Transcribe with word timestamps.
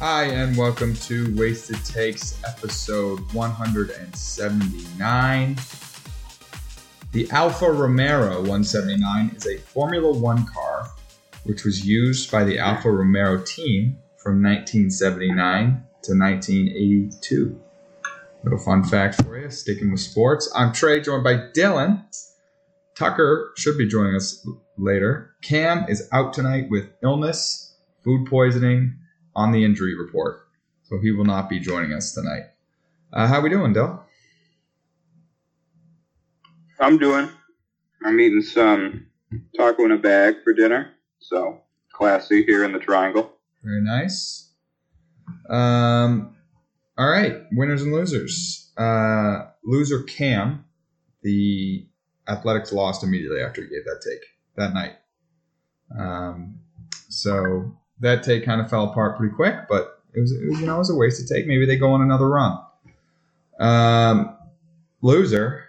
Hi, 0.00 0.24
and 0.24 0.56
welcome 0.56 0.94
to 0.94 1.32
Wasted 1.36 1.84
Takes, 1.84 2.42
episode 2.42 3.20
179. 3.34 5.56
The 7.12 7.30
Alfa 7.30 7.70
Romero 7.70 8.36
179 8.36 9.32
is 9.36 9.46
a 9.46 9.58
Formula 9.58 10.10
One 10.10 10.46
car 10.46 10.88
which 11.44 11.64
was 11.64 11.86
used 11.86 12.32
by 12.32 12.44
the 12.44 12.58
Alfa 12.58 12.90
Romero 12.90 13.42
team 13.42 13.98
from 14.16 14.42
1979 14.42 15.66
to 15.66 16.14
1982. 16.14 17.60
Little 18.42 18.58
fun 18.58 18.82
fact 18.82 19.22
for 19.22 19.38
you, 19.38 19.50
sticking 19.50 19.90
with 19.90 20.00
sports. 20.00 20.50
I'm 20.56 20.72
Trey, 20.72 21.02
joined 21.02 21.24
by 21.24 21.34
Dylan. 21.34 22.04
Tucker 22.94 23.52
should 23.58 23.76
be 23.76 23.86
joining 23.86 24.16
us 24.16 24.48
later. 24.78 25.34
Cam 25.42 25.84
is 25.90 26.08
out 26.10 26.32
tonight 26.32 26.70
with 26.70 26.88
illness, 27.02 27.74
food 28.02 28.26
poisoning, 28.26 28.96
on 29.34 29.52
the 29.52 29.64
injury 29.64 29.94
report, 29.94 30.40
so 30.82 30.98
he 31.00 31.12
will 31.12 31.24
not 31.24 31.48
be 31.48 31.60
joining 31.60 31.92
us 31.92 32.12
tonight. 32.12 32.44
Uh, 33.12 33.26
how 33.26 33.38
are 33.38 33.42
we 33.42 33.48
doing, 33.48 33.72
Dill? 33.72 34.04
I'm 36.80 36.98
doing. 36.98 37.28
I'm 38.04 38.18
eating 38.18 38.42
some 38.42 39.06
taco 39.56 39.84
in 39.84 39.92
a 39.92 39.98
bag 39.98 40.36
for 40.42 40.52
dinner, 40.52 40.92
so 41.18 41.60
classy 41.92 42.44
here 42.44 42.64
in 42.64 42.72
the 42.72 42.78
Triangle. 42.78 43.32
Very 43.62 43.82
nice. 43.82 44.52
Um, 45.48 46.36
all 46.96 47.08
right, 47.08 47.42
winners 47.52 47.82
and 47.82 47.92
losers. 47.92 48.72
Uh, 48.76 49.46
loser 49.64 50.02
Cam, 50.04 50.64
the 51.22 51.86
Athletics 52.28 52.72
lost 52.72 53.02
immediately 53.02 53.42
after 53.42 53.62
he 53.62 53.68
gave 53.68 53.84
that 53.84 54.02
take 54.04 54.22
that 54.56 54.72
night. 54.72 54.96
Um, 55.98 56.60
so 57.08 57.76
that 58.00 58.22
take 58.22 58.44
kind 58.44 58.60
of 58.60 58.68
fell 58.68 58.84
apart 58.84 59.16
pretty 59.16 59.34
quick, 59.34 59.54
but 59.68 60.02
it 60.14 60.20
was, 60.20 60.32
it 60.32 60.48
was 60.48 60.60
you 60.60 60.66
know 60.66 60.76
it 60.76 60.78
was 60.78 60.90
a 60.90 60.94
waste 60.94 61.26
to 61.26 61.34
take. 61.34 61.46
Maybe 61.46 61.66
they 61.66 61.76
go 61.76 61.92
on 61.92 62.02
another 62.02 62.28
run. 62.28 62.58
Um, 63.58 64.36
loser, 65.02 65.64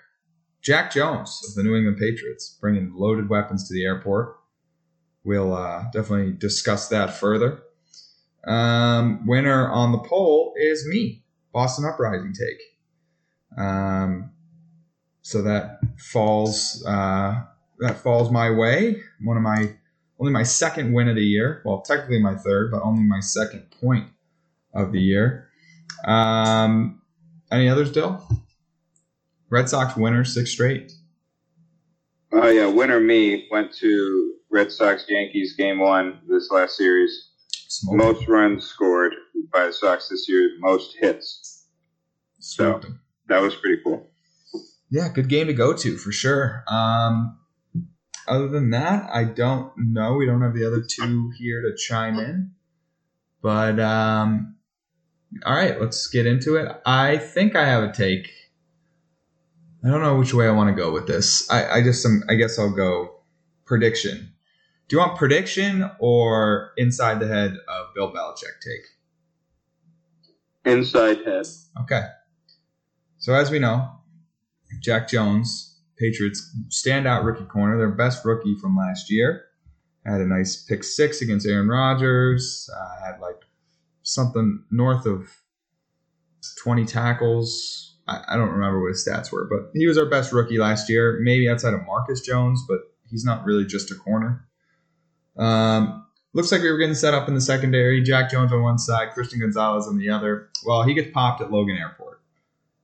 Jack 0.61 0.91
Jones 0.91 1.41
of 1.47 1.55
the 1.55 1.63
New 1.63 1.75
England 1.75 1.97
Patriots, 1.97 2.57
bringing 2.59 2.93
loaded 2.95 3.29
weapons 3.29 3.67
to 3.67 3.73
the 3.73 3.85
airport. 3.85 4.37
We'll 5.23 5.53
uh, 5.53 5.83
definitely 5.91 6.33
discuss 6.33 6.87
that 6.87 7.13
further. 7.13 7.61
Um, 8.47 9.27
winner 9.27 9.69
on 9.69 9.91
the 9.91 9.99
poll 9.99 10.53
is 10.57 10.87
me, 10.87 11.23
Boston 11.53 11.85
Uprising 11.85 12.33
take. 12.33 13.59
Um, 13.59 14.31
so 15.21 15.41
that 15.43 15.79
falls 15.97 16.83
uh, 16.87 17.43
that 17.79 17.97
falls 17.97 18.31
my 18.31 18.49
way. 18.49 19.01
One 19.21 19.37
of 19.37 19.43
my 19.43 19.75
only 20.21 20.31
my 20.31 20.43
second 20.43 20.93
win 20.93 21.09
of 21.09 21.15
the 21.15 21.25
year. 21.25 21.63
Well, 21.65 21.81
technically 21.81 22.19
my 22.21 22.35
third, 22.35 22.69
but 22.69 22.83
only 22.83 23.03
my 23.03 23.19
second 23.19 23.65
point 23.81 24.07
of 24.71 24.91
the 24.91 25.01
year. 25.01 25.49
Um, 26.05 27.01
any 27.51 27.67
others, 27.67 27.91
Dill? 27.91 28.23
Red 29.49 29.67
Sox 29.67 29.97
winner, 29.97 30.23
six 30.23 30.51
straight. 30.51 30.93
Oh 32.31 32.47
yeah, 32.47 32.67
winner 32.67 32.99
me 32.99 33.47
went 33.51 33.73
to 33.77 34.35
Red 34.51 34.71
Sox 34.71 35.05
Yankees 35.09 35.55
game 35.57 35.79
one 35.79 36.19
this 36.29 36.49
last 36.51 36.77
series. 36.77 37.29
Smoke 37.49 37.97
most 37.97 38.27
runs 38.27 38.65
scored 38.65 39.13
by 39.51 39.65
the 39.65 39.73
Sox 39.73 40.07
this 40.07 40.29
year, 40.29 40.51
most 40.59 40.95
hits. 40.99 41.65
so 42.39 42.79
that 43.27 43.41
was 43.41 43.55
pretty 43.55 43.81
cool. 43.83 44.07
Yeah, 44.91 45.09
good 45.09 45.29
game 45.29 45.47
to 45.47 45.53
go 45.53 45.73
to 45.73 45.97
for 45.97 46.11
sure. 46.11 46.63
Um, 46.67 47.37
other 48.27 48.47
than 48.47 48.71
that, 48.71 49.09
I 49.11 49.23
don't 49.25 49.71
know. 49.77 50.15
We 50.15 50.25
don't 50.25 50.41
have 50.41 50.53
the 50.53 50.65
other 50.65 50.81
two 50.81 51.31
here 51.37 51.61
to 51.61 51.75
chime 51.75 52.17
in. 52.19 52.51
But 53.41 53.79
um, 53.79 54.55
all 55.45 55.55
right, 55.55 55.79
let's 55.79 56.07
get 56.07 56.25
into 56.25 56.55
it. 56.55 56.71
I 56.85 57.17
think 57.17 57.55
I 57.55 57.65
have 57.65 57.83
a 57.83 57.91
take. 57.91 58.29
I 59.83 59.89
don't 59.89 60.01
know 60.01 60.17
which 60.17 60.33
way 60.33 60.47
I 60.47 60.51
want 60.51 60.75
to 60.75 60.79
go 60.79 60.91
with 60.91 61.07
this. 61.07 61.49
I, 61.49 61.77
I 61.77 61.83
just 61.83 62.05
I 62.29 62.35
guess 62.35 62.59
I'll 62.59 62.75
go 62.75 63.21
prediction. 63.65 64.33
Do 64.87 64.95
you 64.95 64.99
want 64.99 65.17
prediction 65.17 65.89
or 65.99 66.73
inside 66.77 67.19
the 67.19 67.27
head 67.27 67.55
of 67.67 67.93
Bill 67.95 68.11
Belichick 68.11 68.59
take? 68.61 68.85
Inside 70.65 71.19
head. 71.25 71.47
Okay. 71.81 72.03
So 73.17 73.33
as 73.33 73.49
we 73.49 73.57
know, 73.57 73.89
Jack 74.81 75.07
Jones 75.07 75.70
Patriots 76.01 76.53
standout 76.69 77.23
rookie 77.23 77.45
corner, 77.45 77.77
their 77.77 77.91
best 77.91 78.25
rookie 78.25 78.55
from 78.59 78.75
last 78.75 79.11
year. 79.11 79.45
Had 80.05 80.19
a 80.19 80.25
nice 80.25 80.57
pick 80.57 80.83
six 80.83 81.21
against 81.21 81.45
Aaron 81.47 81.67
Rodgers. 81.67 82.67
Uh, 82.75 83.05
had 83.05 83.19
like 83.19 83.39
something 84.01 84.63
north 84.71 85.05
of 85.05 85.29
20 86.63 86.85
tackles. 86.85 87.99
I, 88.07 88.23
I, 88.29 88.35
don't 88.35 88.49
remember 88.49 88.81
what 88.81 88.89
his 88.89 89.07
stats 89.07 89.31
were, 89.31 89.47
but 89.47 89.69
he 89.77 89.85
was 89.85 89.99
our 89.99 90.07
best 90.07 90.33
rookie 90.33 90.57
last 90.57 90.89
year, 90.89 91.19
maybe 91.21 91.47
outside 91.47 91.75
of 91.75 91.85
Marcus 91.85 92.21
Jones, 92.21 92.63
but 92.67 92.79
he's 93.07 93.23
not 93.23 93.45
really 93.45 93.63
just 93.63 93.91
a 93.91 93.95
corner. 93.95 94.47
Um, 95.37 96.03
looks 96.33 96.51
like 96.51 96.61
we 96.61 96.71
were 96.71 96.79
getting 96.79 96.95
set 96.95 97.13
up 97.13 97.27
in 97.27 97.35
the 97.35 97.41
secondary. 97.41 98.01
Jack 98.01 98.31
Jones 98.31 98.51
on 98.51 98.63
one 98.63 98.79
side, 98.79 99.11
Christian 99.11 99.39
Gonzalez 99.39 99.87
on 99.87 99.99
the 99.99 100.09
other. 100.09 100.49
Well, 100.65 100.81
he 100.81 100.95
gets 100.95 101.11
popped 101.13 101.41
at 101.41 101.51
Logan 101.51 101.77
Airport 101.77 102.21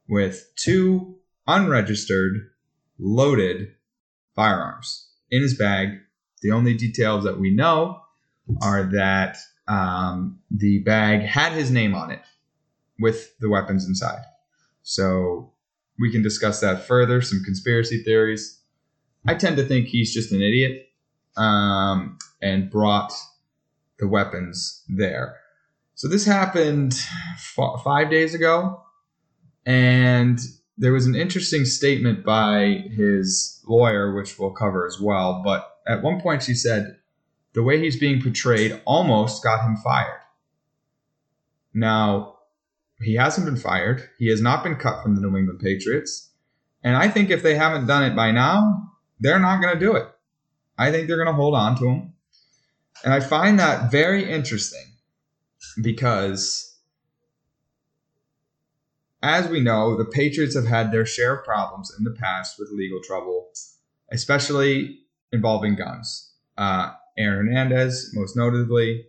with 0.07 0.51
two 0.55 1.17
unregistered 1.47 2.51
loaded 2.99 3.73
firearms 4.35 5.09
in 5.31 5.41
his 5.41 5.57
bag. 5.57 5.99
The 6.41 6.51
only 6.51 6.75
details 6.75 7.23
that 7.23 7.39
we 7.39 7.53
know 7.53 8.01
are 8.61 8.83
that 8.83 9.37
um, 9.67 10.39
the 10.49 10.79
bag 10.79 11.21
had 11.21 11.51
his 11.51 11.71
name 11.71 11.95
on 11.95 12.11
it 12.11 12.21
with 12.99 13.37
the 13.39 13.49
weapons 13.49 13.87
inside. 13.87 14.21
So 14.83 15.51
we 15.99 16.11
can 16.11 16.21
discuss 16.21 16.59
that 16.61 16.85
further, 16.87 17.21
some 17.21 17.43
conspiracy 17.43 18.03
theories. 18.03 18.61
I 19.27 19.35
tend 19.35 19.57
to 19.57 19.63
think 19.63 19.87
he's 19.87 20.13
just 20.13 20.31
an 20.31 20.41
idiot 20.41 20.87
um, 21.35 22.17
and 22.41 22.69
brought 22.69 23.11
the 23.99 24.07
weapons 24.07 24.83
there. 24.87 25.37
So 25.95 26.07
this 26.07 26.25
happened 26.25 26.93
f- 27.33 27.81
five 27.83 28.09
days 28.09 28.33
ago, 28.35 28.81
and 29.65 30.39
there 30.77 30.93
was 30.93 31.05
an 31.05 31.15
interesting 31.15 31.65
statement 31.65 32.23
by 32.23 32.83
his 32.95 33.63
lawyer, 33.67 34.13
which 34.13 34.37
we'll 34.37 34.51
cover 34.51 34.85
as 34.85 34.99
well. 34.99 35.41
But 35.43 35.67
at 35.87 36.03
one 36.03 36.21
point, 36.21 36.43
she 36.43 36.53
said 36.53 36.97
the 37.53 37.63
way 37.63 37.79
he's 37.79 37.99
being 37.99 38.21
portrayed 38.21 38.79
almost 38.85 39.43
got 39.43 39.65
him 39.65 39.75
fired. 39.77 40.21
Now, 41.73 42.35
he 43.01 43.15
hasn't 43.15 43.45
been 43.45 43.57
fired. 43.57 44.07
He 44.17 44.29
has 44.29 44.41
not 44.41 44.63
been 44.63 44.75
cut 44.75 45.01
from 45.01 45.15
the 45.15 45.21
New 45.21 45.35
England 45.37 45.59
Patriots. 45.59 46.29
And 46.83 46.95
I 46.95 47.09
think 47.09 47.29
if 47.29 47.43
they 47.43 47.55
haven't 47.55 47.87
done 47.87 48.03
it 48.03 48.15
by 48.15 48.31
now, 48.31 48.91
they're 49.19 49.39
not 49.39 49.61
going 49.61 49.73
to 49.73 49.79
do 49.79 49.95
it. 49.95 50.07
I 50.77 50.91
think 50.91 51.07
they're 51.07 51.17
going 51.17 51.27
to 51.27 51.33
hold 51.33 51.55
on 51.55 51.75
to 51.77 51.87
him. 51.87 52.13
And 53.03 53.13
I 53.13 53.19
find 53.19 53.59
that 53.59 53.91
very 53.91 54.29
interesting 54.29 54.85
because 55.81 56.66
as 59.21 59.49
we 59.49 59.59
know, 59.59 59.97
the 59.97 60.05
Patriots 60.05 60.55
have 60.55 60.67
had 60.67 60.91
their 60.91 61.05
share 61.05 61.35
of 61.35 61.45
problems 61.45 61.93
in 61.97 62.03
the 62.03 62.11
past 62.11 62.57
with 62.59 62.69
legal 62.71 62.99
trouble, 63.01 63.49
especially 64.11 64.99
involving 65.31 65.75
guns. 65.75 66.33
Uh, 66.57 66.91
Aaron 67.17 67.47
Hernandez, 67.47 68.11
most 68.13 68.37
notably, 68.37 69.05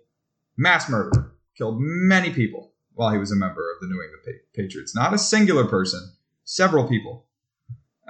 mass 0.56 0.88
murder, 0.88 1.32
killed 1.56 1.76
many 1.78 2.30
people 2.30 2.72
while 2.94 3.12
he 3.12 3.18
was 3.18 3.30
a 3.30 3.36
member 3.36 3.70
of 3.72 3.80
the 3.80 3.86
New 3.86 4.02
England 4.02 4.40
Patriots. 4.54 4.94
Not 4.94 5.14
a 5.14 5.18
singular 5.18 5.64
person, 5.66 6.00
several 6.44 6.88
people. 6.88 7.26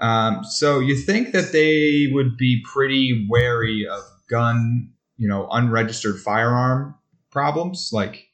Um, 0.00 0.44
so 0.44 0.78
you 0.78 0.96
think 0.96 1.32
that 1.32 1.52
they 1.52 2.08
would 2.12 2.36
be 2.36 2.62
pretty 2.64 3.26
wary 3.28 3.86
of 3.86 4.02
gun, 4.30 4.92
you 5.16 5.28
know, 5.28 5.48
unregistered 5.50 6.20
firearm 6.20 6.94
problems, 7.30 7.90
like 7.92 8.27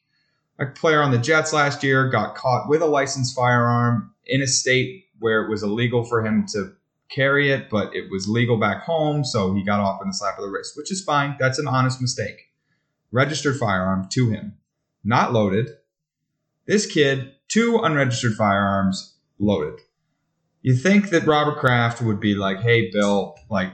a 0.59 0.65
player 0.65 1.01
on 1.01 1.11
the 1.11 1.17
Jets 1.17 1.53
last 1.53 1.83
year 1.83 2.09
got 2.09 2.35
caught 2.35 2.69
with 2.69 2.81
a 2.81 2.85
licensed 2.85 3.35
firearm 3.35 4.11
in 4.25 4.41
a 4.41 4.47
state 4.47 5.05
where 5.19 5.43
it 5.43 5.49
was 5.49 5.63
illegal 5.63 6.03
for 6.03 6.25
him 6.25 6.45
to 6.53 6.73
carry 7.09 7.51
it, 7.51 7.69
but 7.69 7.95
it 7.95 8.09
was 8.11 8.27
legal 8.27 8.57
back 8.57 8.83
home, 8.83 9.23
so 9.23 9.53
he 9.53 9.63
got 9.63 9.79
off 9.79 10.01
in 10.01 10.09
a 10.09 10.13
slap 10.13 10.37
of 10.37 10.43
the 10.43 10.49
wrist, 10.49 10.75
which 10.75 10.91
is 10.91 11.03
fine. 11.03 11.35
That's 11.39 11.59
an 11.59 11.67
honest 11.67 12.01
mistake. 12.01 12.51
Registered 13.11 13.57
firearm 13.57 14.07
to 14.11 14.29
him, 14.29 14.57
not 15.03 15.31
loaded. 15.31 15.69
This 16.65 16.85
kid, 16.85 17.33
two 17.47 17.79
unregistered 17.83 18.35
firearms 18.35 19.15
loaded. 19.39 19.81
You 20.61 20.75
think 20.75 21.09
that 21.09 21.27
Robert 21.27 21.59
Kraft 21.59 22.01
would 22.01 22.19
be 22.19 22.33
like, 22.33 22.61
"Hey, 22.61 22.89
Bill, 22.91 23.35
like 23.49 23.71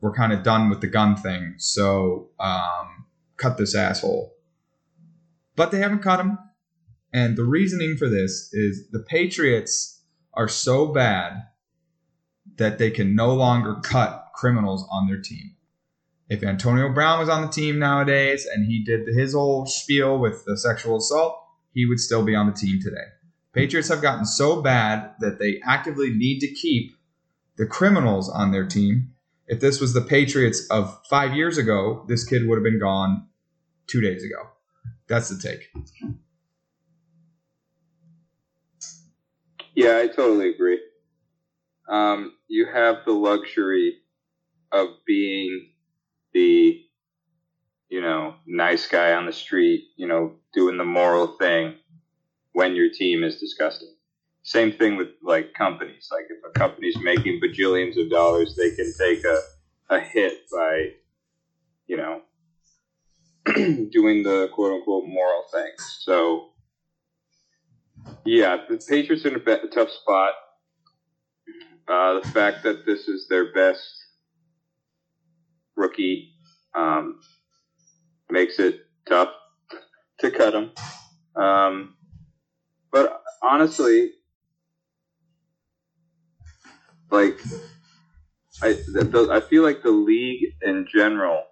we're 0.00 0.12
kind 0.12 0.32
of 0.32 0.42
done 0.42 0.68
with 0.68 0.82
the 0.82 0.86
gun 0.86 1.16
thing, 1.16 1.54
so 1.56 2.28
um, 2.38 3.06
cut 3.38 3.56
this 3.56 3.74
asshole." 3.74 4.33
But 5.56 5.70
they 5.70 5.78
haven't 5.78 6.02
cut 6.02 6.20
him. 6.20 6.38
And 7.12 7.36
the 7.36 7.44
reasoning 7.44 7.96
for 7.96 8.08
this 8.08 8.50
is 8.52 8.88
the 8.90 8.98
Patriots 8.98 10.02
are 10.34 10.48
so 10.48 10.86
bad 10.86 11.44
that 12.56 12.78
they 12.78 12.90
can 12.90 13.14
no 13.14 13.34
longer 13.34 13.76
cut 13.82 14.30
criminals 14.34 14.86
on 14.90 15.06
their 15.06 15.20
team. 15.20 15.54
If 16.28 16.42
Antonio 16.42 16.92
Brown 16.92 17.20
was 17.20 17.28
on 17.28 17.42
the 17.42 17.52
team 17.52 17.78
nowadays 17.78 18.46
and 18.46 18.66
he 18.66 18.82
did 18.82 19.06
his 19.06 19.34
whole 19.34 19.66
spiel 19.66 20.18
with 20.18 20.44
the 20.44 20.56
sexual 20.56 20.96
assault, 20.96 21.38
he 21.72 21.86
would 21.86 22.00
still 22.00 22.24
be 22.24 22.34
on 22.34 22.46
the 22.46 22.52
team 22.52 22.80
today. 22.82 23.06
Patriots 23.52 23.88
have 23.88 24.02
gotten 24.02 24.24
so 24.24 24.60
bad 24.60 25.14
that 25.20 25.38
they 25.38 25.60
actively 25.64 26.10
need 26.10 26.40
to 26.40 26.52
keep 26.52 26.96
the 27.56 27.66
criminals 27.66 28.28
on 28.28 28.50
their 28.50 28.66
team. 28.66 29.12
If 29.46 29.60
this 29.60 29.80
was 29.80 29.92
the 29.92 30.00
Patriots 30.00 30.66
of 30.70 31.00
five 31.08 31.34
years 31.34 31.58
ago, 31.58 32.04
this 32.08 32.24
kid 32.24 32.48
would 32.48 32.56
have 32.56 32.64
been 32.64 32.80
gone 32.80 33.28
two 33.86 34.00
days 34.00 34.24
ago. 34.24 34.48
That's 35.08 35.28
the 35.28 35.36
take. 35.36 35.70
Yeah, 39.74 39.98
I 39.98 40.06
totally 40.06 40.50
agree. 40.50 40.80
Um, 41.88 42.32
you 42.48 42.66
have 42.72 43.04
the 43.04 43.12
luxury 43.12 43.98
of 44.72 44.88
being 45.06 45.70
the, 46.32 46.80
you 47.88 48.00
know, 48.00 48.36
nice 48.46 48.86
guy 48.86 49.12
on 49.12 49.26
the 49.26 49.32
street, 49.32 49.88
you 49.96 50.06
know, 50.06 50.36
doing 50.54 50.78
the 50.78 50.84
moral 50.84 51.36
thing 51.38 51.74
when 52.52 52.74
your 52.74 52.88
team 52.90 53.24
is 53.24 53.38
disgusting. 53.38 53.94
Same 54.42 54.72
thing 54.72 54.96
with 54.96 55.08
like 55.22 55.54
companies. 55.54 56.08
Like 56.10 56.26
if 56.30 56.38
a 56.48 56.58
company's 56.58 56.96
making 57.02 57.40
bajillions 57.40 58.00
of 58.00 58.10
dollars, 58.10 58.56
they 58.56 58.70
can 58.70 58.92
take 58.98 59.24
a, 59.24 59.38
a 59.96 60.00
hit 60.00 60.34
by, 60.52 60.90
you 61.86 61.96
know, 61.96 62.22
doing 63.90 64.22
the 64.22 64.48
quote 64.54 64.72
unquote 64.72 65.04
moral 65.06 65.44
things. 65.52 65.98
So, 66.00 66.50
yeah, 68.24 68.58
the 68.68 68.76
Patriots 68.76 69.24
are 69.26 69.28
in 69.28 69.36
a, 69.36 69.68
tough 69.68 69.90
spot. 69.90 70.32
Uh, 71.86 72.20
the 72.20 72.28
fact 72.28 72.62
that 72.62 72.86
this 72.86 73.08
is 73.08 73.28
their 73.28 73.52
best 73.52 74.06
rookie 75.76 76.32
um, 76.74 77.20
makes 78.30 78.58
it 78.58 78.80
tough 79.06 79.28
to 80.20 80.30
cut 80.30 80.54
him. 80.54 80.70
Um, 81.36 81.96
but 82.90 83.22
honestly, 83.42 84.12
like 87.10 87.38
I, 88.62 88.72
the, 88.72 89.28
I 89.30 89.40
feel 89.40 89.62
like 89.62 89.82
the 89.82 89.90
league 89.90 90.54
in 90.62 90.86
general 90.90 91.42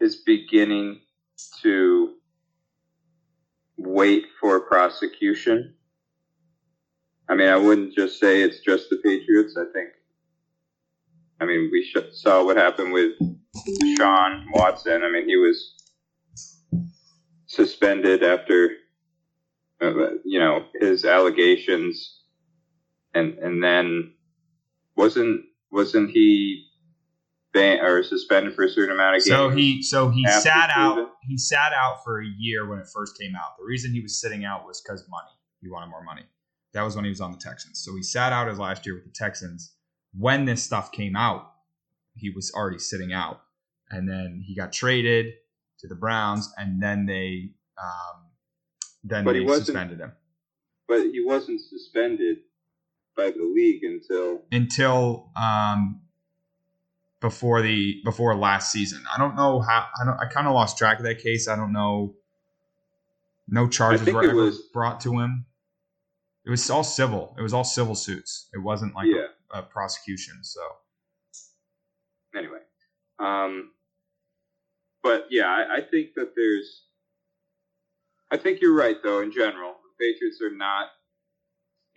is 0.00 0.16
beginning 0.16 1.00
to 1.62 2.14
wait 3.76 4.26
for 4.40 4.60
prosecution. 4.60 5.74
I 7.28 7.34
mean, 7.34 7.48
I 7.48 7.56
wouldn't 7.56 7.94
just 7.94 8.18
say 8.18 8.42
it's 8.42 8.60
just 8.60 8.90
the 8.90 8.96
Patriots. 8.96 9.56
I 9.56 9.64
think, 9.72 9.90
I 11.40 11.44
mean, 11.44 11.70
we 11.70 11.88
saw 12.12 12.44
what 12.44 12.56
happened 12.56 12.92
with 12.92 13.12
Sean 13.96 14.46
Watson. 14.52 15.02
I 15.04 15.10
mean, 15.10 15.28
he 15.28 15.36
was 15.36 15.74
suspended 17.46 18.22
after, 18.22 18.70
uh, 19.80 20.14
you 20.24 20.40
know, 20.40 20.64
his 20.80 21.04
allegations, 21.04 22.20
and 23.14 23.34
and 23.38 23.62
then 23.62 24.14
wasn't 24.96 25.42
wasn't 25.70 26.10
he 26.10 26.69
banned 27.52 27.80
or 27.80 28.02
suspended 28.02 28.54
for 28.54 28.64
a 28.64 28.68
certain 28.68 28.94
amount 28.94 29.16
of 29.16 29.24
games. 29.24 29.28
So 29.28 29.48
he 29.50 29.82
so 29.82 30.10
he 30.10 30.26
sat 30.26 30.70
out 30.70 31.10
he 31.22 31.36
sat 31.36 31.72
out 31.72 32.04
for 32.04 32.20
a 32.20 32.26
year 32.38 32.68
when 32.68 32.78
it 32.78 32.86
first 32.92 33.18
came 33.18 33.34
out. 33.34 33.56
The 33.58 33.64
reason 33.64 33.92
he 33.92 34.00
was 34.00 34.20
sitting 34.20 34.44
out 34.44 34.66
was 34.66 34.80
because 34.80 35.06
money. 35.08 35.30
He 35.60 35.68
wanted 35.68 35.90
more 35.90 36.02
money. 36.02 36.22
That 36.72 36.82
was 36.82 36.96
when 36.96 37.04
he 37.04 37.10
was 37.10 37.20
on 37.20 37.32
the 37.32 37.38
Texans. 37.38 37.82
So 37.84 37.94
he 37.94 38.02
sat 38.02 38.32
out 38.32 38.48
his 38.48 38.58
last 38.58 38.86
year 38.86 38.94
with 38.94 39.04
the 39.04 39.12
Texans. 39.14 39.74
When 40.16 40.44
this 40.44 40.62
stuff 40.62 40.92
came 40.92 41.16
out, 41.16 41.52
he 42.16 42.30
was 42.30 42.52
already 42.54 42.78
sitting 42.78 43.12
out, 43.12 43.40
and 43.90 44.08
then 44.08 44.42
he 44.44 44.56
got 44.56 44.72
traded 44.72 45.34
to 45.80 45.88
the 45.88 45.94
Browns, 45.94 46.52
and 46.56 46.82
then 46.82 47.06
they 47.06 47.50
um, 47.80 48.26
then 49.04 49.24
but 49.24 49.32
they 49.32 49.46
suspended 49.46 50.00
him. 50.00 50.12
But 50.88 51.02
he 51.02 51.22
wasn't 51.24 51.60
suspended 51.60 52.38
by 53.16 53.30
the 53.30 53.44
league 53.54 53.84
until 53.84 54.42
until 54.50 55.30
um, 55.40 56.00
before 57.20 57.60
the 57.62 58.00
before 58.04 58.34
last 58.34 58.72
season. 58.72 59.02
I 59.14 59.18
don't 59.18 59.36
know 59.36 59.60
how. 59.60 59.88
I 60.00 60.04
don't. 60.04 60.18
I 60.18 60.26
kind 60.26 60.46
of 60.46 60.54
lost 60.54 60.78
track 60.78 60.98
of 60.98 61.04
that 61.04 61.22
case. 61.22 61.48
I 61.48 61.56
don't 61.56 61.72
know. 61.72 62.14
No 63.48 63.68
charges 63.68 64.06
were 64.12 64.24
ever 64.24 64.34
was, 64.34 64.60
brought 64.72 65.00
to 65.00 65.18
him. 65.18 65.46
It 66.46 66.50
was 66.50 66.68
all 66.70 66.84
civil. 66.84 67.34
It 67.38 67.42
was 67.42 67.52
all 67.52 67.64
civil 67.64 67.94
suits. 67.94 68.48
It 68.54 68.58
wasn't 68.58 68.94
like 68.94 69.06
yeah. 69.06 69.26
a, 69.52 69.58
a, 69.58 69.62
prosecution. 69.62 70.42
So 70.42 70.60
anyway, 72.34 72.60
um, 73.18 73.72
but 75.02 75.26
yeah, 75.30 75.46
I, 75.46 75.78
I 75.78 75.80
think 75.82 76.14
that 76.16 76.32
there's. 76.34 76.84
I 78.30 78.36
think 78.36 78.60
you're 78.60 78.74
right, 78.74 78.96
though. 79.02 79.20
In 79.20 79.32
general, 79.32 79.72
the 79.72 80.04
Patriots 80.04 80.40
are 80.40 80.54
not 80.54 80.86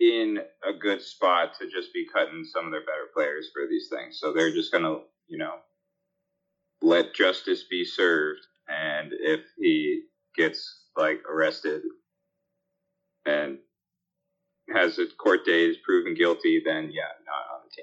in 0.00 0.38
a 0.68 0.76
good 0.76 1.00
spot 1.00 1.54
to 1.60 1.70
just 1.70 1.94
be 1.94 2.06
cutting 2.12 2.44
some 2.44 2.66
of 2.66 2.72
their 2.72 2.80
better 2.80 3.08
players 3.14 3.48
for 3.54 3.68
these 3.68 3.88
things. 3.88 4.18
So 4.20 4.32
they're 4.32 4.52
just 4.52 4.72
going 4.72 4.82
to 4.82 5.02
you 5.28 5.38
know, 5.38 5.54
let 6.82 7.14
justice 7.14 7.64
be 7.68 7.84
served. 7.84 8.40
And 8.68 9.12
if 9.12 9.40
he 9.58 10.04
gets 10.36 10.84
like 10.96 11.20
arrested 11.30 11.82
and 13.26 13.58
has 14.72 14.98
a 14.98 15.06
court 15.06 15.44
date 15.44 15.70
is 15.70 15.76
proven 15.84 16.14
guilty, 16.14 16.62
then 16.64 16.90
yeah, 16.92 17.02
not 17.26 17.54
on 17.54 17.60
the 17.64 17.76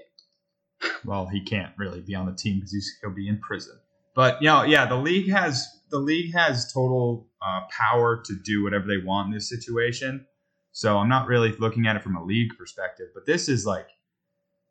team. 0.90 1.02
well, 1.06 1.28
he 1.28 1.42
can't 1.42 1.74
really 1.78 2.02
be 2.02 2.16
on 2.16 2.26
the 2.26 2.36
team 2.36 2.58
because 2.60 2.76
he'll 3.02 3.12
be 3.12 3.28
in 3.28 3.40
prison. 3.40 3.78
But 4.16 4.42
you 4.42 4.48
know, 4.48 4.64
yeah, 4.64 4.86
the 4.86 4.98
league 4.98 5.30
has 5.30 5.68
the 5.90 6.00
league 6.00 6.34
has 6.34 6.72
total 6.72 7.28
uh, 7.42 7.62
power 7.70 8.22
to 8.26 8.36
do 8.36 8.64
whatever 8.64 8.88
they 8.88 8.98
want 8.98 9.28
in 9.28 9.34
this 9.34 9.50
situation. 9.50 10.26
So 10.74 10.98
I'm 10.98 11.10
not 11.10 11.28
really 11.28 11.52
looking 11.58 11.86
at 11.86 11.96
it 11.96 12.04
from 12.04 12.16
a 12.16 12.24
league 12.24 12.52
perspective, 12.58 13.08
but 13.14 13.26
this 13.26 13.50
is 13.50 13.66
like 13.66 13.88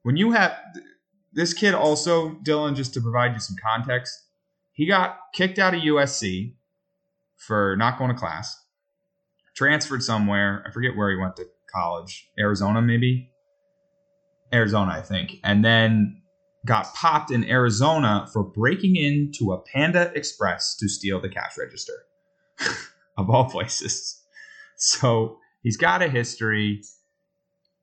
when 0.03 0.17
you 0.17 0.33
have 0.33 0.57
this 1.33 1.55
kid 1.55 1.75
also, 1.75 2.31
Dylan, 2.45 2.75
just 2.75 2.95
to 2.95 3.01
provide 3.01 3.35
you 3.35 3.41
some 3.41 3.57
context, 3.63 4.13
he 4.73 4.87
got 4.87 5.19
kicked 5.35 5.59
out 5.59 5.75
of 5.75 5.81
USC 5.81 6.55
for 7.37 7.77
not 7.77 7.99
going 7.99 8.11
to 8.11 8.17
class, 8.17 8.57
transferred 9.55 10.03
somewhere. 10.03 10.65
I 10.67 10.71
forget 10.71 10.97
where 10.97 11.11
he 11.11 11.17
went 11.17 11.37
to 11.37 11.47
college, 11.73 12.29
Arizona 12.39 12.83
maybe, 12.83 13.31
Arizona 14.53 14.93
I 14.93 15.03
think, 15.03 15.37
and 15.45 15.65
then 15.65 16.23
got 16.67 16.93
popped 16.95 17.31
in 17.31 17.45
Arizona 17.45 18.29
for 18.33 18.43
breaking 18.43 18.97
into 18.97 19.53
a 19.53 19.59
Panda 19.59 20.13
Express 20.15 20.77
to 20.77 20.89
steal 20.89 21.21
the 21.21 21.29
cash 21.29 21.57
register, 21.59 21.95
of 23.17 23.31
all 23.31 23.49
places. 23.49 24.21
So 24.77 25.39
he's 25.63 25.77
got 25.77 26.03
a 26.03 26.09
history 26.09 26.83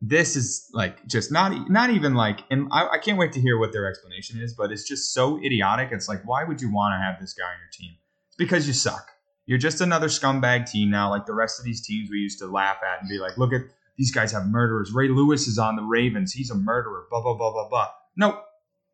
this 0.01 0.35
is 0.35 0.69
like 0.73 1.05
just 1.07 1.31
not 1.31 1.69
not 1.69 1.89
even 1.89 2.13
like 2.13 2.41
and 2.51 2.67
I, 2.71 2.87
I, 2.93 2.97
can't 2.99 3.17
wait 3.17 3.31
to 3.33 3.41
hear 3.41 3.57
what 3.57 3.71
their 3.71 3.87
explanation 3.87 4.39
is 4.39 4.53
but 4.53 4.71
it's 4.71 4.87
just 4.87 5.13
so 5.13 5.39
idiotic. 5.43 5.89
It's 5.91 6.07
like 6.07 6.21
why 6.25 6.43
would 6.43 6.61
you 6.61 6.71
want 6.71 6.93
to 6.93 7.03
have 7.03 7.19
this 7.19 7.33
guy 7.33 7.45
on 7.45 7.57
your 7.59 7.69
team? 7.71 7.97
It's 8.27 8.35
because 8.35 8.67
you 8.67 8.73
suck. 8.73 9.09
You're 9.47 9.57
just 9.57 9.81
another 9.81 10.07
scumbag 10.07 10.69
team 10.69 10.91
now 10.91 11.09
like 11.09 11.25
the 11.25 11.33
rest 11.33 11.59
of 11.59 11.65
these 11.65 11.85
teams 11.85 12.09
we 12.11 12.17
used 12.17 12.39
to 12.39 12.47
laugh 12.47 12.77
at 12.83 13.01
and 13.01 13.09
be 13.09 13.17
like 13.17 13.37
look 13.37 13.53
at 13.53 13.61
these 13.97 14.11
guys 14.11 14.31
have 14.33 14.45
murderers. 14.45 14.93
Ray 14.93 15.09
lewis 15.09 15.47
is 15.47 15.57
on 15.57 15.75
the 15.75 15.81
ravens. 15.81 16.31
He's 16.31 16.51
a 16.51 16.55
murderer. 16.55 17.05
Blah 17.09 17.21
blah 17.21 17.35
blah 17.35 17.51
blah 17.51 17.67
blah. 17.67 17.89
Nope. 18.15 18.43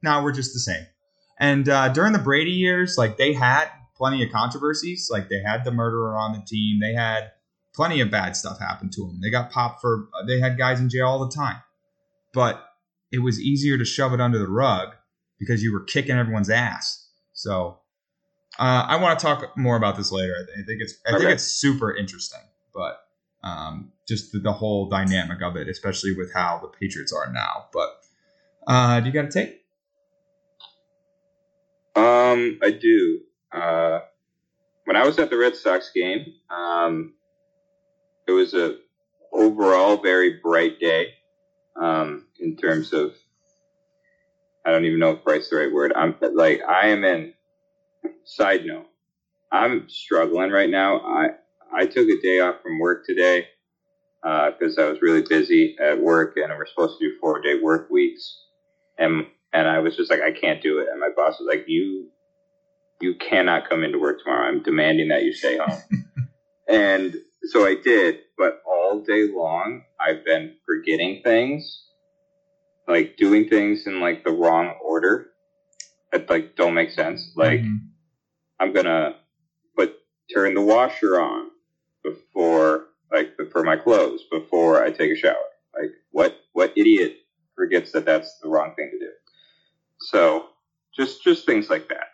Now 0.01 0.23
we're 0.23 0.31
just 0.31 0.53
the 0.53 0.59
same. 0.59 0.85
And 1.37 1.67
uh, 1.67 1.89
during 1.89 2.13
the 2.13 2.19
brady 2.19 2.51
years 2.51 2.97
like 2.97 3.17
they 3.17 3.33
had 3.33 3.69
plenty 3.95 4.23
of 4.23 4.31
controversies. 4.31 5.09
Like 5.11 5.29
they 5.29 5.41
had 5.41 5.63
the 5.63 5.71
murderer 5.71 6.17
on 6.17 6.33
the 6.33 6.43
team. 6.45 6.79
They 6.79 6.93
had 6.93 7.31
plenty 7.73 8.01
of 8.01 8.11
bad 8.11 8.35
stuff 8.35 8.59
happened 8.59 8.91
to 8.93 9.01
them. 9.01 9.19
They 9.21 9.29
got 9.29 9.51
popped 9.51 9.81
for, 9.81 10.07
they 10.27 10.39
had 10.39 10.57
guys 10.57 10.79
in 10.79 10.89
jail 10.89 11.07
all 11.07 11.25
the 11.25 11.33
time. 11.33 11.61
But 12.33 12.63
it 13.11 13.19
was 13.19 13.39
easier 13.39 13.77
to 13.77 13.85
shove 13.85 14.13
it 14.13 14.21
under 14.21 14.39
the 14.39 14.47
rug 14.47 14.95
because 15.39 15.63
you 15.63 15.71
were 15.71 15.83
kicking 15.83 16.17
everyone's 16.17 16.49
ass. 16.49 17.07
So 17.33 17.79
uh, 18.59 18.85
I 18.87 18.95
want 18.97 19.19
to 19.19 19.25
talk 19.25 19.57
more 19.57 19.75
about 19.75 19.97
this 19.97 20.11
later. 20.11 20.33
I 20.35 20.63
think 20.63 20.81
it's 20.81 20.95
I 21.05 21.17
think 21.17 21.29
it's 21.29 21.43
super 21.43 21.95
interesting, 21.95 22.41
but 22.73 22.99
um, 23.43 23.91
just 24.07 24.31
the, 24.31 24.39
the, 24.39 24.53
whole 24.53 24.87
dynamic 24.87 25.41
of 25.41 25.57
it, 25.57 25.67
especially 25.67 26.15
with 26.15 26.33
how 26.33 26.59
the 26.61 26.69
Patriots 26.69 27.11
are 27.11 27.31
now. 27.31 27.65
But 27.73 27.89
uh, 28.67 28.99
do 29.01 29.07
you 29.07 29.11
got 29.11 29.25
a 29.25 29.31
take? 29.31 29.61
Um, 31.95 32.59
I 32.63 32.71
do. 32.71 33.21
Uh, 33.51 33.99
when 34.85 34.95
I 34.95 35.05
was 35.05 35.19
at 35.19 35.29
the 35.29 35.37
Red 35.37 35.55
Sox 35.55 35.91
game, 35.93 36.33
um, 36.49 37.13
it 38.27 38.31
was 38.31 38.53
a 38.53 38.77
overall 39.31 39.97
very 40.01 40.39
bright 40.41 40.79
day 40.79 41.13
um, 41.79 42.25
in 42.39 42.55
terms 42.55 42.93
of 42.93 43.13
I 44.65 44.71
don't 44.71 44.85
even 44.85 44.99
know 44.99 45.11
if 45.11 45.23
bright's 45.23 45.49
the 45.49 45.57
right 45.57 45.73
word. 45.73 45.91
I'm 45.95 46.15
like 46.33 46.61
I 46.67 46.87
am 46.87 47.03
in. 47.03 47.33
Side 48.25 48.65
note, 48.65 48.87
I'm 49.51 49.89
struggling 49.89 50.51
right 50.51 50.69
now. 50.69 50.99
I 50.99 51.27
I 51.73 51.85
took 51.85 52.07
a 52.07 52.21
day 52.21 52.39
off 52.39 52.61
from 52.61 52.79
work 52.79 53.05
today 53.05 53.47
because 54.21 54.77
uh, 54.77 54.83
I 54.83 54.89
was 54.89 55.01
really 55.01 55.21
busy 55.21 55.75
at 55.81 56.01
work, 56.01 56.37
and 56.37 56.51
we're 56.57 56.65
supposed 56.65 56.99
to 56.99 57.09
do 57.09 57.17
four 57.19 57.41
day 57.41 57.59
work 57.61 57.89
weeks, 57.89 58.43
and 58.97 59.25
and 59.51 59.67
I 59.67 59.79
was 59.79 59.97
just 59.97 60.09
like 60.09 60.21
I 60.21 60.31
can't 60.31 60.61
do 60.61 60.79
it, 60.79 60.87
and 60.89 60.99
my 60.99 61.09
boss 61.15 61.39
was 61.39 61.47
like 61.49 61.65
you 61.67 62.09
you 63.01 63.15
cannot 63.15 63.69
come 63.69 63.83
into 63.83 63.99
work 63.99 64.19
tomorrow. 64.23 64.47
I'm 64.47 64.63
demanding 64.63 65.09
that 65.09 65.23
you 65.23 65.33
stay 65.33 65.57
home, 65.57 65.81
and 66.69 67.15
so 67.45 67.65
I 67.65 67.75
did, 67.75 68.19
but 68.37 68.61
all 68.65 69.01
day 69.01 69.27
long 69.31 69.83
I've 69.99 70.25
been 70.25 70.55
forgetting 70.65 71.21
things, 71.23 71.85
like 72.87 73.17
doing 73.17 73.49
things 73.49 73.85
in 73.87 73.99
like 73.99 74.23
the 74.23 74.31
wrong 74.31 74.73
order 74.83 75.27
that 76.11 76.29
like 76.29 76.55
don't 76.55 76.73
make 76.73 76.91
sense. 76.91 77.31
Like 77.35 77.61
mm-hmm. 77.61 77.87
I'm 78.59 78.73
gonna 78.73 79.15
put 79.77 79.95
turn 80.33 80.53
the 80.53 80.61
washer 80.61 81.19
on 81.19 81.49
before 82.03 82.85
like 83.11 83.37
for 83.51 83.63
my 83.63 83.75
clothes 83.75 84.21
before 84.31 84.83
I 84.83 84.91
take 84.91 85.11
a 85.11 85.15
shower. 85.15 85.35
Like 85.77 85.91
what 86.11 86.37
what 86.53 86.73
idiot 86.77 87.17
forgets 87.55 87.91
that 87.91 88.05
that's 88.05 88.39
the 88.41 88.49
wrong 88.49 88.73
thing 88.75 88.89
to 88.91 88.99
do? 88.99 89.11
So 89.99 90.47
just 90.95 91.23
just 91.23 91.45
things 91.45 91.69
like 91.69 91.89
that 91.89 92.07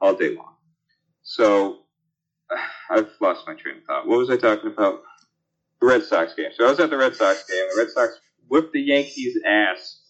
all 0.00 0.14
day 0.14 0.34
long. 0.34 0.54
So 1.22 1.80
I've 2.90 3.10
lost 3.20 3.46
my 3.46 3.54
train 3.54 3.78
of 3.78 3.84
thought. 3.84 4.06
What 4.06 4.18
was 4.18 4.30
I 4.30 4.36
talking 4.36 4.70
about? 4.70 5.02
The 5.80 5.86
Red 5.86 6.04
Sox 6.04 6.34
game. 6.34 6.50
So 6.54 6.66
I 6.66 6.70
was 6.70 6.80
at 6.80 6.90
the 6.90 6.96
Red 6.96 7.16
Sox 7.16 7.44
game. 7.48 7.66
The 7.74 7.82
Red 7.82 7.90
Sox 7.90 8.20
whipped 8.48 8.72
the 8.72 8.80
Yankees' 8.80 9.38
ass, 9.46 10.00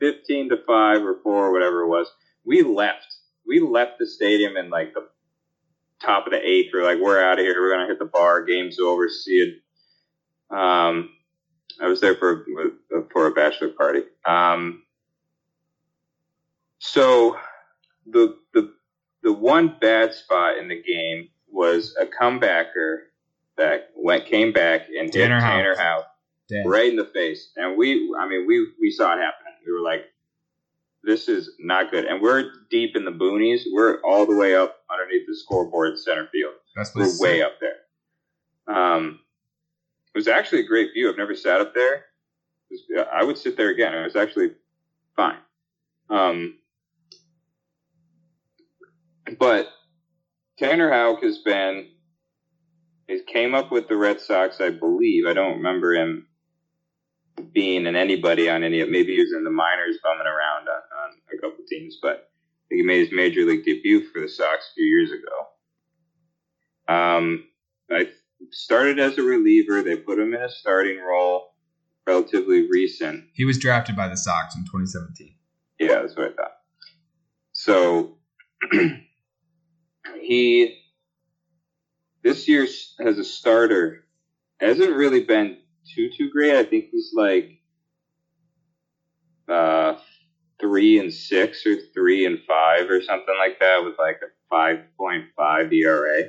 fifteen 0.00 0.48
to 0.48 0.58
five 0.66 1.02
or 1.02 1.18
four 1.22 1.46
or 1.46 1.52
whatever 1.52 1.82
it 1.82 1.88
was. 1.88 2.08
We 2.44 2.62
left. 2.62 3.06
We 3.46 3.60
left 3.60 3.98
the 3.98 4.06
stadium 4.06 4.56
in 4.56 4.70
like 4.70 4.94
the 4.94 5.08
top 6.02 6.26
of 6.26 6.32
the 6.32 6.40
eighth. 6.40 6.70
We're 6.72 6.84
like, 6.84 6.98
we're 7.00 7.22
out 7.22 7.38
of 7.38 7.44
here. 7.44 7.60
We're 7.60 7.72
gonna 7.72 7.86
hit 7.86 7.98
the 7.98 8.04
bar. 8.04 8.44
Game's 8.44 8.78
over. 8.80 9.08
See. 9.08 9.58
Um, 10.50 11.10
I 11.80 11.86
was 11.86 12.00
there 12.00 12.16
for 12.16 12.44
for 13.12 13.26
a 13.26 13.30
bachelor 13.30 13.68
party. 13.68 14.02
Um, 14.26 14.82
so 16.78 17.36
the 18.06 18.36
the 18.54 18.72
the 19.22 19.32
one 19.32 19.76
bad 19.80 20.12
spot 20.14 20.58
in 20.58 20.68
the 20.68 20.82
game 20.82 21.28
was 21.52 21.94
a 22.00 22.06
comebacker 22.06 23.02
that 23.56 23.90
went 23.96 24.26
came 24.26 24.52
back 24.52 24.88
and 24.88 25.12
Tanner 25.12 25.36
hit 25.36 25.46
Tanner 25.46 25.76
Houck 25.76 26.06
right 26.66 26.90
in 26.90 26.96
the 26.96 27.04
face, 27.04 27.50
and 27.56 27.76
we 27.76 28.14
I 28.18 28.28
mean 28.28 28.46
we 28.46 28.72
we 28.80 28.90
saw 28.90 29.12
it 29.14 29.20
happening. 29.20 29.52
We 29.66 29.72
were 29.72 29.80
like, 29.80 30.06
this 31.04 31.28
is 31.28 31.50
not 31.58 31.90
good, 31.90 32.04
and 32.04 32.20
we're 32.20 32.50
deep 32.70 32.96
in 32.96 33.04
the 33.04 33.12
boonies. 33.12 33.62
We're 33.70 34.00
all 34.02 34.26
the 34.26 34.36
way 34.36 34.54
up 34.54 34.78
underneath 34.90 35.26
the 35.26 35.36
scoreboard 35.36 35.98
center 35.98 36.28
field. 36.32 36.54
That's 36.76 36.94
we're 36.94 37.10
way 37.20 37.42
up 37.42 37.58
there. 37.60 38.74
Um, 38.74 39.20
it 40.14 40.18
was 40.18 40.28
actually 40.28 40.60
a 40.60 40.66
great 40.66 40.92
view. 40.94 41.10
I've 41.10 41.16
never 41.16 41.34
sat 41.34 41.60
up 41.60 41.74
there. 41.74 42.04
Was, 42.70 43.06
I 43.12 43.24
would 43.24 43.38
sit 43.38 43.56
there 43.56 43.70
again. 43.70 43.94
It 43.94 44.04
was 44.04 44.16
actually 44.16 44.52
fine. 45.16 45.38
Um, 46.10 46.58
but 49.38 49.68
Tanner 50.62 50.92
Houck 50.92 51.24
has 51.24 51.38
been 51.38 51.88
he 53.08 53.20
came 53.24 53.52
up 53.52 53.72
with 53.72 53.88
the 53.88 53.96
Red 53.96 54.20
Sox, 54.20 54.60
I 54.60 54.70
believe. 54.70 55.26
I 55.26 55.32
don't 55.32 55.56
remember 55.56 55.92
him 55.92 56.28
being 57.52 57.86
in 57.86 57.96
anybody 57.96 58.48
on 58.48 58.62
any. 58.62 58.80
Of 58.80 58.88
maybe 58.88 59.14
he 59.14 59.20
was 59.20 59.32
in 59.32 59.42
the 59.42 59.50
minors, 59.50 59.96
bumming 60.04 60.26
around 60.26 60.68
on, 60.68 60.82
on 61.04 61.10
a 61.36 61.40
couple 61.40 61.64
teams, 61.68 61.98
but 62.00 62.30
he 62.70 62.82
made 62.82 63.00
his 63.00 63.12
major 63.12 63.44
league 63.44 63.64
debut 63.64 64.08
for 64.08 64.20
the 64.20 64.28
Sox 64.28 64.70
a 64.70 64.74
few 64.74 64.84
years 64.84 65.10
ago. 65.10 66.94
Um, 66.94 67.44
I 67.90 68.10
started 68.52 69.00
as 69.00 69.18
a 69.18 69.22
reliever. 69.22 69.82
They 69.82 69.96
put 69.96 70.20
him 70.20 70.32
in 70.32 70.42
a 70.42 70.48
starting 70.48 71.00
role, 71.00 71.54
relatively 72.06 72.68
recent. 72.70 73.24
He 73.34 73.44
was 73.44 73.58
drafted 73.58 73.96
by 73.96 74.06
the 74.06 74.16
Sox 74.16 74.54
in 74.54 74.62
2017. 74.62 75.34
Yeah, 75.80 76.02
that's 76.02 76.16
what 76.16 76.30
I 76.30 76.34
thought. 76.34 76.52
So 77.52 78.18
he 80.20 80.78
this 82.22 82.48
year 82.48 82.64
as 82.64 83.18
a 83.18 83.24
starter 83.24 84.04
hasn't 84.60 84.94
really 84.94 85.24
been 85.24 85.58
too 85.94 86.10
too 86.16 86.30
great. 86.30 86.56
I 86.56 86.64
think 86.64 86.86
he's 86.90 87.12
like 87.14 87.60
uh, 89.48 89.96
three 90.60 90.98
and 90.98 91.12
six 91.12 91.66
or 91.66 91.76
three 91.92 92.26
and 92.26 92.38
five 92.46 92.88
or 92.88 93.02
something 93.02 93.34
like 93.38 93.58
that 93.60 93.84
with 93.84 93.94
like 93.98 94.20
a 94.22 94.30
five 94.48 94.78
point 94.96 95.24
five 95.36 95.72
ERA. 95.72 96.24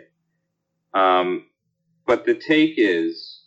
Um, 0.93 1.45
but 2.05 2.25
the 2.25 2.35
take 2.35 2.73
is 2.77 3.43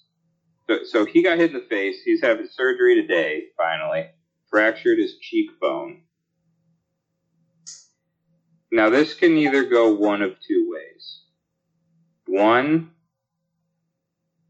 so, 0.68 0.78
so 0.84 1.04
he 1.04 1.22
got 1.22 1.38
hit 1.38 1.52
in 1.52 1.60
the 1.60 1.66
face. 1.68 2.02
He's 2.04 2.22
having 2.22 2.48
surgery 2.50 2.94
today. 3.00 3.44
Finally, 3.56 4.08
fractured 4.50 4.98
his 4.98 5.16
cheekbone. 5.18 6.02
Now, 8.72 8.90
this 8.90 9.14
can 9.14 9.36
either 9.36 9.64
go 9.64 9.92
one 9.92 10.22
of 10.22 10.36
two 10.46 10.68
ways. 10.70 11.20
One, 12.26 12.90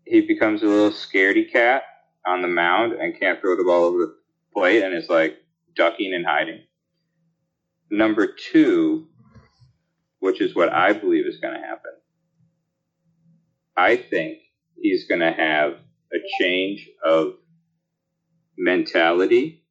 he 0.04 0.22
becomes 0.22 0.62
a 0.62 0.66
little 0.66 0.90
scaredy 0.90 1.50
cat 1.50 1.82
on 2.26 2.42
the 2.42 2.48
mound 2.48 2.92
and 2.92 3.18
can't 3.18 3.40
throw 3.40 3.56
the 3.56 3.64
ball 3.64 3.84
over 3.84 3.98
the 3.98 4.16
plate 4.54 4.82
and 4.82 4.94
is 4.94 5.08
like 5.08 5.36
ducking 5.74 6.14
and 6.14 6.24
hiding. 6.24 6.60
Number 7.90 8.26
two, 8.26 9.08
which 10.20 10.40
is 10.40 10.54
what 10.54 10.72
I 10.72 10.92
believe 10.92 11.26
is 11.26 11.38
going 11.38 11.54
to 11.54 11.60
happen, 11.60 11.92
I 13.76 13.96
think 13.96 14.38
he's 14.80 15.06
going 15.06 15.20
to 15.20 15.32
have 15.32 15.74
a 16.12 16.18
change 16.40 16.88
of 17.04 17.34
mentality 18.56 19.65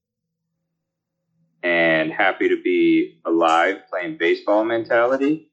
and 1.66 2.12
happy 2.12 2.48
to 2.48 2.62
be 2.62 3.20
alive 3.26 3.78
playing 3.90 4.18
baseball 4.18 4.64
mentality. 4.64 5.50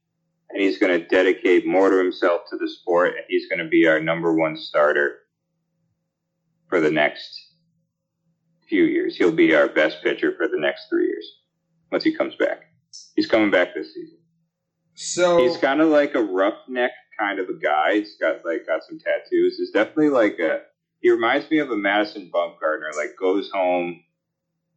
And 0.50 0.60
he's 0.60 0.76
going 0.76 0.92
to 0.92 1.06
dedicate 1.06 1.66
more 1.66 1.88
to 1.88 1.96
himself 1.96 2.42
to 2.50 2.58
the 2.58 2.68
sport, 2.68 3.14
and 3.16 3.24
he's 3.28 3.48
going 3.48 3.60
to 3.60 3.68
be 3.68 3.88
our 3.88 3.98
number 3.98 4.34
one 4.34 4.58
starter 4.58 5.20
for 6.68 6.80
the 6.80 6.90
next 6.90 7.54
few 8.68 8.84
years. 8.84 9.16
He'll 9.16 9.32
be 9.32 9.54
our 9.54 9.68
best 9.68 10.02
pitcher 10.02 10.34
for 10.36 10.48
the 10.48 10.60
next 10.60 10.90
three 10.90 11.06
years 11.06 11.26
once 11.90 12.04
he 12.04 12.14
comes 12.14 12.34
back. 12.34 12.64
He's 13.16 13.26
coming 13.26 13.50
back 13.50 13.74
this 13.74 13.94
season. 13.94 14.18
So 14.94 15.38
he's 15.38 15.56
kind 15.56 15.80
of 15.80 15.88
like 15.88 16.14
a 16.14 16.22
roughneck 16.22 16.92
kind 17.18 17.38
of 17.38 17.48
a 17.48 17.54
guy. 17.54 17.94
He's 17.94 18.16
got 18.18 18.44
like 18.44 18.66
got 18.66 18.84
some 18.84 18.98
tattoos. 18.98 19.56
He's 19.56 19.70
definitely 19.70 20.10
like 20.10 20.38
a. 20.38 20.60
He 21.00 21.10
reminds 21.10 21.50
me 21.50 21.58
of 21.58 21.70
a 21.70 21.76
Madison 21.76 22.30
Bumgarner. 22.32 22.94
Like 22.94 23.16
goes 23.18 23.50
home 23.50 24.02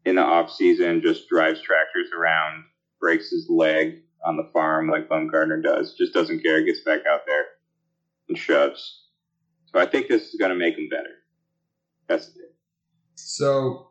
in 0.05 0.15
the 0.15 0.21
off 0.21 0.51
season, 0.51 1.01
just 1.01 1.27
drives 1.27 1.61
tractors 1.61 2.07
around, 2.17 2.63
breaks 2.99 3.29
his 3.31 3.47
leg 3.49 4.01
on 4.25 4.37
the 4.37 4.49
farm 4.53 4.89
like 4.89 5.09
Bumgarner 5.09 5.61
does. 5.61 5.93
Just 5.95 6.13
doesn't 6.13 6.41
care. 6.41 6.63
Gets 6.63 6.81
back 6.81 7.01
out 7.09 7.21
there 7.25 7.45
and 8.29 8.37
shoves. 8.37 9.03
So 9.73 9.79
I 9.79 9.85
think 9.85 10.07
this 10.07 10.33
is 10.33 10.39
going 10.39 10.51
to 10.51 10.57
make 10.57 10.77
him 10.77 10.87
better. 10.89 11.09
That's 12.07 12.27
it. 12.29 12.55
So 13.15 13.89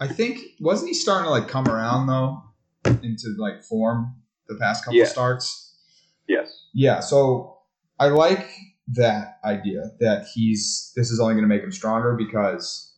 I 0.00 0.08
think 0.08 0.40
wasn't 0.60 0.88
he 0.88 0.94
starting 0.94 1.26
to 1.26 1.30
like 1.30 1.48
come 1.48 1.68
around 1.68 2.06
though 2.06 2.42
into 3.02 3.34
like 3.38 3.62
form 3.64 4.16
the 4.48 4.56
past 4.56 4.84
couple 4.84 4.98
yeah. 4.98 5.06
starts? 5.06 5.76
Yes. 6.28 6.66
Yeah. 6.74 7.00
So 7.00 7.58
I 7.98 8.06
like 8.08 8.48
that 8.88 9.38
idea 9.44 9.90
that 10.00 10.26
he's 10.34 10.92
this 10.96 11.10
is 11.10 11.20
only 11.20 11.34
going 11.34 11.44
to 11.44 11.48
make 11.48 11.62
him 11.62 11.72
stronger 11.72 12.14
because 12.16 12.91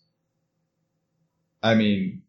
I 1.64 1.74
mean, 1.74 2.22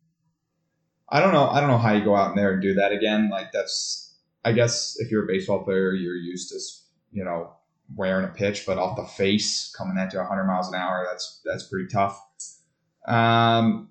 I 1.10 1.20
don't 1.20 1.34
know. 1.34 1.48
I 1.48 1.60
don't 1.60 1.70
know 1.70 1.77
how 1.77 1.92
you 1.92 2.04
go 2.04 2.15
out 2.15 2.32
in 2.32 2.38
there 2.38 2.54
and 2.54 2.62
do 2.62 2.74
that 2.75 2.94
again. 2.94 3.30
Like 3.30 3.51
that's, 3.51 4.15
I 4.46 4.54
guess, 4.54 4.96
if 5.00 5.12
you're 5.12 5.25
a 5.25 5.27
baseball 5.27 5.63
player, 5.63 5.94
you're 5.94 6.15
used 6.15 6.50
to, 6.50 6.60
you 7.12 7.25
know, 7.25 7.54
wearing 7.94 8.25
a 8.25 8.30
pitch, 8.30 8.65
but 8.65 8.77
off 8.77 8.96
the 8.96 9.04
face, 9.04 9.74
coming 9.77 9.98
at 9.98 10.13
you 10.13 10.20
100 10.20 10.46
miles 10.46 10.70
an 10.70 10.75
hour. 10.75 11.06
That's 11.08 11.42
that's 11.44 11.68
pretty 11.68 11.88
tough. 11.89 12.20
Um, 13.08 13.89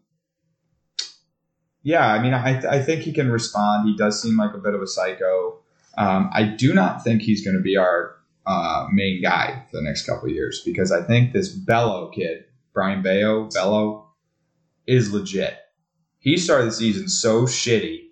yeah, 1.82 2.06
I 2.06 2.22
mean, 2.22 2.32
I 2.32 2.60
I 2.68 2.82
think 2.82 3.02
he 3.02 3.12
can 3.12 3.30
respond. 3.30 3.86
He 3.86 3.96
does 3.96 4.20
seem 4.20 4.38
like 4.38 4.54
a 4.54 4.58
bit 4.58 4.74
of 4.74 4.80
a 4.80 4.86
psycho. 4.86 5.60
Um, 5.98 6.30
I 6.32 6.44
do 6.44 6.72
not 6.72 7.04
think 7.04 7.22
he's 7.22 7.44
going 7.44 7.56
to 7.56 7.62
be 7.62 7.76
our 7.76 8.16
uh, 8.46 8.88
main 8.90 9.22
guy 9.22 9.62
for 9.70 9.76
the 9.76 9.82
next 9.82 10.06
couple 10.06 10.28
years 10.28 10.62
because 10.64 10.90
I 10.90 11.02
think 11.02 11.32
this 11.32 11.50
Bello 11.50 12.08
kid, 12.08 12.44
Brayan 12.72 13.02
Bello, 13.02 13.48
Bello, 13.52 14.03
is 14.86 15.12
legit. 15.12 15.58
He 16.18 16.36
started 16.36 16.66
the 16.66 16.72
season 16.72 17.08
so 17.08 17.42
shitty. 17.42 18.08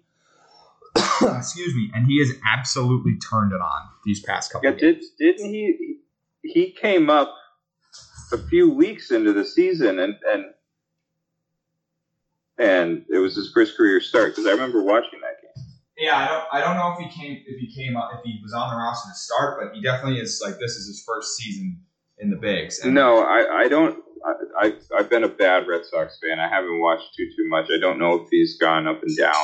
Excuse 1.23 1.75
me, 1.75 1.91
and 1.95 2.07
he 2.07 2.19
has 2.19 2.33
absolutely 2.47 3.17
turned 3.19 3.53
it 3.53 3.61
on 3.61 3.89
these 4.05 4.21
past 4.21 4.53
couple. 4.53 4.71
Yeah, 4.71 4.77
did 4.77 5.03
didn't 5.19 5.49
he? 5.49 5.99
He 6.43 6.73
came 6.73 7.09
up 7.09 7.35
a 8.33 8.39
few 8.39 8.71
weeks 8.71 9.11
into 9.11 9.33
the 9.33 9.45
season, 9.45 9.99
and 9.99 10.17
and 10.31 10.45
and 12.59 13.05
it 13.09 13.19
was 13.19 13.35
his 13.35 13.51
first 13.53 13.77
career 13.77 14.01
start 14.01 14.33
because 14.33 14.47
I 14.47 14.51
remember 14.51 14.83
watching 14.83 15.21
that 15.21 15.41
game. 15.41 15.65
Yeah, 15.97 16.17
I 16.17 16.27
don't 16.27 16.45
I 16.53 16.61
don't 16.61 16.77
know 16.77 16.95
if 16.99 17.13
he 17.13 17.21
came 17.21 17.43
if 17.47 17.59
he 17.59 17.73
came 17.75 17.97
up 17.97 18.11
if 18.15 18.21
he 18.25 18.39
was 18.43 18.53
on 18.53 18.71
the 18.71 18.77
roster 18.77 19.11
to 19.11 19.15
start, 19.15 19.61
but 19.61 19.75
he 19.75 19.83
definitely 19.83 20.21
is 20.21 20.43
like 20.45 20.59
this 20.59 20.73
is 20.73 20.87
his 20.87 21.03
first 21.07 21.37
season 21.37 21.81
in 22.19 22.31
the 22.31 22.37
bigs. 22.37 22.81
And 22.81 22.95
no, 22.95 23.23
I 23.23 23.65
I 23.65 23.69
don't 23.69 24.03
I, 24.25 24.73
I 24.93 24.99
have 24.99 25.11
been 25.11 25.25
a 25.25 25.29
bad 25.29 25.67
Red 25.67 25.85
Sox 25.85 26.19
fan. 26.23 26.39
I 26.39 26.49
haven't 26.49 26.81
watched 26.81 27.15
too 27.17 27.29
too 27.37 27.49
much. 27.49 27.67
I 27.75 27.79
don't 27.81 27.99
know 27.99 28.15
if 28.15 28.29
he's 28.31 28.59
gone 28.59 28.87
up 28.87 29.03
and 29.03 29.17
down. 29.17 29.35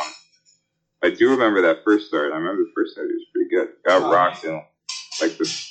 I 1.02 1.10
do 1.10 1.30
remember 1.30 1.62
that 1.62 1.84
first 1.84 2.08
start. 2.08 2.32
I 2.32 2.36
remember 2.36 2.62
the 2.62 2.72
first 2.74 2.92
start. 2.92 3.08
He 3.08 3.14
was 3.14 3.26
pretty 3.32 3.50
good. 3.50 3.68
Got 3.86 4.02
oh, 4.02 4.12
rocked 4.12 4.44
in 4.44 4.62
like 5.20 5.38
the 5.38 5.68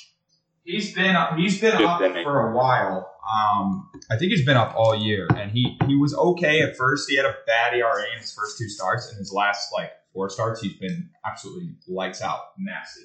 He's 0.64 0.94
been 0.94 1.16
up, 1.16 1.34
he's 1.38 1.58
been 1.62 1.82
up 1.82 1.98
for 1.98 2.50
a 2.50 2.54
while. 2.54 3.10
Um, 3.24 3.88
I 4.10 4.18
think 4.18 4.32
he's 4.32 4.44
been 4.44 4.58
up 4.58 4.74
all 4.76 4.94
year, 4.94 5.26
and 5.34 5.50
he 5.50 5.78
he 5.86 5.96
was 5.96 6.14
okay 6.14 6.60
at 6.60 6.76
first. 6.76 7.08
He 7.08 7.16
had 7.16 7.24
a 7.24 7.34
bad 7.46 7.74
ERA 7.74 8.04
in 8.12 8.20
his 8.20 8.34
first 8.34 8.58
two 8.58 8.68
starts, 8.68 9.08
and 9.08 9.18
his 9.18 9.32
last 9.32 9.72
like 9.72 9.92
four 10.12 10.28
starts, 10.28 10.60
he's 10.60 10.76
been 10.76 11.08
absolutely 11.24 11.70
lights 11.86 12.20
out, 12.20 12.40
nasty. 12.58 13.02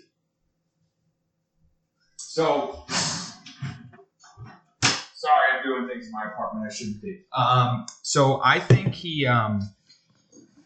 So, 2.17 2.85
Doing 5.63 5.87
things 5.87 6.07
in 6.07 6.11
my 6.11 6.23
apartment 6.25 6.65
I 6.69 6.73
shouldn't 6.73 7.01
be. 7.01 7.21
Um, 7.35 7.85
so 8.01 8.41
I 8.43 8.59
think 8.59 8.93
he, 8.93 9.25
um, 9.25 9.61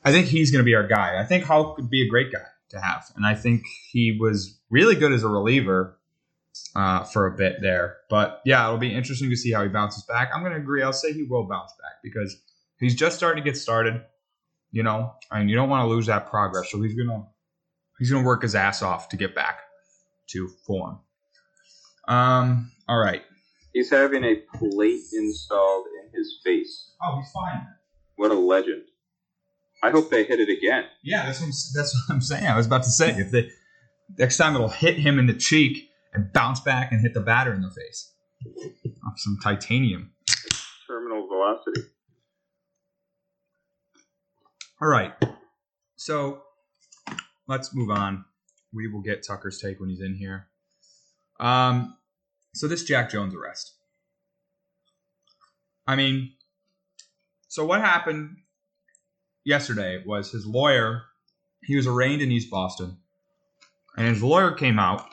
I 0.03 0.11
think 0.11 0.27
he's 0.27 0.51
going 0.51 0.61
to 0.61 0.65
be 0.65 0.75
our 0.75 0.87
guy. 0.87 1.19
I 1.19 1.25
think 1.25 1.43
Houck 1.43 1.75
could 1.75 1.89
be 1.89 2.05
a 2.05 2.09
great 2.09 2.31
guy 2.31 2.45
to 2.69 2.81
have, 2.81 3.05
and 3.15 3.25
I 3.25 3.35
think 3.35 3.63
he 3.91 4.17
was 4.19 4.59
really 4.69 4.95
good 4.95 5.11
as 5.11 5.23
a 5.23 5.27
reliever 5.27 5.97
uh, 6.75 7.03
for 7.03 7.27
a 7.27 7.37
bit 7.37 7.57
there. 7.61 7.97
But 8.09 8.41
yeah, 8.45 8.65
it'll 8.65 8.77
be 8.77 8.93
interesting 8.93 9.29
to 9.29 9.35
see 9.35 9.51
how 9.51 9.63
he 9.63 9.69
bounces 9.69 10.03
back. 10.03 10.29
I'm 10.33 10.41
going 10.41 10.53
to 10.53 10.59
agree. 10.59 10.81
I'll 10.83 10.93
say 10.93 11.13
he 11.13 11.23
will 11.23 11.43
bounce 11.47 11.71
back 11.81 11.93
because 12.03 12.35
he's 12.79 12.95
just 12.95 13.17
starting 13.17 13.43
to 13.43 13.49
get 13.49 13.57
started. 13.57 14.03
You 14.71 14.83
know, 14.83 15.13
and 15.31 15.49
you 15.49 15.55
don't 15.55 15.69
want 15.69 15.83
to 15.83 15.87
lose 15.87 16.07
that 16.07 16.29
progress. 16.29 16.69
So 16.71 16.81
he's 16.81 16.93
gonna 16.93 17.25
he's 17.99 18.11
gonna 18.11 18.25
work 18.25 18.41
his 18.41 18.53
ass 18.53 18.81
off 18.81 19.09
to 19.09 19.17
get 19.17 19.33
back 19.33 19.61
to 20.27 20.49
form. 20.65 20.99
Um. 22.07 22.71
All 22.87 22.97
right. 22.97 23.23
He's 23.77 23.91
having 23.91 24.23
a 24.23 24.37
plate 24.57 25.03
installed 25.13 25.85
in 26.01 26.17
his 26.17 26.39
face. 26.43 26.93
Oh, 26.99 27.19
he's 27.19 27.29
fine. 27.31 27.67
What 28.15 28.31
a 28.31 28.33
legend. 28.33 28.85
I 29.83 29.91
hope 29.91 30.09
they 30.09 30.23
hit 30.23 30.39
it 30.39 30.49
again. 30.49 30.85
Yeah, 31.03 31.27
that's 31.27 31.39
what 31.39 31.45
I'm, 31.45 31.51
that's 31.75 31.93
what 31.93 32.15
I'm 32.15 32.21
saying. 32.21 32.47
I 32.47 32.57
was 32.57 32.65
about 32.65 32.81
to 32.85 32.89
say 32.89 33.11
if 33.11 33.29
they 33.29 33.51
next 34.17 34.37
time 34.37 34.55
it'll 34.55 34.67
hit 34.67 34.97
him 34.97 35.19
in 35.19 35.27
the 35.27 35.35
cheek 35.35 35.91
and 36.11 36.33
bounce 36.33 36.59
back 36.59 36.91
and 36.91 37.01
hit 37.01 37.13
the 37.13 37.19
batter 37.19 37.53
in 37.53 37.61
the 37.61 37.69
face. 37.69 38.13
Some 39.17 39.37
titanium. 39.43 40.11
Terminal 40.87 41.27
velocity. 41.27 41.81
All 44.81 44.87
right. 44.87 45.13
So 45.97 46.41
let's 47.47 47.75
move 47.75 47.91
on. 47.91 48.25
We 48.73 48.87
will 48.87 49.01
get 49.01 49.23
Tucker's 49.23 49.59
take 49.59 49.79
when 49.79 49.89
he's 49.89 50.01
in 50.01 50.15
here. 50.15 50.47
Um, 51.39 51.96
so 52.57 52.67
this 52.67 52.83
Jack 52.83 53.09
Jones 53.09 53.35
arrest. 53.35 53.73
I 55.85 55.95
mean, 55.95 56.33
so 57.47 57.65
what 57.65 57.81
happened 57.81 58.37
yesterday 59.45 60.03
was 60.05 60.31
his 60.31 60.45
lawyer, 60.45 61.03
he 61.61 61.75
was 61.75 61.87
arraigned 61.87 62.21
in 62.21 62.31
East 62.31 62.49
Boston, 62.49 62.97
and 63.95 64.07
his 64.07 64.21
lawyer 64.21 64.51
came 64.51 64.79
out 64.79 65.05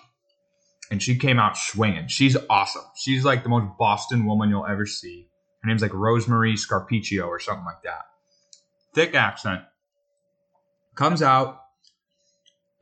and 0.91 1.03
she 1.03 1.17
came 1.17 1.39
out 1.39 1.57
swinging. 1.57 2.09
She's 2.09 2.37
awesome. 2.51 2.85
She's 2.97 3.25
like 3.25 3.43
the 3.43 3.49
most 3.49 3.79
Boston 3.79 4.27
woman 4.27 4.51
you'll 4.51 4.67
ever 4.67 4.87
see. 4.87 5.29
Her 5.63 5.69
name's 5.69 5.83
like 5.83 5.95
Rosemary 5.95 6.55
Scapicchio 6.55 7.27
or 7.27 7.41
something 7.41 7.65
like 7.65 7.83
that. 7.85 8.07
Thick 8.95 9.15
accent. 9.15 9.63
Comes 10.95 11.23
out, 11.23 11.61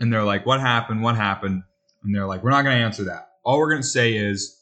and 0.00 0.12
they're 0.12 0.24
like, 0.24 0.44
What 0.44 0.60
happened? 0.60 1.02
What 1.02 1.16
happened? 1.16 1.62
And 2.02 2.14
they're 2.14 2.26
like, 2.26 2.42
We're 2.42 2.50
not 2.50 2.62
going 2.62 2.76
to 2.76 2.84
answer 2.84 3.04
that. 3.04 3.31
All 3.44 3.58
we're 3.58 3.70
going 3.70 3.82
to 3.82 3.88
say 3.88 4.14
is, 4.14 4.58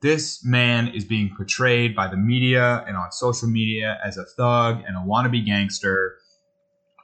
this 0.00 0.44
man 0.44 0.88
is 0.88 1.04
being 1.04 1.32
portrayed 1.36 1.94
by 1.94 2.08
the 2.08 2.16
media 2.16 2.84
and 2.88 2.96
on 2.96 3.12
social 3.12 3.48
media 3.48 4.00
as 4.04 4.16
a 4.16 4.24
thug 4.24 4.82
and 4.84 4.96
a 4.96 5.00
wannabe 5.00 5.46
gangster. 5.46 6.16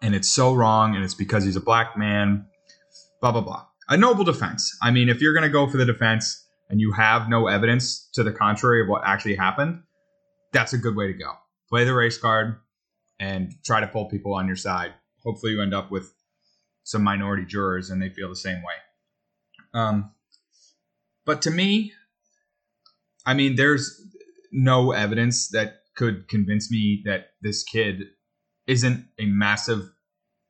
And 0.03 0.17
it's 0.17 0.29
so 0.29 0.53
wrong. 0.53 0.97
And 0.97 1.05
it's 1.05 1.15
because 1.15 1.45
he's 1.45 1.55
a 1.55 1.61
black 1.61 1.97
man. 1.97 2.47
Blah, 3.21 3.31
blah, 3.31 3.43
blah 3.43 3.69
a 3.89 3.97
noble 3.97 4.25
defense. 4.25 4.77
I 4.83 4.91
mean, 4.91 5.09
if 5.09 5.21
you're 5.21 5.33
going 5.33 5.45
to 5.45 5.49
go 5.49 5.67
for 5.67 5.79
the 5.79 5.87
defense 5.87 6.47
and 6.69 6.81
you 6.81 6.93
have 6.93 7.29
no 7.29 7.47
evidence 7.47 8.09
to 8.13 8.23
the 8.23 8.33
contrary 8.33 8.83
of 8.83 8.89
what 8.89 9.03
actually 9.05 9.37
happened, 9.37 9.83
that's 10.53 10.73
a 10.73 10.79
good 10.79 10.95
way 10.95 11.07
to 11.07 11.15
go. 11.15 11.33
Play 11.69 11.85
the 11.85 11.95
race 11.95 12.19
card 12.19 12.57
and 13.19 13.53
try 13.65 13.81
to 13.81 13.87
pull 13.87 14.07
people 14.07 14.35
on 14.35 14.47
your 14.47 14.57
side. 14.57 14.93
Hopefully, 15.25 15.53
you 15.53 15.63
end 15.63 15.75
up 15.75 15.91
with 15.91 16.13
some 16.85 17.03
minority 17.03 17.45
jurors 17.45 17.91
and 17.91 18.01
they 18.01 18.09
feel 18.09 18.29
the 18.29 18.37
same 18.37 18.59
way. 18.59 18.75
Um, 19.75 20.13
but 21.29 21.43
to 21.43 21.51
me, 21.51 21.93
I 23.27 23.35
mean, 23.35 23.57
there's 23.57 24.01
no 24.51 24.93
evidence 24.93 25.51
that 25.51 25.83
could 25.95 26.27
convince 26.27 26.71
me 26.71 27.03
that 27.05 27.33
this 27.43 27.63
kid 27.65 28.05
isn't 28.67 29.05
a 29.19 29.27
massive 29.27 29.91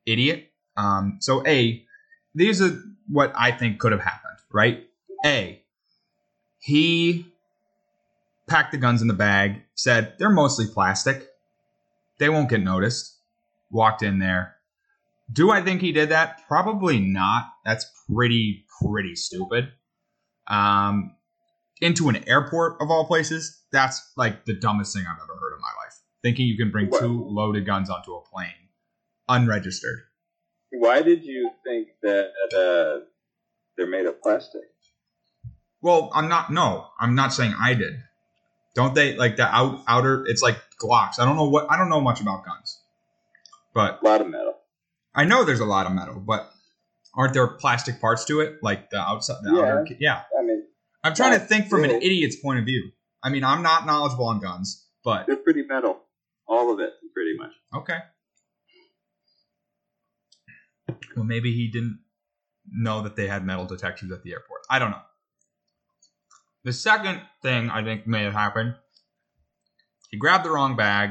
idiot. 0.06 0.52
Um, 0.76 1.18
so, 1.20 1.44
A, 1.48 1.84
these 2.32 2.62
are 2.62 2.80
what 3.08 3.32
I 3.36 3.50
think 3.50 3.80
could 3.80 3.90
have 3.90 4.02
happened, 4.02 4.38
right? 4.52 4.86
A, 5.26 5.60
he 6.60 7.26
packed 8.46 8.70
the 8.70 8.78
guns 8.78 9.02
in 9.02 9.08
the 9.08 9.14
bag, 9.14 9.62
said 9.74 10.14
they're 10.20 10.30
mostly 10.30 10.66
plastic. 10.72 11.26
They 12.20 12.28
won't 12.28 12.50
get 12.50 12.62
noticed. 12.62 13.16
Walked 13.72 14.04
in 14.04 14.20
there. 14.20 14.54
Do 15.32 15.50
I 15.50 15.60
think 15.60 15.80
he 15.80 15.90
did 15.90 16.10
that? 16.10 16.46
Probably 16.46 17.00
not. 17.00 17.52
That's 17.64 17.84
pretty, 18.08 18.64
pretty 18.80 19.16
stupid. 19.16 19.72
Um, 20.48 21.14
into 21.80 22.08
an 22.08 22.28
airport 22.28 22.80
of 22.80 22.90
all 22.90 23.06
places, 23.06 23.62
that's 23.70 24.12
like 24.16 24.44
the 24.44 24.54
dumbest 24.54 24.94
thing 24.94 25.04
I've 25.06 25.22
ever 25.22 25.38
heard 25.40 25.54
in 25.54 25.61
my 25.61 25.68
life. 25.84 25.94
Thinking 26.22 26.46
you 26.46 26.56
can 26.56 26.70
bring 26.70 26.90
two 26.90 27.24
loaded 27.28 27.64
guns 27.64 27.90
onto 27.90 28.14
a 28.14 28.22
plane 28.22 28.68
unregistered. 29.28 30.00
Why 30.72 31.02
did 31.02 31.24
you 31.24 31.50
think 31.64 31.88
that 32.02 32.30
uh, 32.54 33.04
they're 33.76 33.87
made 33.87 34.06
of 34.06 34.20
plastic? 34.20 34.62
Well, 35.80 36.11
I'm 36.12 36.28
not. 36.28 36.50
No, 36.52 36.88
I'm 36.98 37.14
not 37.14 37.32
saying 37.32 37.54
I 37.58 37.74
did. 37.74 38.02
Don't 38.74 38.94
they 38.94 39.16
like 39.16 39.37
the 39.37 39.46
out, 39.46 39.82
outer? 39.87 40.24
It's 40.26 40.42
like 40.42 40.56
Glocks. 40.82 41.18
I 41.18 41.24
don't 41.24 41.37
know 41.37 41.48
what. 41.48 41.70
I 41.70 41.76
don't 41.76 41.88
know 41.88 42.00
much 42.00 42.20
about 42.20 42.44
guns, 42.44 42.80
but 43.74 44.00
a 44.02 44.04
lot 44.04 44.20
of 44.20 44.28
metal. 44.28 44.54
I 45.14 45.24
know 45.24 45.44
there's 45.44 45.61
a 45.61 45.64
lot 45.64 45.87
of 45.87 45.92
metal, 45.92 46.20
but 46.20 46.50
aren't 47.14 47.34
there 47.34 47.46
plastic 47.46 48.00
parts 48.00 48.24
to 48.26 48.40
it, 48.40 48.56
like 48.62 48.90
the 48.90 48.98
outside? 48.98 49.38
The 49.42 49.52
yeah, 49.54 49.62
outer, 49.62 49.86
yeah. 49.98 50.22
I 50.38 50.42
mean, 50.42 50.64
I'm 51.04 51.14
trying 51.14 51.38
to 51.38 51.44
think 51.44 51.68
from 51.68 51.84
an 51.84 51.90
idiot's 51.90 52.36
point 52.36 52.58
of 52.58 52.64
view. 52.64 52.90
I 53.22 53.30
mean, 53.30 53.44
I'm 53.44 53.62
not 53.62 53.86
knowledgeable 53.86 54.26
on 54.26 54.40
guns, 54.40 54.86
but 55.04 55.26
they're 55.26 55.36
pretty 55.36 55.62
metal. 55.62 56.00
All 56.46 56.72
of 56.72 56.80
it, 56.80 56.92
pretty 57.14 57.36
much. 57.36 57.52
Okay. 57.74 57.98
Well, 61.16 61.24
maybe 61.24 61.52
he 61.52 61.68
didn't 61.70 61.98
know 62.70 63.02
that 63.02 63.16
they 63.16 63.26
had 63.26 63.44
metal 63.44 63.66
detectors 63.66 64.10
at 64.12 64.22
the 64.22 64.32
airport. 64.32 64.62
I 64.70 64.78
don't 64.78 64.90
know. 64.90 65.02
The 66.64 66.72
second 66.72 67.20
thing 67.42 67.70
I 67.70 67.82
think 67.82 68.06
may 68.06 68.24
have 68.24 68.32
happened, 68.32 68.74
he 70.10 70.16
grabbed 70.16 70.44
the 70.44 70.50
wrong 70.50 70.76
bag 70.76 71.10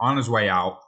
on 0.00 0.16
his 0.16 0.28
way 0.28 0.48
out. 0.48 0.80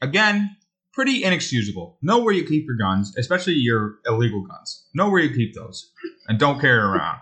Again, 0.00 0.56
pretty 0.96 1.22
inexcusable. 1.22 1.98
Know 2.00 2.24
where 2.24 2.32
you 2.32 2.44
keep 2.44 2.64
your 2.66 2.76
guns, 2.76 3.14
especially 3.18 3.52
your 3.52 3.98
illegal 4.06 4.44
guns. 4.46 4.88
Know 4.94 5.10
where 5.10 5.20
you 5.20 5.32
keep 5.32 5.54
those, 5.54 5.92
and 6.26 6.38
don't 6.38 6.58
carry 6.58 6.80
around. 6.80 7.20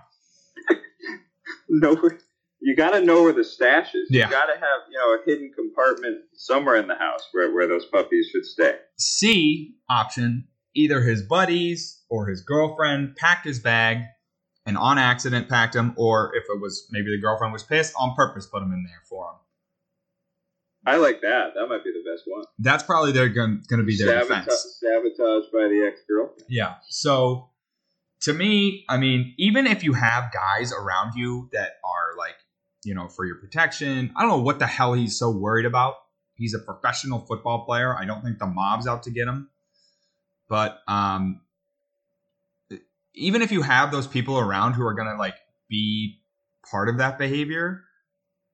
know 1.69 1.97
where 1.97 2.19
you 2.61 2.77
got 2.77 2.93
to 2.93 3.01
know 3.01 3.25
where 3.25 3.33
the 3.33 3.45
stash 3.45 3.95
is. 3.95 4.09
Yeah. 4.09 4.27
You 4.27 4.31
got 4.31 4.47
to 4.47 4.55
have 4.55 4.81
you 4.89 4.97
know 4.97 5.15
a 5.15 5.19
hidden 5.27 5.51
compartment 5.55 6.23
somewhere 6.35 6.77
in 6.77 6.87
the 6.87 6.95
house 6.95 7.29
where 7.33 7.53
where 7.53 7.67
those 7.67 7.85
puppies 7.87 8.29
should 8.31 8.47
stay. 8.47 8.77
C 8.97 9.75
option: 9.91 10.47
either 10.75 11.03
his 11.03 11.23
buddies 11.23 12.01
or 12.09 12.29
his 12.29 12.43
girlfriend 12.43 13.17
packed 13.17 13.45
his 13.45 13.59
bag 13.59 13.99
and 14.67 14.79
on 14.79 14.99
accident 14.99 15.49
packed 15.49 15.75
him, 15.75 15.95
or 15.97 16.35
if 16.37 16.45
it 16.45 16.61
was 16.61 16.87
maybe 16.91 17.11
the 17.11 17.21
girlfriend 17.21 17.53
was 17.53 17.65
pissed 17.65 17.93
on 17.99 18.15
purpose, 18.15 18.47
put 18.47 18.63
him 18.63 18.73
in 18.73 18.85
there 18.85 19.03
for 19.09 19.25
him. 19.31 19.37
I 20.87 20.97
like 20.97 21.21
that. 21.23 21.55
That 21.55 21.67
might 21.69 21.83
be 21.83 21.93
the 21.93 22.09
best 22.11 22.25
one. 22.27 22.45
That's 22.59 22.83
probably 22.83 23.13
their 23.13 23.29
going 23.29 23.63
to 23.69 23.83
be 23.83 23.97
their 23.97 24.23
Sabotage, 24.23 24.45
defense. 24.45 24.79
sabotage 24.81 25.45
by 25.53 25.69
the 25.69 25.89
ex 25.91 26.01
girlfriend. 26.09 26.45
Yeah. 26.49 26.75
So 26.89 27.51
to 28.23 28.33
me, 28.33 28.85
I 28.89 28.97
mean, 28.99 29.35
even 29.39 29.67
if 29.67 29.83
you 29.83 29.95
have 29.95 30.33
guys 30.33 30.73
around 30.73 31.15
you 31.15 31.49
that 31.53 31.79
are 31.85 32.19
like 32.19 32.37
you 32.85 32.95
know, 32.95 33.09
for 33.09 33.25
your 33.25 33.37
protection. 33.37 34.13
I 34.17 34.23
don't 34.23 34.31
know 34.31 34.43
what 34.43 34.59
the 34.59 34.67
hell 34.67 34.93
he's 34.93 35.19
so 35.19 35.31
worried 35.31 35.67
about. 35.67 35.95
He's 36.35 36.55
a 36.55 36.59
professional 36.59 37.21
football 37.21 37.65
player. 37.65 37.97
I 37.97 38.05
don't 38.05 38.23
think 38.23 38.39
the 38.39 38.47
mob's 38.47 38.87
out 38.87 39.05
to 39.05 39.11
get 39.11 39.27
him. 39.27 39.49
But 40.49 40.81
um, 40.87 41.41
even 43.15 43.43
if 43.43 43.51
you 43.51 43.63
have 43.63 43.91
those 43.91 44.07
people 44.07 44.39
around 44.39 44.75
who 44.75 44.85
are 44.85 44.95
gonna 44.95 45.17
like 45.17 45.37
be 45.69 46.21
part 46.71 46.89
of 46.89 46.99
that 46.99 47.19
behavior, 47.19 47.83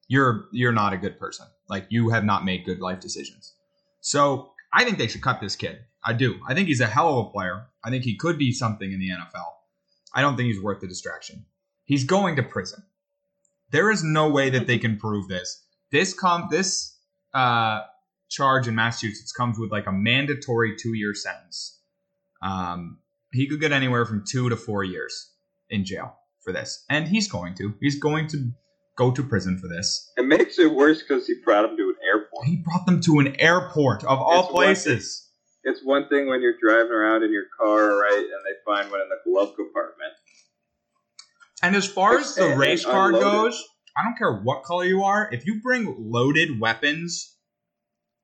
you're 0.08 0.44
you're 0.52 0.72
not 0.72 0.92
a 0.92 0.98
good 0.98 1.18
person. 1.18 1.46
Like 1.70 1.86
you 1.88 2.10
have 2.10 2.24
not 2.24 2.44
made 2.44 2.64
good 2.64 2.80
life 2.80 3.00
decisions. 3.00 3.54
So 4.00 4.52
I 4.72 4.84
think 4.84 4.98
they 4.98 5.06
should 5.06 5.22
cut 5.22 5.40
this 5.40 5.56
kid. 5.56 5.78
I 6.04 6.12
do. 6.12 6.40
I 6.46 6.54
think 6.54 6.68
he's 6.68 6.80
a 6.80 6.86
hell 6.86 7.18
of 7.18 7.26
a 7.26 7.30
player. 7.30 7.66
I 7.84 7.90
think 7.90 8.04
he 8.04 8.16
could 8.16 8.38
be 8.38 8.52
something 8.52 8.92
in 8.92 8.98
the 8.98 9.10
NFL. 9.10 9.46
I 10.14 10.22
don't 10.22 10.36
think 10.36 10.48
he's 10.48 10.62
worth 10.62 10.80
the 10.80 10.88
distraction. 10.88 11.46
He's 11.84 12.04
going 12.04 12.36
to 12.36 12.42
prison. 12.42 12.82
There 13.70 13.90
is 13.90 14.02
no 14.02 14.28
way 14.28 14.50
that 14.50 14.66
they 14.66 14.78
can 14.78 14.96
prove 14.96 15.28
this. 15.28 15.64
This 15.92 16.12
com 16.12 16.48
this 16.50 16.96
uh, 17.34 17.82
charge 18.28 18.66
in 18.66 18.74
Massachusetts 18.74 19.32
comes 19.32 19.58
with 19.58 19.70
like 19.70 19.86
a 19.86 19.92
mandatory 19.92 20.76
two 20.76 20.94
year 20.94 21.14
sentence. 21.14 21.78
Um, 22.42 22.98
he 23.32 23.46
could 23.46 23.60
get 23.60 23.72
anywhere 23.72 24.06
from 24.06 24.24
two 24.26 24.48
to 24.48 24.56
four 24.56 24.82
years 24.82 25.30
in 25.68 25.84
jail 25.84 26.16
for 26.40 26.52
this, 26.52 26.84
and 26.88 27.06
he's 27.06 27.28
going 27.28 27.54
to. 27.56 27.74
He's 27.80 27.98
going 27.98 28.26
to 28.28 28.50
go 28.96 29.10
to 29.10 29.22
prison 29.22 29.58
for 29.58 29.68
this. 29.68 30.10
It 30.16 30.26
makes 30.26 30.58
it 30.58 30.72
worse 30.74 31.02
because 31.02 31.26
he 31.26 31.34
brought 31.44 31.62
them 31.62 31.76
to 31.76 31.82
an 31.88 31.96
airport. 32.06 32.46
He 32.46 32.56
brought 32.56 32.86
them 32.86 33.00
to 33.02 33.18
an 33.20 33.40
airport 33.40 34.04
of 34.04 34.18
all 34.18 34.44
It's 34.44 34.52
one 34.52 34.64
places. 34.64 35.28
It's 35.64 35.80
one 35.84 36.08
thing 36.08 36.26
when 36.28 36.40
you're 36.42 36.56
driving 36.62 36.92
around 36.92 37.22
in 37.22 37.32
your 37.32 37.44
car, 37.60 37.96
right, 37.98 38.16
and 38.18 38.44
they 38.44 38.56
find 38.64 38.90
one 38.90 39.00
in 39.00 39.08
the 39.08 39.18
glove 39.30 39.54
compartment. 39.56 40.12
And 41.62 41.76
as 41.76 41.86
far 41.86 42.18
as 42.18 42.34
the 42.34 42.50
And- 42.52 42.60
race 42.60 42.84
and 42.84 42.92
car 42.92 43.08
unloaded. 43.08 43.26
goes, 43.52 43.64
I 43.96 44.02
don't 44.04 44.16
care 44.16 44.32
what 44.40 44.62
color 44.62 44.84
you 44.84 45.02
are. 45.02 45.28
If 45.32 45.44
you 45.46 45.60
bring 45.62 45.94
loaded 45.98 46.58
weapons 46.60 47.36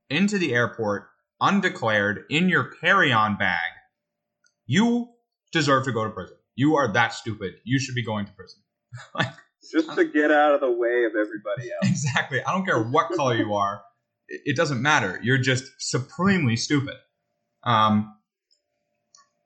into 0.08 0.38
the 0.38 0.54
airport 0.54 1.08
undeclared 1.40 2.24
in 2.30 2.48
your 2.48 2.64
carry-on 2.64 3.36
bag, 3.36 3.72
you 4.64 5.08
deserve 5.52 5.84
to 5.84 5.92
go 5.92 6.04
to 6.04 6.10
prison. 6.10 6.36
You 6.54 6.76
are 6.76 6.90
that 6.94 7.12
stupid. 7.12 7.54
You 7.64 7.78
should 7.78 7.94
be 7.94 8.02
going 8.04 8.24
to 8.26 8.32
prison. 8.32 8.62
like 9.14 9.28
Just 9.72 9.94
to 9.94 10.04
get 10.04 10.30
out 10.30 10.54
of 10.54 10.60
the 10.60 10.70
way 10.70 11.04
of 11.04 11.12
everybody 11.12 11.70
else. 11.82 11.90
exactly. 11.90 12.42
I 12.42 12.52
don't 12.52 12.64
care 12.64 12.82
what 12.82 13.10
color 13.12 13.36
you 13.36 13.54
are. 13.54 13.82
It 14.28 14.56
doesn't 14.56 14.82
matter. 14.82 15.20
You're 15.22 15.38
just 15.38 15.64
supremely 15.78 16.56
stupid. 16.56 16.96
Um. 17.64 18.12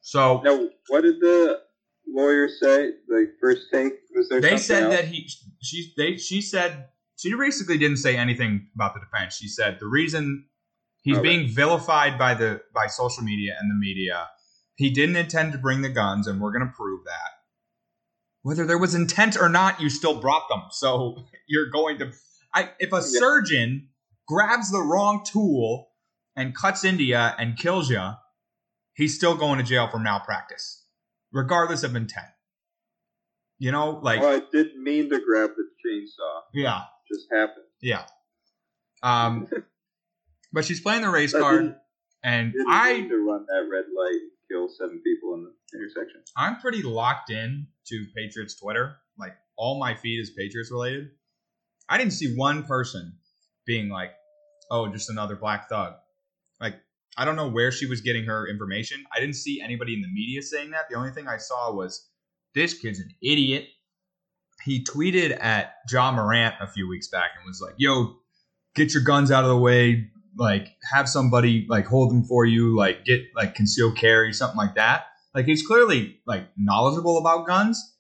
So 0.01 0.41
Now, 0.43 0.69
what 0.89 1.03
did 1.03 1.21
the 1.21 1.61
lawyer 2.09 2.49
say? 2.49 2.91
The 3.07 3.33
first 3.41 3.67
take 3.73 3.93
was 4.15 4.29
there? 4.29 4.41
they 4.41 4.57
said 4.57 4.85
else? 4.85 4.95
that 4.95 5.05
he 5.07 5.29
she 5.63 5.93
they 5.97 6.17
she 6.17 6.41
said 6.41 6.89
she 7.17 7.35
basically 7.37 7.79
didn't 7.79 7.99
say 7.99 8.17
anything 8.17 8.69
about 8.75 8.95
the 8.95 9.01
defense 9.01 9.35
she 9.37 9.47
said 9.47 9.79
the 9.79 9.87
reason 9.87 10.47
he's 11.03 11.19
Okay. 11.19 11.23
being 11.29 11.49
vilified 11.49 12.19
by 12.19 12.35
the 12.35 12.61
by 12.75 12.87
social 12.87 13.23
media 13.23 13.55
and 13.61 13.71
the 13.71 13.75
media 13.75 14.29
he 14.75 14.91
didn't 14.91 15.17
intend 15.17 15.53
to 15.53 15.59
bring 15.59 15.83
the 15.83 15.89
guns 15.91 16.27
and 16.27 16.41
we're 16.41 16.51
going 16.53 16.67
to 16.67 16.73
prove 16.75 17.05
that 17.05 17.31
whether 18.43 18.65
there 18.65 18.79
was 18.79 18.95
intent 18.95 19.37
or 19.37 19.49
not 19.49 19.81
you 19.81 19.91
still 19.91 20.21
brought 20.21 20.49
them 20.49 20.63
so 20.71 21.17
you're 21.49 21.71
going 21.71 21.99
to 21.99 22.13
I, 22.53 22.71
if 22.79 22.93
a 22.93 23.03
surgeon 23.03 23.89
grabs 24.27 24.71
the 24.71 24.81
wrong 24.81 25.25
tool 25.25 25.91
and 26.37 26.55
cuts 26.55 26.85
india 26.85 27.35
and 27.39 27.57
kills 27.57 27.91
you 27.91 28.13
he's 28.95 29.15
still 29.15 29.37
going 29.37 29.59
to 29.59 29.65
jail 29.65 29.89
for 29.89 29.99
malpractice 29.99 30.85
regardless 31.33 31.83
of 31.83 31.95
intent 31.97 32.27
you 33.59 33.71
know 33.71 34.01
like 34.03 34.21
well, 34.21 34.37
I 34.37 34.43
didn't 34.53 34.83
mean 34.83 35.11
to 35.11 35.21
grab 35.21 35.51
the 35.57 35.65
chainsaw. 35.85 36.41
yeah 36.53 36.83
Just 37.11 37.27
happened. 37.33 37.67
Yeah. 37.81 38.05
Um, 39.03 39.49
but 40.53 40.65
she's 40.65 40.81
playing 40.81 41.03
the 41.03 41.11
race 41.11 41.35
I 41.35 41.41
card, 41.41 41.75
and 42.23 42.53
didn't 42.53 42.67
I 42.69 42.93
mean 42.95 43.09
to 43.09 43.17
run 43.19 43.47
that 43.47 43.69
red 43.71 43.85
light 43.97 44.21
kill 44.51 44.69
seven 44.69 45.01
people 45.05 45.35
in 45.35 45.45
the 45.45 45.79
intersection. 45.79 46.23
I'm 46.37 46.57
pretty 46.57 46.83
locked 46.83 47.31
in 47.31 47.67
to 47.87 48.07
Patriots 48.17 48.59
Twitter. 48.59 48.97
Like 49.19 49.35
all 49.57 49.79
my 49.79 49.95
feed 49.95 50.21
is 50.21 50.31
Patriots 50.31 50.71
related. 50.71 51.11
I 51.89 51.99
didn't 51.99 52.13
see 52.13 52.35
one 52.37 52.65
person 52.65 53.19
being 53.67 53.89
like, 53.89 54.13
"Oh, 54.71 54.89
just 54.89 55.11
another 55.11 55.37
black 55.37 55.69
thug." 55.69 55.95
Like 56.61 56.77
I 57.17 57.25
don't 57.25 57.37
know 57.37 57.49
where 57.49 57.73
she 57.73 57.87
was 57.87 58.01
getting 58.01 58.25
her 58.25 58.49
information. 58.49 59.05
I 59.15 59.21
didn't 59.21 59.37
see 59.37 59.61
anybody 59.61 59.95
in 59.95 60.03
the 60.03 60.09
media 60.09 60.43
saying 60.43 60.71
that. 60.71 60.89
The 60.89 60.97
only 60.97 61.11
thing 61.13 61.29
I 61.29 61.37
saw 61.37 61.73
was 61.73 62.09
this 62.55 62.75
kid's 62.75 63.01
an 63.01 63.11
idiot. 63.23 63.67
He 64.65 64.85
tweeted 64.85 65.37
at 65.41 65.75
Ja 65.91 66.13
Morant 66.13 66.55
a 66.61 66.67
few 66.67 66.89
weeks 66.89 67.09
back 67.09 67.31
and 67.37 67.47
was 67.47 67.61
like, 67.61 67.75
"Yo, 67.79 68.21
get 68.75 68.95
your 68.95 69.03
guns 69.03 69.31
out 69.31 69.45
of 69.45 69.51
the 69.51 69.57
way. 69.57 70.11
Like, 70.37 70.77
have 70.93 71.09
somebody 71.09 71.67
like 71.69 71.87
hold 71.87 72.11
them 72.11 72.25
for 72.25 72.45
you. 72.45 72.77
Like, 72.77 73.05
get 73.05 73.23
like 73.35 73.55
concealed 73.55 73.97
carry, 73.97 74.33
something 74.33 74.57
like 74.57 74.75
that." 74.77 75.07
Like, 75.35 75.47
he's 75.47 75.67
clearly 75.67 76.21
like 76.27 76.49
knowledgeable 76.57 77.19
about 77.19 77.47
guns, 77.47 77.95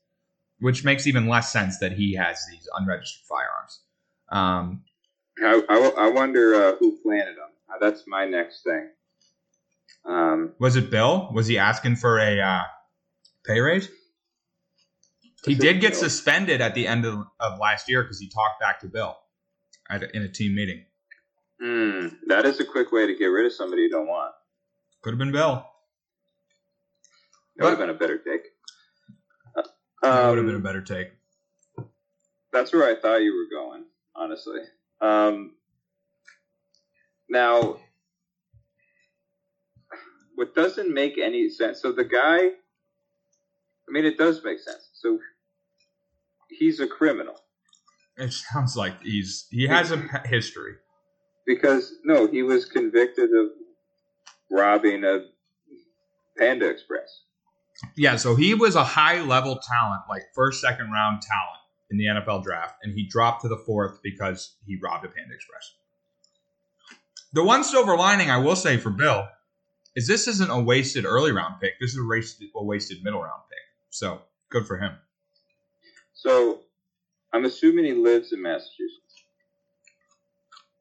which 0.61 0.85
makes 0.85 1.07
even 1.07 1.29
less 1.29 1.53
sense 1.53 1.79
that 1.79 1.93
he 1.93 2.15
has 2.15 2.45
these 2.51 2.69
unregistered 2.77 3.27
firearms. 3.29 3.81
Um, 4.31 4.85
I, 5.43 5.63
I, 5.69 6.07
I 6.07 6.11
wonder 6.11 6.55
uh, 6.55 6.77
who 6.77 6.99
planted 7.03 7.37
them. 7.37 7.51
Uh, 7.69 7.79
that's 7.81 8.05
my 8.07 8.27
next 8.27 8.63
thing. 8.63 8.91
Um, 10.05 10.53
was 10.59 10.77
it 10.77 10.91
Bill? 10.91 11.31
Was 11.33 11.47
he 11.47 11.59
asking 11.59 11.97
for 11.97 12.19
a 12.19 12.41
uh, 12.41 12.63
pay 13.47 13.61
raise? 13.61 13.89
He 15.45 15.55
did 15.55 15.81
get 15.81 15.93
Bill. 15.93 16.01
suspended 16.01 16.61
at 16.61 16.75
the 16.75 16.87
end 16.87 17.07
of, 17.07 17.27
of 17.39 17.59
last 17.59 17.89
year 17.89 18.03
because 18.03 18.19
he 18.19 18.29
talked 18.29 18.61
back 18.61 18.81
to 18.81 18.87
Bill 18.87 19.17
at 19.89 20.03
in 20.15 20.23
a 20.23 20.29
team 20.29 20.55
meeting. 20.55 20.85
Hmm, 21.61 22.07
that 22.27 22.47
is 22.47 22.61
a 22.61 22.65
quick 22.65 22.93
way 22.93 23.07
to 23.07 23.15
get 23.17 23.27
rid 23.27 23.47
of 23.47 23.53
somebody 23.53 23.83
you 23.83 23.91
don't 23.91 24.07
want. 24.07 24.33
Could 25.03 25.11
have 25.11 25.19
been 25.19 25.33
Bell. 25.33 25.71
That 27.57 27.65
would 27.65 27.71
have 27.71 27.79
been 27.79 27.91
a 27.91 27.95
better 27.95 28.19
take. 28.19 28.43
Uh, 29.57 29.63
That 30.03 30.29
would 30.31 30.39
have 30.39 30.47
um, 30.47 30.47
been 30.47 30.57
a 30.57 30.61
better 30.61 30.81
take. 30.83 31.09
That's 32.53 32.73
where 32.73 32.85
I 32.89 32.99
thought 33.01 33.17
you 33.19 33.35
were 33.35 33.49
going, 33.61 33.85
honestly. 34.15 34.61
Um, 35.01 35.55
now, 37.29 37.77
what 40.37 40.55
doesn't 40.55 40.93
make 40.93 41.19
any 41.19 41.49
sense? 41.51 41.81
So 41.83 41.93
the 41.93 42.05
guy, 42.05 42.39
I 42.39 43.91
mean, 43.91 44.05
it 44.07 44.19
does 44.19 44.43
make 44.43 44.59
sense. 44.59 44.89
So 44.95 45.19
he's 46.49 46.81
a 46.81 46.87
criminal 46.87 47.37
It 48.17 48.33
sounds 48.33 48.77
like 48.77 49.01
he's 49.03 49.47
he 49.51 49.67
has 49.67 49.93
a 49.93 49.99
history. 50.27 50.75
Because 51.47 51.95
no, 52.05 52.27
he 52.27 52.43
was 52.43 52.65
convicted 52.65 53.31
of 53.35 53.51
robbing 54.51 55.05
a 55.05 55.27
Panda 56.39 56.69
Express. 56.69 57.23
Yeah, 57.97 58.17
so 58.17 58.37
he 58.37 58.55
was 58.55 58.77
a 58.77 58.85
high 58.85 59.23
level 59.23 59.59
talent, 59.59 60.03
like 60.09 60.23
first, 60.35 60.61
second 60.61 60.91
round 60.91 61.23
talent 61.23 61.61
in 61.91 61.99
the 61.99 62.05
NFL 62.05 62.45
draft, 62.45 62.77
and 62.83 62.93
he 62.95 63.07
dropped 63.09 63.43
to 63.43 63.49
the 63.49 63.57
fourth 63.57 64.01
because 64.03 64.55
he 64.67 64.79
robbed 64.83 65.05
a 65.05 65.09
Panda 65.09 65.35
Express. 65.35 65.75
The 67.33 67.45
one 67.45 67.65
silver 67.65 67.97
lining 67.97 68.31
I 68.31 68.39
will 68.39 68.57
say 68.57 68.77
for 68.77 68.91
Bill 68.91 69.29
is 69.97 70.07
this 70.07 70.29
isn't 70.29 70.51
a 70.51 70.61
wasted 70.61 71.05
early 71.05 71.33
round 71.33 71.61
pick. 71.61 71.75
This 71.81 71.91
is 71.91 71.99
a 71.99 72.07
wasted, 72.07 72.49
a 72.55 72.65
wasted 72.65 73.03
middle 73.03 73.23
round 73.23 73.43
pick. 73.49 73.59
So 73.91 74.21
good 74.51 74.67
for 74.67 74.79
him. 74.79 74.93
So 76.15 76.61
I'm 77.33 77.45
assuming 77.45 77.85
he 77.85 77.93
lives 77.95 78.33
in 78.33 78.43
Massachusetts. 78.43 79.10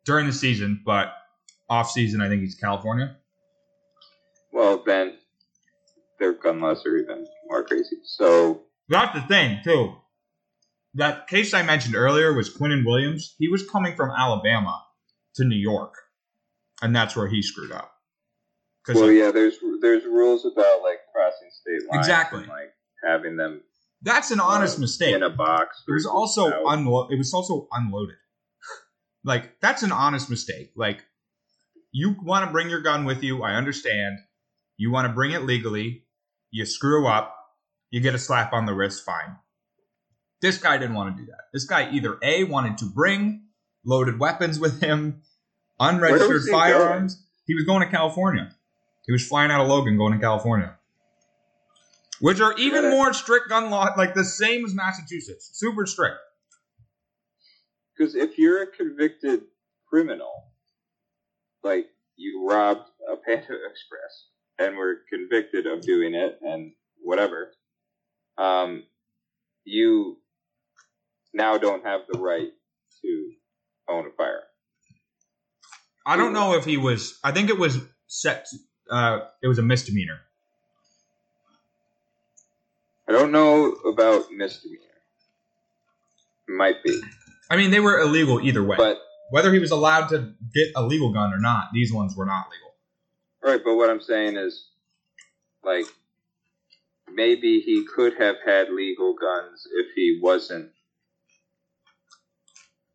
During 0.05 0.25
the 0.27 0.33
season, 0.33 0.81
but 0.85 1.13
off 1.69 1.91
season, 1.91 2.21
I 2.21 2.29
think 2.29 2.41
he's 2.41 2.55
California. 2.55 3.15
Well, 4.51 4.83
then 4.85 5.17
their 6.19 6.33
gun 6.33 6.61
laws 6.61 6.85
are 6.85 6.97
even 6.97 7.25
more 7.47 7.63
crazy. 7.63 7.97
So 8.03 8.61
That's 8.87 9.13
the 9.13 9.27
thing, 9.27 9.59
too. 9.63 9.95
That 10.95 11.27
case 11.27 11.53
I 11.53 11.61
mentioned 11.61 11.95
earlier 11.95 12.33
was 12.33 12.49
Quinnen 12.55 12.85
Williams. 12.85 13.35
He 13.37 13.47
was 13.47 13.67
coming 13.69 13.95
from 13.95 14.09
Alabama 14.09 14.83
to 15.35 15.45
New 15.45 15.55
York, 15.55 15.93
and 16.81 16.95
that's 16.95 17.15
where 17.15 17.27
he 17.27 17.41
screwed 17.43 17.71
up. 17.71 17.91
Well, 18.87 19.09
of- 19.09 19.15
yeah, 19.15 19.29
there's 19.29 19.55
there's 19.81 20.03
rules 20.05 20.45
about 20.45 20.81
like 20.81 20.97
crossing 21.13 21.49
state 21.51 21.87
lines, 21.91 22.07
Exactly. 22.07 22.39
and, 22.39 22.49
like 22.49 22.73
having 23.03 23.37
them 23.37 23.61
that's 24.01 24.31
an 24.31 24.39
honest 24.39 24.77
uh, 24.77 24.81
mistake. 24.81 25.15
in 25.15 25.23
a 25.23 25.29
box. 25.29 25.83
It 25.87 25.91
was 25.91 26.05
also 26.05 26.49
unlo- 26.49 27.11
It 27.11 27.17
was 27.17 27.33
also 27.33 27.67
unloaded. 27.71 28.15
Like 29.23 29.59
that's 29.61 29.83
an 29.83 29.91
honest 29.91 30.29
mistake. 30.29 30.71
Like 30.75 31.03
you 31.91 32.15
want 32.23 32.45
to 32.45 32.51
bring 32.51 32.69
your 32.69 32.81
gun 32.81 33.05
with 33.05 33.23
you. 33.23 33.43
I 33.43 33.53
understand. 33.53 34.19
You 34.77 34.91
want 34.91 35.07
to 35.07 35.13
bring 35.13 35.31
it 35.31 35.43
legally. 35.43 36.05
You 36.51 36.65
screw 36.65 37.07
up. 37.07 37.35
You 37.91 38.01
get 38.01 38.15
a 38.15 38.19
slap 38.19 38.53
on 38.53 38.65
the 38.65 38.73
wrist. 38.73 39.03
Fine. 39.03 39.37
This 40.41 40.57
guy 40.57 40.77
didn't 40.77 40.95
want 40.95 41.15
to 41.15 41.21
do 41.21 41.27
that. 41.27 41.45
This 41.53 41.65
guy 41.65 41.91
either 41.91 42.17
a 42.23 42.45
wanted 42.45 42.77
to 42.79 42.85
bring 42.85 43.47
loaded 43.85 44.19
weapons 44.19 44.59
with 44.59 44.81
him, 44.81 45.21
unregistered 45.79 46.43
he 46.45 46.51
firearms. 46.51 47.25
He 47.45 47.55
was 47.55 47.65
going 47.65 47.81
to 47.81 47.89
California. 47.89 48.55
He 49.05 49.11
was 49.11 49.27
flying 49.27 49.51
out 49.51 49.61
of 49.61 49.67
Logan, 49.67 49.97
going 49.97 50.13
to 50.13 50.19
California. 50.19 50.75
Which 52.21 52.39
are 52.41 52.53
even 52.57 52.89
more 52.89 53.13
strict 53.13 53.49
gun 53.49 53.69
law, 53.71 53.89
like 53.97 54.13
the 54.13 54.23
same 54.23 54.63
as 54.65 54.73
Massachusetts. 54.75 55.49
Super 55.53 55.85
strict. 55.85 56.17
Because 57.99 58.15
if 58.15 58.37
you're 58.37 58.63
a 58.63 58.67
convicted 58.67 59.41
criminal, 59.89 60.45
like 61.63 61.87
you 62.15 62.47
robbed 62.49 62.89
a 63.11 63.17
Panda 63.17 63.57
Express 63.69 64.27
and 64.57 64.77
were 64.77 65.01
convicted 65.11 65.67
of 65.67 65.81
doing 65.81 66.13
it 66.13 66.39
and 66.41 66.71
whatever, 67.03 67.51
um, 68.37 68.83
you 69.65 70.17
now 71.33 71.57
don't 71.57 71.85
have 71.85 72.01
the 72.09 72.17
right 72.19 72.49
to 73.01 73.31
own 73.89 74.07
a 74.07 74.11
firearm. 74.11 74.43
I 76.05 76.15
don't 76.15 76.31
know 76.31 76.53
if 76.53 76.63
he 76.63 76.77
was. 76.77 77.19
I 77.21 77.33
think 77.33 77.49
it 77.49 77.59
was 77.59 77.79
set. 78.07 78.47
Uh, 78.89 79.19
it 79.43 79.47
was 79.47 79.59
a 79.59 79.61
misdemeanor. 79.61 80.21
I 83.07 83.11
don't 83.11 83.31
know 83.31 83.73
about 83.85 84.31
misdemeanor. 84.31 84.85
Might 86.47 86.83
be, 86.83 86.99
I 87.49 87.57
mean, 87.57 87.71
they 87.71 87.79
were 87.79 87.99
illegal 87.99 88.39
either 88.41 88.63
way. 88.63 88.77
but 88.77 88.99
Whether 89.31 89.51
he 89.51 89.59
was 89.59 89.71
allowed 89.71 90.07
to 90.09 90.33
get 90.53 90.69
a 90.75 90.83
legal 90.83 91.11
gun 91.11 91.33
or 91.33 91.39
not, 91.39 91.69
these 91.73 91.91
ones 91.91 92.15
were 92.15 92.25
not 92.25 92.45
legal. 92.51 92.73
Right, 93.41 93.61
but 93.63 93.75
what 93.75 93.89
I'm 93.89 94.01
saying 94.01 94.37
is, 94.37 94.67
like, 95.63 95.85
maybe 97.13 97.61
he 97.61 97.85
could 97.85 98.13
have 98.19 98.35
had 98.45 98.69
legal 98.69 99.15
guns 99.15 99.67
if 99.73 99.87
he 99.95 100.19
wasn't 100.21 100.71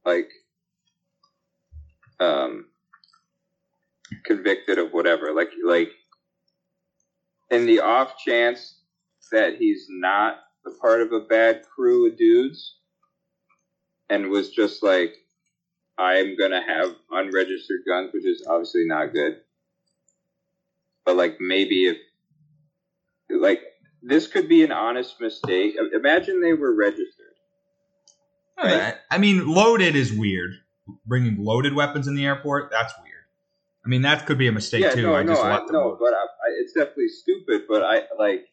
like 0.05 0.31
um 2.21 2.67
convicted 4.25 4.79
of 4.79 4.93
whatever 4.93 5.33
like 5.35 5.51
like 5.65 5.91
in 7.51 7.67
the 7.67 7.81
off 7.81 8.15
chance 8.25 8.81
that 9.33 9.57
he's 9.57 9.87
not 9.89 10.39
a 10.67 10.71
part 10.71 11.01
of 11.01 11.13
a 11.13 11.21
bad 11.21 11.63
crew 11.75 12.07
of 12.11 12.17
dudes 12.17 12.77
and 14.11 14.29
was 14.29 14.51
just 14.51 14.83
like 14.83 15.15
i'm 15.99 16.37
gonna 16.37 16.63
have 16.63 16.95
unregistered 17.11 17.81
guns 17.87 18.11
which 18.13 18.25
is 18.25 18.45
obviously 18.49 18.85
not 18.87 19.13
good 19.13 19.41
but 21.05 21.17
like 21.17 21.37
maybe 21.41 21.87
if 21.87 21.97
like 23.31 23.63
this 24.05 24.27
could 24.27 24.49
be 24.49 24.63
an 24.63 24.71
honest 24.71 25.21
mistake. 25.21 25.77
Imagine 25.95 26.41
they 26.41 26.53
were 26.53 26.75
registered. 26.75 27.25
Right? 28.63 28.95
I 29.11 29.19
mean, 29.19 29.49
loaded 29.49 29.97
is 29.97 30.13
weird. 30.13 30.53
Bringing 31.07 31.43
loaded 31.43 31.75
weapons 31.75 32.07
in 32.07 32.15
the 32.15 32.27
airport, 32.27 32.71
that's 32.71 32.93
weird. 33.03 33.13
I 33.85 33.89
mean, 33.89 34.03
that 34.03 34.27
could 34.27 34.39
be 34.39 34.47
a 34.47 34.53
mistake 34.53 34.83
yeah, 34.83 34.95
too. 34.95 35.03
No, 35.03 35.15
I 35.15 35.23
no, 35.23 35.33
just 35.33 35.45
I, 35.45 35.55
let 35.55 35.67
them. 35.67 35.77
No, 35.77 35.97
but 35.99 36.13
I, 36.13 36.23
I, 36.23 36.51
it's 36.61 36.73
definitely 36.73 37.09
stupid. 37.09 37.63
But 37.69 37.83
I 37.83 38.03
like 38.19 38.47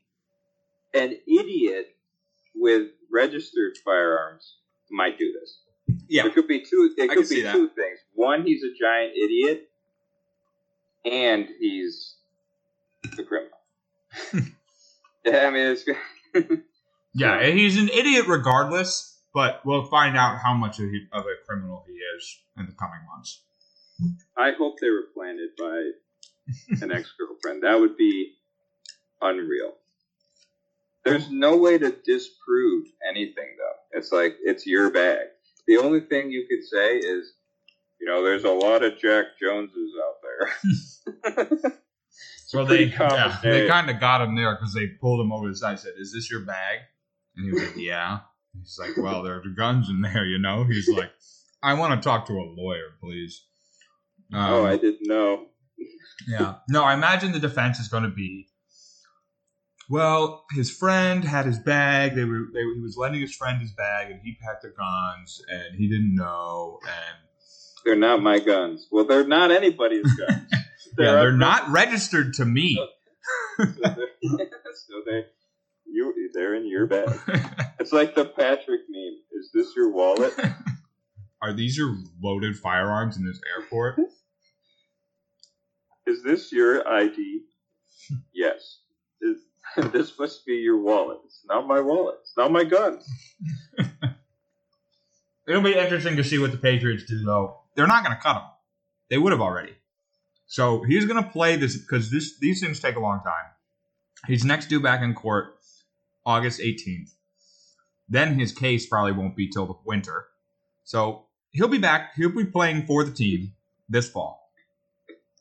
an 0.93 1.17
idiot 1.27 1.95
with 2.55 2.87
registered 3.11 3.77
firearms 3.83 4.55
might 4.91 5.17
do 5.17 5.33
this. 5.39 5.59
Yeah, 6.07 6.25
it 6.25 6.33
could 6.33 6.47
be 6.47 6.59
two. 6.59 6.93
It 6.97 7.09
I 7.09 7.15
could 7.15 7.29
be 7.29 7.41
two 7.41 7.69
things. 7.69 7.99
One, 8.13 8.45
he's 8.45 8.63
a 8.63 8.73
giant 8.79 9.13
idiot, 9.15 9.69
and 11.05 11.47
he's 11.59 12.15
a 13.17 13.23
criminal. 13.23 13.57
yeah, 14.33 14.41
hmm. 14.41 14.47
I 15.47 15.49
mean, 15.49 15.77
it's. 15.77 15.85
yeah, 17.13 17.45
he's 17.45 17.81
an 17.81 17.89
idiot 17.89 18.27
regardless, 18.27 19.19
but 19.33 19.65
we'll 19.65 19.85
find 19.85 20.17
out 20.17 20.39
how 20.39 20.53
much 20.53 20.79
of, 20.79 20.89
he, 20.89 21.07
of 21.11 21.23
a 21.23 21.45
criminal 21.45 21.83
he 21.87 21.93
is 21.93 22.39
in 22.57 22.65
the 22.65 22.73
coming 22.73 23.01
months. 23.13 23.41
I 24.37 24.51
hope 24.57 24.79
they 24.79 24.89
were 24.89 25.07
planted 25.13 25.49
by 25.57 25.91
an 26.81 26.91
ex 26.91 27.13
girlfriend. 27.17 27.63
That 27.63 27.79
would 27.79 27.97
be 27.97 28.33
unreal. 29.21 29.73
There's 31.03 31.29
no 31.31 31.57
way 31.57 31.77
to 31.77 31.91
disprove 31.91 32.87
anything, 33.07 33.55
though. 33.57 33.80
It's 33.93 34.11
like, 34.11 34.37
it's 34.43 34.65
your 34.65 34.91
bag. 34.91 35.27
The 35.67 35.77
only 35.77 36.01
thing 36.01 36.31
you 36.31 36.45
could 36.49 36.63
say 36.63 36.97
is, 36.97 37.33
you 37.99 38.07
know, 38.07 38.23
there's 38.23 38.43
a 38.43 38.49
lot 38.49 38.83
of 38.83 38.97
Jack 38.97 39.25
Joneses 39.39 39.91
out 40.03 40.15
there. 40.23 41.71
well, 42.53 42.65
they 42.65 42.85
yeah, 42.85 43.39
they 43.43 43.67
kind 43.67 43.89
of 43.89 43.99
got 43.99 44.21
him 44.21 44.35
there 44.35 44.55
because 44.55 44.73
they 44.73 44.87
pulled 44.99 45.21
him 45.21 45.31
over 45.31 45.47
the 45.47 45.55
side 45.55 45.71
and 45.71 45.79
said, 45.79 45.93
"Is 45.97 46.11
this 46.13 46.29
your 46.29 46.41
bag?" 46.41 46.79
And 47.35 47.45
he 47.45 47.51
was 47.51 47.63
like, 47.63 47.77
"Yeah." 47.77 48.19
He's 48.57 48.77
like, 48.79 48.97
"Well, 48.97 49.23
there 49.23 49.35
are 49.35 49.43
guns 49.55 49.89
in 49.89 50.01
there, 50.01 50.25
you 50.25 50.39
know." 50.39 50.65
He's 50.65 50.89
like, 50.89 51.11
"I 51.63 51.75
want 51.75 52.01
to 52.01 52.03
talk 52.03 52.27
to 52.27 52.33
a 52.33 52.45
lawyer, 52.57 52.89
please." 53.01 53.45
Um, 54.33 54.53
oh, 54.53 54.65
I 54.65 54.77
didn't 54.77 55.07
know. 55.07 55.47
yeah, 56.27 56.55
no, 56.69 56.83
I 56.83 56.93
imagine 56.93 57.31
the 57.31 57.39
defense 57.39 57.79
is 57.79 57.87
going 57.87 58.03
to 58.03 58.09
be. 58.09 58.47
Well, 59.91 60.45
his 60.51 60.71
friend 60.71 61.21
had 61.21 61.45
his 61.45 61.59
bag. 61.59 62.15
They 62.15 62.23
were 62.23 62.47
they, 62.53 62.61
he 62.61 62.79
was 62.79 62.95
lending 62.95 63.19
his 63.19 63.35
friend 63.35 63.59
his 63.59 63.73
bag, 63.73 64.09
and 64.09 64.21
he 64.23 64.37
packed 64.41 64.61
the 64.61 64.69
guns, 64.69 65.43
and 65.49 65.75
he 65.75 65.89
didn't 65.89 66.15
know. 66.15 66.79
And 66.83 67.17
they're 67.83 67.97
not 67.97 68.23
my 68.23 68.39
guns. 68.39 68.87
Well, 68.89 69.03
they're 69.03 69.27
not 69.27 69.51
anybody's 69.51 70.05
guns. 70.17 70.49
they're 70.95 71.07
yeah, 71.07 71.11
they're 71.15 71.31
not 71.33 71.67
registered 71.71 72.35
to 72.35 72.45
me. 72.45 72.79
so, 73.57 73.65
they're, 73.65 74.07
so 74.23 75.01
they, 75.05 75.25
you, 75.85 76.29
they're 76.33 76.55
in 76.55 76.67
your 76.67 76.87
bag. 76.87 77.19
It's 77.81 77.91
like 77.91 78.13
the 78.13 78.25
Patrick 78.25 78.81
meme. 78.89 79.17
Is 79.31 79.49
this 79.55 79.75
your 79.75 79.91
wallet? 79.91 80.33
Are 81.41 81.51
these 81.51 81.75
your 81.75 81.97
loaded 82.21 82.55
firearms 82.55 83.17
in 83.17 83.25
this 83.25 83.41
airport? 83.57 83.99
Is 86.05 86.23
this 86.23 86.51
your 86.51 86.87
ID? 86.87 87.41
yes. 88.33 88.81
Is, 89.77 89.91
this 89.91 90.19
must 90.19 90.45
be 90.45 90.55
your 90.55 90.79
wallet. 90.81 91.19
It's 91.25 91.41
not 91.47 91.67
my 91.67 91.79
wallet. 91.79 92.15
It's 92.21 92.33
not 92.37 92.51
my 92.51 92.63
gun. 92.63 92.99
It'll 95.47 95.61
be 95.61 95.75
interesting 95.75 96.15
to 96.17 96.23
see 96.23 96.37
what 96.37 96.51
the 96.51 96.57
Patriots 96.57 97.03
do, 97.05 97.23
though. 97.23 97.57
They're 97.75 97.87
not 97.87 98.03
going 98.03 98.15
to 98.15 98.21
cut 98.21 98.35
him. 98.35 98.43
They 99.09 99.17
would 99.17 99.31
have 99.31 99.41
already. 99.41 99.73
So 100.47 100.83
he's 100.83 101.05
going 101.05 101.23
to 101.23 101.29
play 101.29 101.55
this 101.55 101.77
because 101.77 102.11
this 102.11 102.37
these 102.39 102.59
things 102.61 102.79
take 102.79 102.95
a 102.95 102.99
long 102.99 103.21
time. 103.23 103.45
He's 104.27 104.45
next 104.45 104.67
due 104.67 104.81
back 104.81 105.01
in 105.01 105.13
court 105.13 105.57
August 106.25 106.59
18th. 106.59 107.13
Then 108.09 108.37
his 108.37 108.51
case 108.51 108.85
probably 108.85 109.13
won't 109.13 109.35
be 109.35 109.49
till 109.49 109.65
the 109.65 109.75
winter. 109.85 110.25
So 110.83 111.25
he'll 111.51 111.69
be 111.69 111.77
back. 111.77 112.15
He'll 112.15 112.29
be 112.29 112.45
playing 112.45 112.85
for 112.85 113.03
the 113.03 113.11
team 113.11 113.53
this 113.89 114.09
fall. 114.09 114.51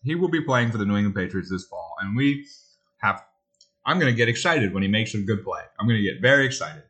He 0.03 0.15
will 0.15 0.29
be 0.29 0.41
playing 0.41 0.71
for 0.71 0.79
the 0.79 0.85
New 0.87 0.97
England 0.97 1.17
Patriots 1.17 1.51
this 1.51 1.67
fall, 1.67 1.97
and 2.01 2.17
we 2.17 2.47
have. 2.99 3.23
I'm 3.91 3.99
going 3.99 4.13
to 4.13 4.17
get 4.17 4.29
excited 4.29 4.73
when 4.73 4.85
he 4.85 4.89
makes 4.89 5.15
a 5.15 5.19
good 5.19 5.43
play. 5.43 5.63
I'm 5.77 5.89
going 5.89 6.01
to 6.01 6.03
get 6.05 6.23
very 6.23 6.47
excited. 6.47 6.85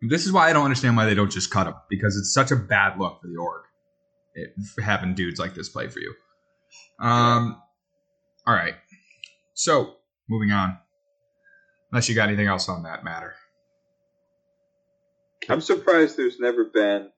This 0.00 0.24
is 0.24 0.32
why 0.32 0.48
I 0.48 0.54
don't 0.54 0.64
understand 0.64 0.96
why 0.96 1.04
they 1.04 1.14
don't 1.14 1.30
just 1.30 1.50
cut 1.50 1.66
him 1.66 1.74
because 1.90 2.16
it's 2.16 2.32
such 2.32 2.52
a 2.52 2.56
bad 2.56 2.98
look 2.98 3.20
for 3.20 3.26
the 3.26 3.36
org. 3.36 3.64
It, 4.34 4.54
having 4.82 5.14
dudes 5.14 5.38
like 5.38 5.54
this 5.54 5.68
play 5.68 5.88
for 5.88 6.00
you. 6.00 6.14
Um, 6.98 7.60
all 8.46 8.54
right. 8.54 8.76
So 9.52 9.96
moving 10.26 10.52
on. 10.52 10.78
Unless 11.92 12.08
you 12.08 12.14
got 12.14 12.28
anything 12.28 12.46
else 12.46 12.70
on 12.70 12.84
that 12.84 13.04
matter. 13.04 13.34
I'm 15.50 15.60
surprised 15.60 16.16
there's 16.16 16.40
never 16.40 16.64
been 16.64 17.10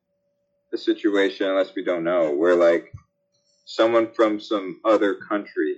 a 0.74 0.76
situation, 0.76 1.48
unless 1.48 1.72
we 1.76 1.85
don't 1.85 2.02
know, 2.02 2.35
where 2.35 2.57
like 2.57 2.92
someone 3.64 4.11
from 4.12 4.40
some 4.40 4.81
other 4.85 5.14
country 5.14 5.76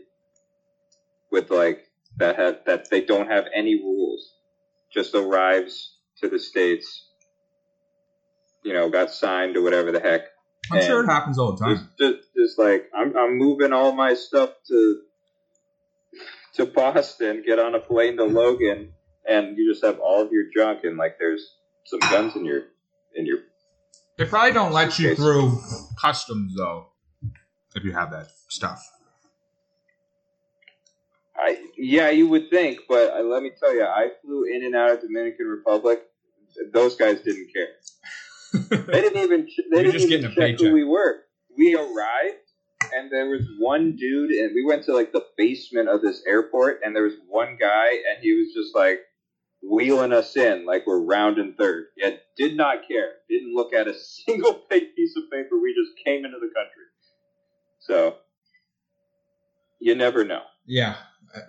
with 1.31 1.51
like 1.51 1.90
that 2.19 2.37
had 2.37 2.61
that 2.67 2.91
they 2.91 3.01
don't 3.05 3.29
have 3.29 3.47
any 3.55 3.75
rules 3.77 4.35
just 4.93 5.15
arrives 5.15 5.95
to 6.21 6.29
the 6.29 6.39
states, 6.39 7.07
you 8.65 8.73
know, 8.73 8.91
got 8.91 9.11
signed 9.11 9.57
or 9.57 9.63
whatever 9.63 9.93
the 9.93 10.01
heck, 10.01 10.23
I'm 10.73 10.83
sure 10.83 11.03
it 11.03 11.07
happens 11.07 11.39
all 11.39 11.53
the 11.53 11.65
time. 11.65 11.77
Just, 11.77 11.99
just, 11.99 12.29
just 12.37 12.59
like 12.59 12.91
I'm, 12.95 13.17
I'm 13.17 13.39
moving 13.39 13.73
all 13.73 13.93
my 13.93 14.15
stuff 14.15 14.51
to 14.69 15.01
to 16.55 16.67
Boston, 16.67 17.43
get 17.47 17.59
on 17.59 17.75
a 17.75 17.81
plane 17.81 18.17
to 18.17 18.25
Logan, 18.25 18.93
and 19.29 19.57
you 19.57 19.71
just 19.71 19.85
have 19.85 19.99
all 20.01 20.23
of 20.23 20.33
your 20.33 20.45
junk 20.55 20.81
and 20.85 20.97
like 20.97 21.17
there's 21.19 21.55
some 21.87 22.01
guns 22.01 22.37
in 22.37 22.45
your 22.45 22.63
in 23.15 23.27
your. 23.27 23.39
They 24.19 24.27
probably 24.27 24.53
don't 24.53 24.73
let 24.73 24.99
you 24.99 25.15
through 25.15 25.59
customs 26.01 26.55
though, 26.57 26.89
if 27.75 27.85
you 27.85 27.93
have 27.93 28.11
that 28.11 28.29
stuff. 28.49 28.83
I 31.41 31.59
yeah, 31.77 32.11
you 32.11 32.29
would 32.29 32.51
think, 32.51 32.81
but 32.89 33.13
uh, 33.13 33.23
let 33.23 33.43
me 33.43 33.51
tell 33.59 33.75
you, 33.75 33.85
I 33.85 34.09
flew 34.23 34.45
in 34.45 34.65
and 34.65 34.75
out 34.75 34.91
of 34.91 35.01
Dominican 35.01 35.47
Republic. 35.47 36.03
Those 36.73 36.97
guys 36.97 37.21
didn't 37.21 37.53
care 37.55 37.69
they 38.71 39.01
didn't 39.01 39.23
even 39.23 39.49
they 39.71 39.83
You're 39.83 39.93
didn't 39.93 40.11
even 40.11 40.35
check 40.35 40.59
who 40.59 40.73
we 40.73 40.85
were. 40.85 41.23
We 41.57 41.75
arrived 41.75 42.37
and 42.93 43.11
there 43.11 43.29
was 43.29 43.47
one 43.59 43.97
dude 43.97 44.31
and 44.31 44.53
we 44.55 44.65
went 44.65 44.85
to 44.85 44.95
like 44.95 45.13
the 45.13 45.25
basement 45.37 45.89
of 45.89 46.03
this 46.03 46.23
airport 46.27 46.81
and 46.85 46.95
there 46.95 47.05
was 47.05 47.15
one 47.29 47.57
guy 47.61 47.91
and 47.91 48.23
he 48.23 48.33
was 48.33 48.53
just 48.55 48.75
like 48.75 49.01
wheeling 49.63 50.13
us 50.13 50.37
in 50.37 50.67
like 50.67 50.87
we're 50.87 51.05
round 51.05 51.39
and 51.39 51.57
third. 51.57 51.87
Yet 51.97 52.23
did 52.37 52.57
not 52.57 52.89
care. 52.89 53.13
Didn't 53.29 53.55
look 53.55 53.73
at 53.73 53.87
a 53.87 53.95
single 54.27 54.55
piece 54.55 55.17
of 55.17 55.31
paper. 55.31 55.59
We 55.61 55.75
just 55.75 56.05
came 56.05 56.25
into 56.25 56.39
the 56.41 56.53
country. 56.55 56.85
So 57.79 58.17
you 59.81 59.95
never 59.95 60.25
know. 60.25 60.43
Yeah, 60.67 60.97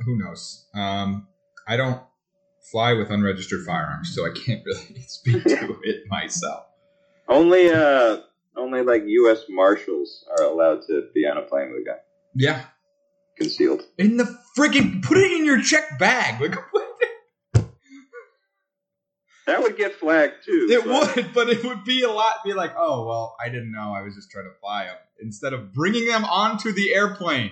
who 0.06 0.18
knows? 0.18 0.66
Um, 0.74 1.28
I 1.68 1.78
don't 1.78 2.02
fly 2.72 2.94
with 2.94 3.10
unregistered 3.10 3.66
firearms, 3.66 4.14
so 4.16 4.26
I 4.26 4.32
can't 4.34 4.64
really 4.66 5.02
speak 5.08 5.44
to 5.44 5.80
it 5.84 6.04
myself. 6.08 6.66
Only 7.28 7.70
uh 7.70 8.18
only 8.56 8.82
like 8.82 9.04
U.S. 9.06 9.44
Marshals 9.50 10.26
are 10.38 10.46
allowed 10.46 10.82
to 10.88 11.10
be 11.14 11.26
on 11.26 11.38
a 11.38 11.42
plane 11.42 11.72
with 11.72 11.82
a 11.82 11.86
gun. 11.86 11.98
Yeah, 12.36 12.64
concealed 13.38 13.84
in 13.98 14.18
the 14.18 14.38
freaking. 14.58 15.04
Put 15.04 15.18
it 15.18 15.32
in 15.32 15.46
your 15.46 15.62
check 15.62 15.98
bag. 15.98 16.42
Like 16.42 16.56
that 19.48 19.62
would 19.62 19.78
get 19.78 19.96
flagged 19.96 20.44
too. 20.46 20.68
It 20.70 20.86
but. 20.86 21.16
would, 21.16 21.34
but 21.34 21.50
it 21.50 21.64
would 21.64 21.84
be 21.86 22.04
a 22.04 22.10
lot. 22.10 22.44
Be 22.44 22.54
like, 22.54 22.74
oh 22.78 23.06
well, 23.06 23.36
I 23.40 23.50
didn't 23.50 23.72
know. 23.72 23.94
I 23.94 24.02
was 24.02 24.16
just 24.16 24.30
trying 24.32 24.46
to 24.46 24.60
fly 24.60 24.86
them 24.86 24.98
instead 25.22 25.54
of 25.54 25.74
bringing 25.74 26.06
them 26.08 26.26
onto 26.26 26.72
the 26.74 26.94
airplane. 26.94 27.52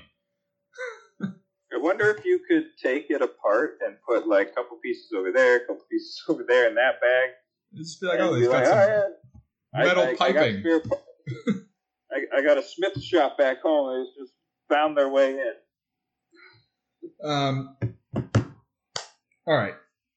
I 1.79 1.81
wonder 1.81 2.09
if 2.09 2.25
you 2.25 2.39
could 2.47 2.65
take 2.81 3.09
it 3.09 3.21
apart 3.21 3.77
and 3.85 3.95
put 4.05 4.27
like 4.27 4.49
a 4.49 4.51
couple 4.51 4.77
pieces 4.83 5.11
over 5.15 5.31
there, 5.31 5.57
a 5.57 5.59
couple 5.61 5.83
pieces 5.89 6.21
over 6.29 6.43
there 6.47 6.67
in 6.67 6.75
that 6.75 6.99
bag. 7.01 7.29
Just 7.75 8.01
be 8.01 8.07
like, 8.07 8.19
oh, 8.19 8.33
they've 8.33 8.49
got 8.49 8.53
like, 8.53 8.65
some. 8.65 8.77
Oh, 8.77 8.87
yeah 8.87 9.03
metal 9.73 10.03
I, 10.03 10.09
I, 10.09 10.15
piping. 10.15 10.63
I 12.11 12.19
got, 12.19 12.37
I, 12.37 12.41
got, 12.41 12.57
a 12.57 12.63
Smith 12.63 13.01
shop 13.01 13.37
back 13.37 13.61
home. 13.61 14.01
It's 14.01 14.17
just 14.17 14.33
found 14.67 14.97
their 14.97 15.09
way 15.09 15.33
in. 15.33 15.53
Um. 17.23 17.77
All 19.47 19.55
right. 19.55 19.73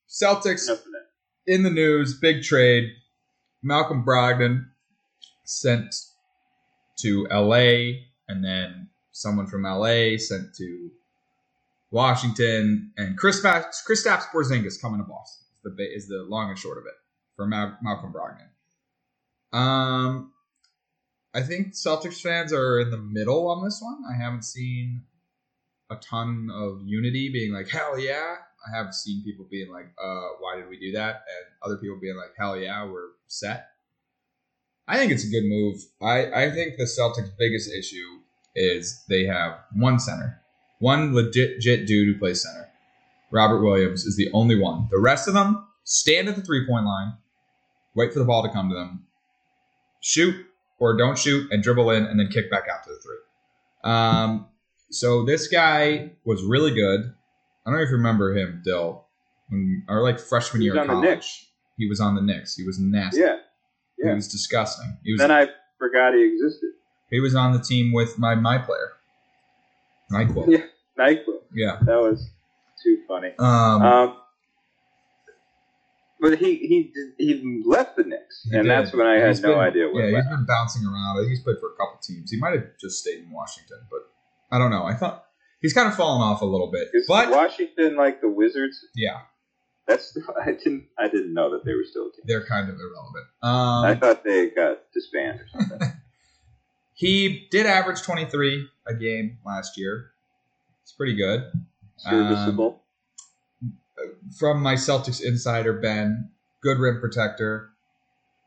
Celtics 0.08 0.68
in 1.46 1.62
the 1.62 1.70
news, 1.70 2.18
big 2.18 2.42
trade. 2.42 2.90
Malcolm 3.62 4.04
Brogdon 4.04 4.66
sent 5.44 5.94
to 7.00 7.26
LA, 7.30 8.00
and 8.28 8.44
then 8.44 8.88
someone 9.12 9.46
from 9.46 9.62
LA 9.62 10.16
sent 10.18 10.54
to 10.56 10.90
Washington, 11.92 12.90
and 12.96 13.16
Chris 13.16 13.40
Kristaps 13.42 14.24
Porzingis 14.34 14.80
coming 14.80 14.98
to 14.98 15.04
Boston. 15.04 15.46
Is 15.64 15.76
the 15.76 15.94
is 15.94 16.08
the 16.08 16.26
long 16.28 16.50
and 16.50 16.58
short 16.58 16.78
of 16.78 16.86
it 16.86 16.94
for 17.36 17.46
Mal- 17.46 17.78
Malcolm 17.82 18.12
Brogdon. 18.12 18.48
Um, 19.56 20.32
I 21.34 21.42
think 21.42 21.74
Celtics 21.74 22.20
fans 22.20 22.52
are 22.52 22.80
in 22.80 22.90
the 22.90 22.98
middle 22.98 23.48
on 23.48 23.64
this 23.64 23.80
one. 23.80 24.02
I 24.10 24.20
haven't 24.20 24.44
seen 24.44 25.02
a 25.90 25.96
ton 25.96 26.50
of 26.52 26.80
unity 26.84 27.30
being 27.30 27.52
like, 27.52 27.68
hell 27.68 27.98
yeah. 27.98 28.36
I 28.66 28.76
have 28.76 28.94
seen 28.94 29.24
people 29.24 29.46
being 29.50 29.70
like, 29.72 29.86
uh, 30.02 30.28
why 30.40 30.56
did 30.56 30.68
we 30.68 30.78
do 30.78 30.92
that? 30.92 31.24
And 31.26 31.46
other 31.62 31.76
people 31.76 31.98
being 32.00 32.16
like, 32.16 32.32
hell 32.38 32.56
yeah, 32.56 32.84
we're 32.86 33.10
set. 33.26 33.68
I 34.86 34.98
think 34.98 35.12
it's 35.12 35.24
a 35.24 35.30
good 35.30 35.44
move. 35.44 35.80
I, 36.00 36.46
I 36.46 36.50
think 36.50 36.76
the 36.76 36.84
Celtics' 36.84 37.30
biggest 37.38 37.70
issue 37.72 38.20
is 38.54 39.02
they 39.08 39.24
have 39.24 39.58
one 39.74 39.98
center, 39.98 40.41
one 40.82 41.14
legit, 41.14 41.60
dude 41.86 41.88
who 41.88 42.18
plays 42.18 42.42
center. 42.42 42.68
Robert 43.30 43.62
Williams 43.62 44.04
is 44.04 44.16
the 44.16 44.28
only 44.32 44.58
one. 44.58 44.88
The 44.90 44.98
rest 44.98 45.28
of 45.28 45.34
them 45.34 45.64
stand 45.84 46.28
at 46.28 46.34
the 46.34 46.42
three 46.42 46.66
point 46.66 46.84
line, 46.84 47.14
wait 47.94 48.12
for 48.12 48.18
the 48.18 48.24
ball 48.24 48.42
to 48.42 48.50
come 48.50 48.68
to 48.68 48.74
them, 48.74 49.06
shoot 50.00 50.34
or 50.80 50.96
don't 50.96 51.16
shoot 51.16 51.50
and 51.52 51.62
dribble 51.62 51.90
in 51.90 52.04
and 52.04 52.18
then 52.18 52.28
kick 52.28 52.50
back 52.50 52.64
out 52.68 52.82
to 52.82 52.90
the 52.90 52.98
three. 52.98 53.90
Um, 53.90 54.46
so 54.90 55.24
this 55.24 55.46
guy 55.46 56.10
was 56.24 56.42
really 56.42 56.74
good. 56.74 57.14
I 57.64 57.70
don't 57.70 57.78
know 57.78 57.84
if 57.84 57.90
you 57.90 57.96
remember 57.96 58.36
him, 58.36 58.60
Dill, 58.64 59.04
when 59.48 59.84
our 59.88 60.02
like 60.02 60.18
freshman 60.18 60.62
year 60.62 60.76
of 60.76 60.86
college. 60.88 61.48
He 61.78 61.88
was 61.88 62.00
on 62.00 62.16
the 62.16 62.22
Knicks. 62.22 62.56
He 62.56 62.64
was 62.64 62.78
nasty. 62.78 63.20
Yeah, 63.20 63.36
yeah. 63.98 64.10
He 64.10 64.14
was 64.16 64.28
disgusting. 64.28 64.98
He 65.04 65.12
was. 65.12 65.20
Then 65.20 65.30
I 65.30 65.46
forgot 65.78 66.12
he 66.12 66.24
existed. 66.24 66.70
He 67.08 67.20
was 67.20 67.34
on 67.34 67.52
the 67.52 67.60
team 67.60 67.92
with 67.92 68.18
my 68.18 68.34
my 68.34 68.58
player, 68.58 68.92
Nyquil. 70.10 70.50
Yeah, 70.50 70.64
Nyquil. 70.98 71.40
Yeah, 71.54 71.78
that 71.82 72.00
was 72.00 72.30
too 72.82 73.02
funny. 73.08 73.32
Um, 73.38 73.82
um 73.82 74.16
but 76.22 76.38
he 76.38 76.56
he 76.56 76.92
he 77.18 77.62
left 77.66 77.96
the 77.96 78.04
Knicks, 78.04 78.46
and 78.52 78.62
did. 78.62 78.70
that's 78.70 78.92
when 78.94 79.08
I 79.08 79.16
had 79.18 79.42
no 79.42 79.58
idea. 79.58 79.88
What 79.88 80.04
yeah, 80.04 80.16
he's 80.16 80.28
been 80.28 80.46
bouncing 80.46 80.86
around. 80.86 81.16
I 81.16 81.20
think 81.22 81.30
he's 81.30 81.42
played 81.42 81.56
for 81.58 81.70
a 81.70 81.76
couple 81.76 81.98
teams. 82.00 82.30
He 82.30 82.38
might 82.38 82.52
have 82.52 82.64
just 82.80 83.00
stayed 83.00 83.24
in 83.24 83.30
Washington, 83.32 83.78
but 83.90 84.08
I 84.54 84.58
don't 84.58 84.70
know. 84.70 84.84
I 84.84 84.94
thought 84.94 85.24
he's 85.60 85.72
kind 85.72 85.88
of 85.88 85.96
fallen 85.96 86.22
off 86.22 86.40
a 86.40 86.44
little 86.44 86.70
bit. 86.70 86.88
Is 86.94 87.08
but 87.08 87.28
Washington 87.28 87.96
like 87.96 88.20
the 88.20 88.28
Wizards? 88.28 88.86
Yeah, 88.94 89.22
that's 89.88 90.16
I 90.40 90.52
didn't 90.52 90.84
I 90.96 91.08
didn't 91.08 91.34
know 91.34 91.50
that 91.50 91.64
they 91.64 91.74
were 91.74 91.84
still 91.84 92.06
a 92.06 92.12
team. 92.12 92.22
They're 92.24 92.46
kind 92.46 92.68
of 92.68 92.76
irrelevant. 92.76 93.26
Um, 93.42 93.84
I 93.84 93.96
thought 93.96 94.22
they 94.22 94.50
got 94.50 94.78
disbanded 94.94 95.40
or 95.40 95.60
something. 95.60 95.92
he 96.94 97.48
did 97.50 97.66
average 97.66 98.02
twenty 98.02 98.26
three 98.26 98.68
a 98.86 98.94
game 98.94 99.38
last 99.44 99.76
year. 99.76 100.11
It's 100.82 100.92
pretty 100.92 101.14
good. 101.14 101.50
Serviceable. 101.96 102.82
Um, 103.62 104.14
from 104.38 104.62
my 104.62 104.74
Celtics 104.74 105.22
insider 105.22 105.74
Ben, 105.74 106.30
good 106.62 106.78
rim 106.78 107.00
protector, 107.00 107.70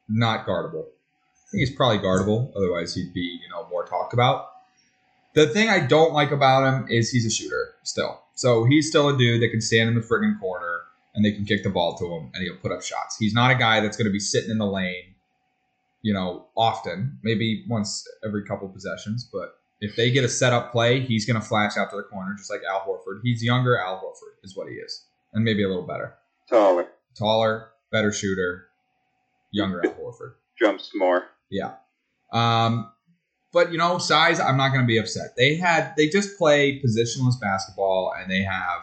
not 0.09 0.45
guardable. 0.45 0.85
I 0.85 1.51
think 1.51 1.61
he's 1.61 1.75
probably 1.75 1.99
guardable. 1.99 2.51
Otherwise, 2.55 2.95
he'd 2.95 3.13
be 3.13 3.39
you 3.41 3.49
know 3.49 3.67
more 3.69 3.85
talked 3.85 4.13
about. 4.13 4.47
The 5.33 5.47
thing 5.47 5.69
I 5.69 5.81
don't 5.81 6.13
like 6.13 6.31
about 6.31 6.63
him 6.63 6.87
is 6.89 7.11
he's 7.11 7.25
a 7.25 7.29
shooter 7.29 7.75
still. 7.83 8.21
So 8.35 8.65
he's 8.65 8.89
still 8.89 9.09
a 9.09 9.17
dude 9.17 9.41
that 9.41 9.49
can 9.49 9.61
stand 9.61 9.89
in 9.89 9.95
the 9.95 10.01
friggin' 10.01 10.39
corner 10.39 10.81
and 11.13 11.23
they 11.23 11.31
can 11.31 11.45
kick 11.45 11.63
the 11.63 11.69
ball 11.69 11.97
to 11.97 12.05
him 12.05 12.31
and 12.33 12.43
he'll 12.43 12.57
put 12.57 12.71
up 12.71 12.81
shots. 12.81 13.17
He's 13.17 13.33
not 13.33 13.51
a 13.51 13.55
guy 13.55 13.81
that's 13.81 13.97
going 13.97 14.05
to 14.05 14.11
be 14.11 14.19
sitting 14.19 14.49
in 14.49 14.57
the 14.57 14.65
lane, 14.65 15.15
you 16.01 16.13
know, 16.13 16.47
often, 16.55 17.19
maybe 17.21 17.65
once 17.67 18.07
every 18.25 18.45
couple 18.45 18.67
possessions. 18.69 19.27
But 19.31 19.57
if 19.81 19.95
they 19.95 20.11
get 20.11 20.23
a 20.23 20.29
set 20.29 20.53
up 20.53 20.71
play, 20.71 21.01
he's 21.01 21.25
going 21.25 21.39
to 21.39 21.45
flash 21.45 21.77
out 21.77 21.89
to 21.91 21.97
the 21.97 22.03
corner 22.03 22.33
just 22.37 22.49
like 22.49 22.61
Al 22.69 22.81
Horford. 22.81 23.21
He's 23.23 23.43
younger 23.43 23.77
Al 23.77 23.97
Horford 23.97 24.43
is 24.43 24.55
what 24.55 24.67
he 24.67 24.75
is, 24.75 25.05
and 25.33 25.43
maybe 25.43 25.63
a 25.63 25.67
little 25.67 25.85
better. 25.85 26.15
Taller. 26.49 26.87
Taller, 27.17 27.69
better 27.91 28.11
shooter, 28.11 28.67
younger 29.51 29.85
Al 29.85 29.93
Horford. 29.93 30.33
Jumps 30.57 30.91
more. 30.95 31.25
Yeah. 31.49 31.73
Um, 32.31 32.91
but 33.51 33.71
you 33.71 33.77
know, 33.77 33.97
size, 33.97 34.39
I'm 34.39 34.57
not 34.57 34.69
going 34.69 34.81
to 34.81 34.87
be 34.87 34.97
upset. 34.97 35.35
They 35.37 35.55
had 35.55 35.93
they 35.97 36.09
just 36.09 36.37
play 36.37 36.81
positionless 36.81 37.39
basketball, 37.39 38.13
and 38.17 38.29
they 38.29 38.41
have 38.41 38.81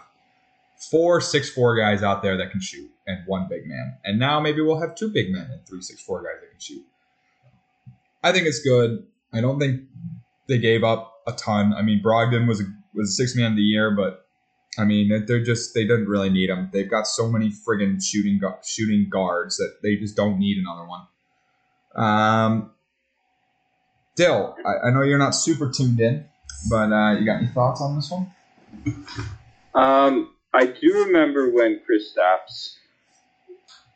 four 0.90 1.20
six 1.20 1.50
four 1.50 1.76
guys 1.76 2.02
out 2.02 2.22
there 2.22 2.36
that 2.38 2.50
can 2.50 2.60
shoot, 2.60 2.90
and 3.06 3.18
one 3.26 3.48
big 3.48 3.66
man. 3.66 3.98
And 4.04 4.18
now 4.18 4.40
maybe 4.40 4.60
we'll 4.60 4.80
have 4.80 4.94
two 4.94 5.08
big 5.08 5.30
men 5.30 5.48
and 5.50 5.66
three 5.66 5.82
six 5.82 6.00
four 6.00 6.22
guys 6.22 6.40
that 6.40 6.50
can 6.50 6.60
shoot. 6.60 6.84
I 8.22 8.32
think 8.32 8.46
it's 8.46 8.60
good. 8.60 9.06
I 9.32 9.40
don't 9.40 9.58
think 9.58 9.82
they 10.48 10.58
gave 10.58 10.84
up 10.84 11.12
a 11.26 11.32
ton. 11.32 11.74
I 11.74 11.82
mean, 11.82 12.02
Brogdon 12.02 12.46
was 12.46 12.60
a, 12.60 12.64
was 12.94 13.16
six 13.16 13.36
man 13.36 13.52
of 13.52 13.56
the 13.56 13.62
year, 13.62 13.90
but 13.90 14.26
I 14.78 14.84
mean, 14.84 15.24
they're 15.26 15.44
just 15.44 15.74
they 15.74 15.82
didn't 15.82 16.08
really 16.08 16.30
need 16.30 16.50
him. 16.50 16.70
They've 16.72 16.90
got 16.90 17.06
so 17.06 17.28
many 17.28 17.50
friggin' 17.50 18.02
shooting 18.02 18.40
shooting 18.64 19.08
guards 19.10 19.56
that 19.58 19.78
they 19.82 19.96
just 19.96 20.16
don't 20.16 20.38
need 20.38 20.58
another 20.58 20.88
one. 20.88 21.06
Um, 21.94 22.70
Dill, 24.16 24.56
I, 24.64 24.88
I, 24.88 24.90
know 24.90 25.02
you're 25.02 25.18
not 25.18 25.34
super 25.34 25.70
tuned 25.70 26.00
in, 26.00 26.26
but 26.70 26.90
uh, 26.90 27.18
you 27.18 27.26
got 27.26 27.38
any 27.38 27.48
thoughts 27.48 27.80
on 27.80 27.96
this 27.96 28.10
one? 28.10 28.30
Um, 29.74 30.34
I 30.54 30.66
do 30.66 31.04
remember 31.06 31.50
when 31.50 31.80
Kristaps 31.80 32.76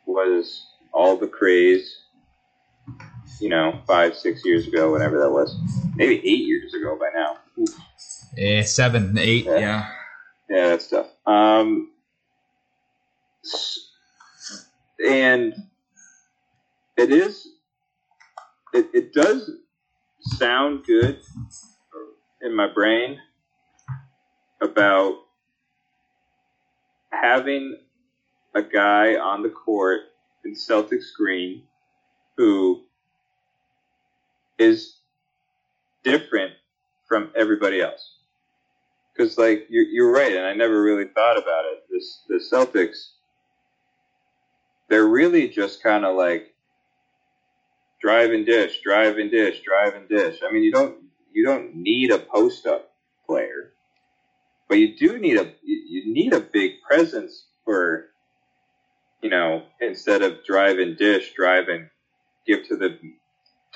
was 0.05 0.65
all 0.91 1.17
the 1.17 1.27
craze. 1.27 2.01
You 3.39 3.49
know, 3.49 3.79
five, 3.85 4.15
six 4.15 4.43
years 4.43 4.67
ago, 4.67 4.91
whatever 4.91 5.19
that 5.19 5.29
was, 5.29 5.55
maybe 5.95 6.15
eight 6.15 6.47
years 6.47 6.73
ago 6.73 6.97
by 6.99 7.09
now. 7.13 7.37
Eh, 8.37 8.63
seven, 8.63 9.17
eight, 9.17 9.45
yeah, 9.45 9.57
yeah, 9.57 9.89
yeah 10.49 10.67
that's 10.69 10.87
tough. 10.87 11.07
Um, 11.25 11.91
and 15.05 15.53
it 16.97 17.11
is, 17.11 17.47
it, 18.73 18.87
it 18.93 19.13
does 19.13 19.51
sound 20.19 20.83
good 20.85 21.19
in 22.41 22.55
my 22.55 22.67
brain 22.67 23.19
about 24.61 25.15
having 27.11 27.77
a 28.55 28.61
guy 28.61 29.15
on 29.15 29.43
the 29.43 29.49
court 29.49 30.01
in 30.43 30.53
Celtics 30.53 31.13
green 31.15 31.63
who 32.35 32.83
is 34.57 34.97
different 36.03 36.53
from 37.07 37.31
everybody 37.35 37.81
else. 37.81 38.15
Because, 39.13 39.37
like, 39.37 39.65
you're, 39.69 39.85
you're 39.85 40.11
right, 40.11 40.35
and 40.35 40.45
I 40.45 40.53
never 40.53 40.81
really 40.81 41.05
thought 41.05 41.37
about 41.37 41.65
it. 41.65 41.83
This 41.89 42.21
the 42.27 42.35
Celtics, 42.35 43.09
they're 44.89 45.07
really 45.07 45.47
just 45.49 45.81
kind 45.81 46.05
of 46.05 46.15
like 46.15 46.53
drive 47.99 48.31
and 48.31 48.45
dish, 48.45 48.81
drive 48.83 49.17
and 49.17 49.31
dish, 49.31 49.61
drive 49.63 49.95
and 49.95 50.07
dish. 50.07 50.39
I 50.47 50.51
mean, 50.51 50.63
you 50.63 50.71
don't 50.71 50.97
you 51.33 51.45
don't 51.45 51.75
need 51.75 52.11
a 52.11 52.19
post 52.19 52.65
up 52.65 52.91
player, 53.25 53.73
but 54.69 54.77
you 54.77 54.95
do 54.95 55.17
need 55.17 55.37
a 55.37 55.51
you 55.63 56.13
need 56.13 56.33
a 56.33 56.39
big 56.39 56.81
presence 56.87 57.45
for 57.65 58.09
you 59.21 59.29
know 59.29 59.63
instead 59.81 60.21
of 60.21 60.45
drive 60.45 60.77
and 60.79 60.97
dish, 60.97 61.33
drive 61.35 61.67
and 61.69 61.89
give 62.45 62.67
to 62.67 62.75
the 62.75 62.97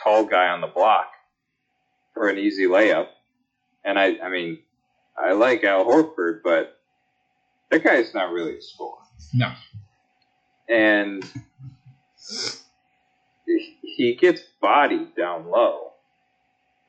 tall 0.02 0.26
guy 0.26 0.48
on 0.48 0.62
the 0.62 0.68
block 0.68 1.08
for 2.14 2.30
an 2.30 2.38
easy 2.38 2.66
layup. 2.66 3.08
And 3.84 3.98
I 4.00 4.18
I 4.24 4.30
mean 4.30 4.60
I 5.18 5.34
like 5.34 5.64
Al 5.64 5.86
Horford, 5.86 6.42
but 6.44 6.78
that 7.70 7.84
guy's 7.84 8.14
not 8.14 8.32
really 8.32 8.58
a 8.58 8.62
scorer. 8.62 8.98
No. 9.34 9.52
And 10.70 11.24
he 13.84 14.16
gets 14.16 14.42
bodied 14.62 15.16
down 15.16 15.50
low 15.50 15.92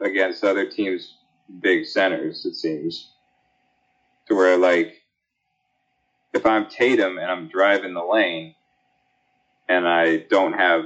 against 0.00 0.44
other 0.44 0.68
teams' 0.68 1.14
big 1.60 1.86
centers. 1.86 2.44
It 2.44 2.54
seems 2.54 3.12
to 4.26 4.34
where 4.34 4.56
like 4.56 5.02
if 6.32 6.46
I'm 6.46 6.68
Tatum 6.68 7.18
and 7.18 7.30
I'm 7.30 7.48
driving 7.48 7.94
the 7.94 8.04
lane 8.04 8.54
and 9.68 9.86
I 9.86 10.18
don't 10.18 10.54
have 10.54 10.84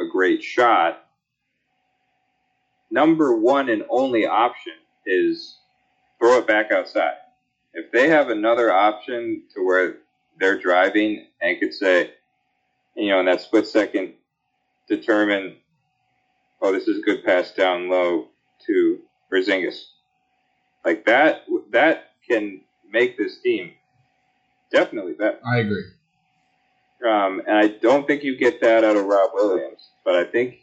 a 0.00 0.06
great 0.06 0.42
shot, 0.42 1.07
number 2.90 3.36
one 3.36 3.68
and 3.68 3.84
only 3.90 4.26
option 4.26 4.74
is 5.06 5.58
throw 6.18 6.38
it 6.38 6.46
back 6.46 6.72
outside. 6.72 7.14
If 7.74 7.92
they 7.92 8.08
have 8.08 8.30
another 8.30 8.72
option 8.72 9.44
to 9.54 9.64
where 9.64 9.96
they're 10.38 10.58
driving 10.58 11.26
and 11.40 11.60
could 11.60 11.74
say, 11.74 12.12
you 12.96 13.10
know, 13.10 13.20
in 13.20 13.26
that 13.26 13.40
split 13.40 13.66
second 13.66 14.14
determine, 14.88 15.56
oh, 16.60 16.72
this 16.72 16.88
is 16.88 16.98
a 16.98 17.02
good 17.02 17.24
pass 17.24 17.52
down 17.52 17.88
low 17.88 18.28
to 18.66 18.98
Porzingis. 19.32 19.84
Like 20.84 21.04
that, 21.06 21.42
that 21.70 22.12
can 22.28 22.62
make 22.90 23.16
this 23.16 23.40
team 23.40 23.72
definitely 24.72 25.12
better. 25.12 25.38
I 25.46 25.58
agree. 25.58 25.84
Um, 27.06 27.42
and 27.46 27.56
I 27.56 27.68
don't 27.68 28.06
think 28.06 28.24
you 28.24 28.36
get 28.36 28.60
that 28.62 28.82
out 28.82 28.96
of 28.96 29.04
Rob 29.04 29.30
Williams, 29.32 29.90
but 30.04 30.16
I 30.16 30.24
think, 30.24 30.56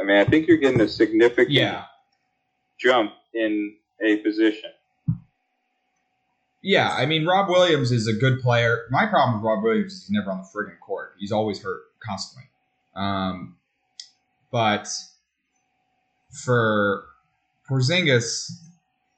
I 0.00 0.04
mean, 0.04 0.16
I 0.16 0.24
think 0.24 0.46
you're 0.46 0.58
getting 0.58 0.80
a 0.80 0.88
significant 0.88 1.50
Yeah. 1.50 1.84
jump 2.78 3.12
in 3.34 3.76
a 4.00 4.16
position. 4.18 4.70
Yeah, 6.62 6.90
I 6.92 7.06
mean 7.06 7.24
Rob 7.26 7.48
Williams 7.48 7.92
is 7.92 8.08
a 8.08 8.12
good 8.12 8.40
player. 8.40 8.86
My 8.90 9.06
problem 9.06 9.40
with 9.40 9.46
Rob 9.46 9.62
Williams 9.62 9.92
is 9.92 10.02
he's 10.02 10.10
never 10.10 10.30
on 10.32 10.38
the 10.38 10.44
friggin' 10.44 10.78
court. 10.80 11.14
He's 11.18 11.30
always 11.32 11.62
hurt 11.62 11.82
constantly. 12.00 12.48
Um, 12.96 13.56
but 14.50 14.88
for 16.30 17.04
Porzingis, 17.70 18.50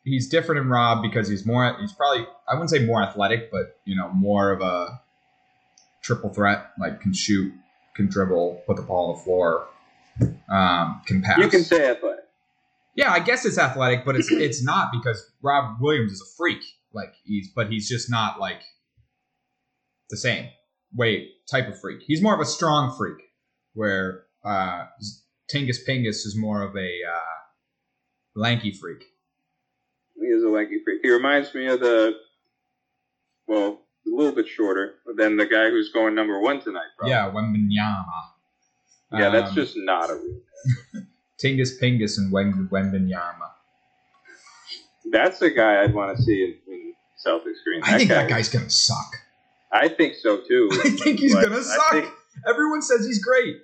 he's 0.05 0.29
different 0.29 0.61
than 0.61 0.69
Rob 0.69 1.03
because 1.03 1.29
he's 1.29 1.47
more. 1.47 1.75
He's 1.81 1.93
probably 1.93 2.27
I 2.47 2.55
wouldn't 2.55 2.71
say 2.71 2.85
more 2.85 3.03
athletic, 3.03 3.51
but 3.51 3.79
you 3.85 3.97
know 3.97 4.11
more 4.11 4.51
of 4.53 4.61
a 4.61 5.01
triple 6.03 6.29
threat. 6.31 6.73
Like 6.79 7.01
can 7.01 7.15
shoot, 7.15 7.53
can 7.95 8.09
dribble, 8.09 8.63
put 8.67 8.77
the 8.77 8.83
ball 8.83 9.11
on 9.11 9.17
the 9.17 9.23
floor, 9.23 9.69
um, 10.51 11.03
can 11.07 11.23
pass. 11.23 11.39
You 11.39 11.49
can 11.49 11.63
say 11.63 11.91
athletic. 11.91 12.25
Yeah, 12.97 13.13
I 13.13 13.21
guess 13.21 13.45
it's 13.45 13.59
athletic, 13.59 14.05
but 14.05 14.17
it's 14.17 14.31
it's 14.31 14.63
not 14.63 14.91
because 14.93 15.31
Rob 15.43 15.81
Williams 15.81 16.13
is 16.13 16.21
a 16.21 16.37
freak. 16.37 16.63
Like 16.93 17.15
he's, 17.25 17.49
but 17.55 17.71
he's 17.71 17.89
just 17.89 18.11
not 18.11 18.41
like 18.41 18.61
the 20.11 20.17
same 20.17 20.49
way 20.95 21.29
type 21.51 21.69
of 21.69 21.79
freak. 21.81 22.01
He's 22.07 22.23
more 22.23 22.35
of 22.35 22.41
a 22.41 22.45
strong 22.45 22.97
freak, 22.97 23.19
where 23.75 24.25
uh, 24.45 24.87
Tingus 25.53 25.79
Pingus 25.89 26.27
is 26.27 26.35
more 26.37 26.63
of 26.63 26.75
a 26.77 27.01
uh, 27.09 27.39
lanky 28.35 28.73
freak. 28.73 29.05
He 30.19 30.27
is 30.27 30.43
a 30.43 30.49
lanky 30.49 30.81
freak. 30.85 31.01
He 31.03 31.11
reminds 31.11 31.55
me 31.55 31.67
of 31.67 31.81
the, 31.81 32.15
well, 33.47 33.81
a 34.07 34.17
little 34.17 34.35
bit 34.35 34.49
shorter 34.49 34.95
than 35.17 35.37
the 35.37 35.47
guy 35.47 35.71
who's 35.71 35.93
going 35.93 36.15
number 36.15 36.41
one 36.41 36.61
tonight. 36.61 36.89
Probably. 36.97 37.13
Yeah, 37.13 37.31
Wembanyama. 37.31 38.05
Yeah, 39.13 39.31
that's 39.31 39.51
Um, 39.51 39.55
just 39.57 39.75
not 39.77 40.11
a 40.11 40.15
real. 40.15 40.41
Thing. 40.93 41.07
Tingus 41.43 41.81
Pingus 41.81 42.19
and 42.19 42.33
Wen- 42.33 42.69
Wembanyama. 42.71 43.51
That's 45.11 45.39
the 45.39 45.51
guy 45.51 45.83
I'd 45.83 45.95
want 45.95 46.17
to 46.17 46.23
see 46.23 46.43
in, 46.67 46.73
in 46.73 46.95
Celtics 47.25 47.63
green. 47.65 47.83
I 47.85 47.97
think 47.99 48.11
guy- 48.11 48.17
that 48.23 48.29
guy's 48.29 48.49
gonna 48.49 48.69
suck. 48.71 49.17
I 49.73 49.89
think 49.89 50.15
so 50.15 50.41
too. 50.47 50.69
I 50.85 50.91
think 50.91 51.21
he's 51.21 51.35
gonna 51.35 51.63
suck. 51.63 51.91
think- 51.93 52.13
Everyone 52.47 52.83
says 52.83 53.07
he's 53.07 53.23
great. 53.23 53.57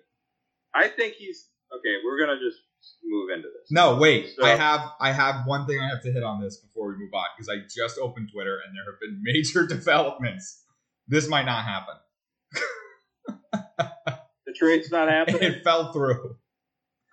I 0.74 0.88
think 0.88 1.14
he's 1.14 1.48
okay. 1.76 1.96
We're 2.04 2.18
gonna 2.18 2.38
just 2.38 2.58
move 3.04 3.30
into 3.30 3.48
this. 3.48 3.70
No, 3.70 3.96
wait. 3.96 4.30
So- 4.36 4.44
I 4.46 4.50
have 4.56 4.90
I 5.00 5.12
have 5.12 5.46
one 5.46 5.66
thing 5.66 5.78
I 5.80 5.88
have 5.88 6.02
to 6.02 6.12
hit 6.12 6.22
on 6.22 6.40
this 6.40 6.56
before 6.56 6.88
we 6.88 6.94
move 6.96 7.12
on 7.12 7.24
because 7.36 7.48
I 7.48 7.56
just 7.74 7.98
opened 7.98 8.30
Twitter 8.32 8.60
and 8.66 8.74
there 8.76 8.84
have 8.90 9.00
been 9.00 9.20
major 9.22 9.66
developments. 9.66 10.62
This 11.08 11.28
might 11.28 11.44
not 11.44 11.64
happen. 11.64 11.94
Trade's 14.54 14.90
not 14.90 15.08
happening. 15.10 15.42
It 15.42 15.64
fell 15.64 15.92
through. 15.92 16.36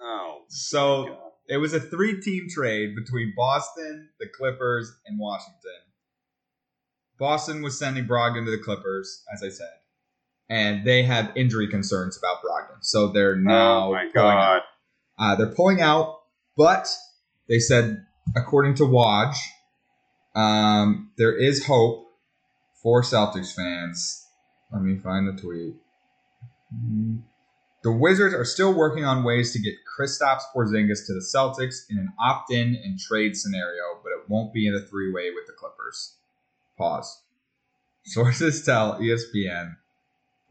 oh, 0.01 0.41
So 0.47 1.17
it 1.47 1.57
was 1.57 1.73
a 1.73 1.79
three-team 1.79 2.47
trade 2.49 2.95
between 2.95 3.33
Boston, 3.35 4.09
the 4.19 4.27
Clippers, 4.27 4.91
and 5.05 5.19
Washington. 5.19 5.71
Boston 7.19 7.61
was 7.61 7.77
sending 7.77 8.05
Brogdon 8.05 8.45
to 8.45 8.51
the 8.51 8.57
Clippers, 8.63 9.23
as 9.31 9.43
I 9.43 9.49
said, 9.49 9.73
and 10.49 10.83
they 10.85 11.03
had 11.03 11.31
injury 11.35 11.67
concerns 11.67 12.17
about 12.17 12.37
Brogdon, 12.41 12.77
so 12.81 13.07
they're 13.09 13.35
now 13.35 13.89
oh 13.89 13.91
my 13.91 14.05
pulling 14.13 14.37
out. 14.37 14.61
God. 15.19 15.33
Uh, 15.33 15.35
they're 15.35 15.53
pulling 15.55 15.81
out, 15.81 16.19
but 16.57 16.87
they 17.47 17.59
said, 17.59 18.03
according 18.35 18.73
to 18.75 18.83
Woj, 18.83 19.35
um, 20.33 21.11
there 21.17 21.37
is 21.37 21.65
hope 21.65 22.07
for 22.81 23.03
Celtics 23.03 23.53
fans. 23.53 24.25
Let 24.71 24.81
me 24.81 24.97
find 24.97 25.27
the 25.27 25.39
tweet. 25.39 25.75
The 27.83 27.91
Wizards 27.91 28.35
are 28.35 28.45
still 28.45 28.73
working 28.73 29.05
on 29.05 29.23
ways 29.23 29.53
to 29.53 29.59
get 29.59 29.73
Kristaps 29.97 30.41
Porzingis 30.55 31.05
to 31.07 31.13
the 31.13 31.19
Celtics 31.19 31.89
in 31.89 31.97
an 31.97 32.13
opt-in 32.19 32.75
and 32.83 32.99
trade 32.99 33.35
scenario, 33.35 33.99
but 34.03 34.09
it 34.09 34.29
won't 34.29 34.53
be 34.53 34.67
in 34.67 34.75
a 34.75 34.81
three-way 34.81 35.31
with 35.31 35.47
the 35.47 35.53
Clippers. 35.53 36.15
Pause. 36.77 37.23
Sources 38.05 38.63
tell 38.63 38.99
ESPN 38.99 39.75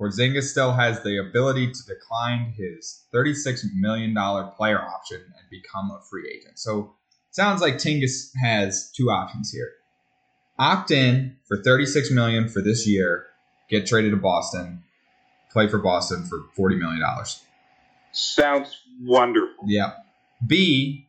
Porzingis 0.00 0.44
still 0.44 0.72
has 0.72 1.02
the 1.02 1.18
ability 1.18 1.70
to 1.70 1.86
decline 1.86 2.54
his 2.56 3.04
$36 3.14 3.64
million 3.74 4.14
player 4.56 4.80
option 4.80 5.18
and 5.18 5.50
become 5.50 5.90
a 5.90 6.00
free 6.08 6.26
agent. 6.34 6.58
So 6.58 6.94
sounds 7.30 7.60
like 7.60 7.74
Tingus 7.74 8.30
has 8.42 8.90
two 8.96 9.10
options 9.10 9.52
here. 9.52 9.70
Opt 10.58 10.90
in 10.90 11.36
for 11.46 11.62
36 11.62 12.10
million 12.10 12.48
for 12.48 12.62
this 12.62 12.86
year, 12.86 13.26
get 13.68 13.86
traded 13.86 14.12
to 14.12 14.16
Boston, 14.16 14.82
play 15.52 15.68
for 15.68 15.78
Boston 15.78 16.24
for 16.24 16.40
$40 16.56 16.78
million. 16.78 17.02
Sounds 18.12 18.76
wonderful. 19.02 19.64
Yeah. 19.66 19.92
B, 20.46 21.06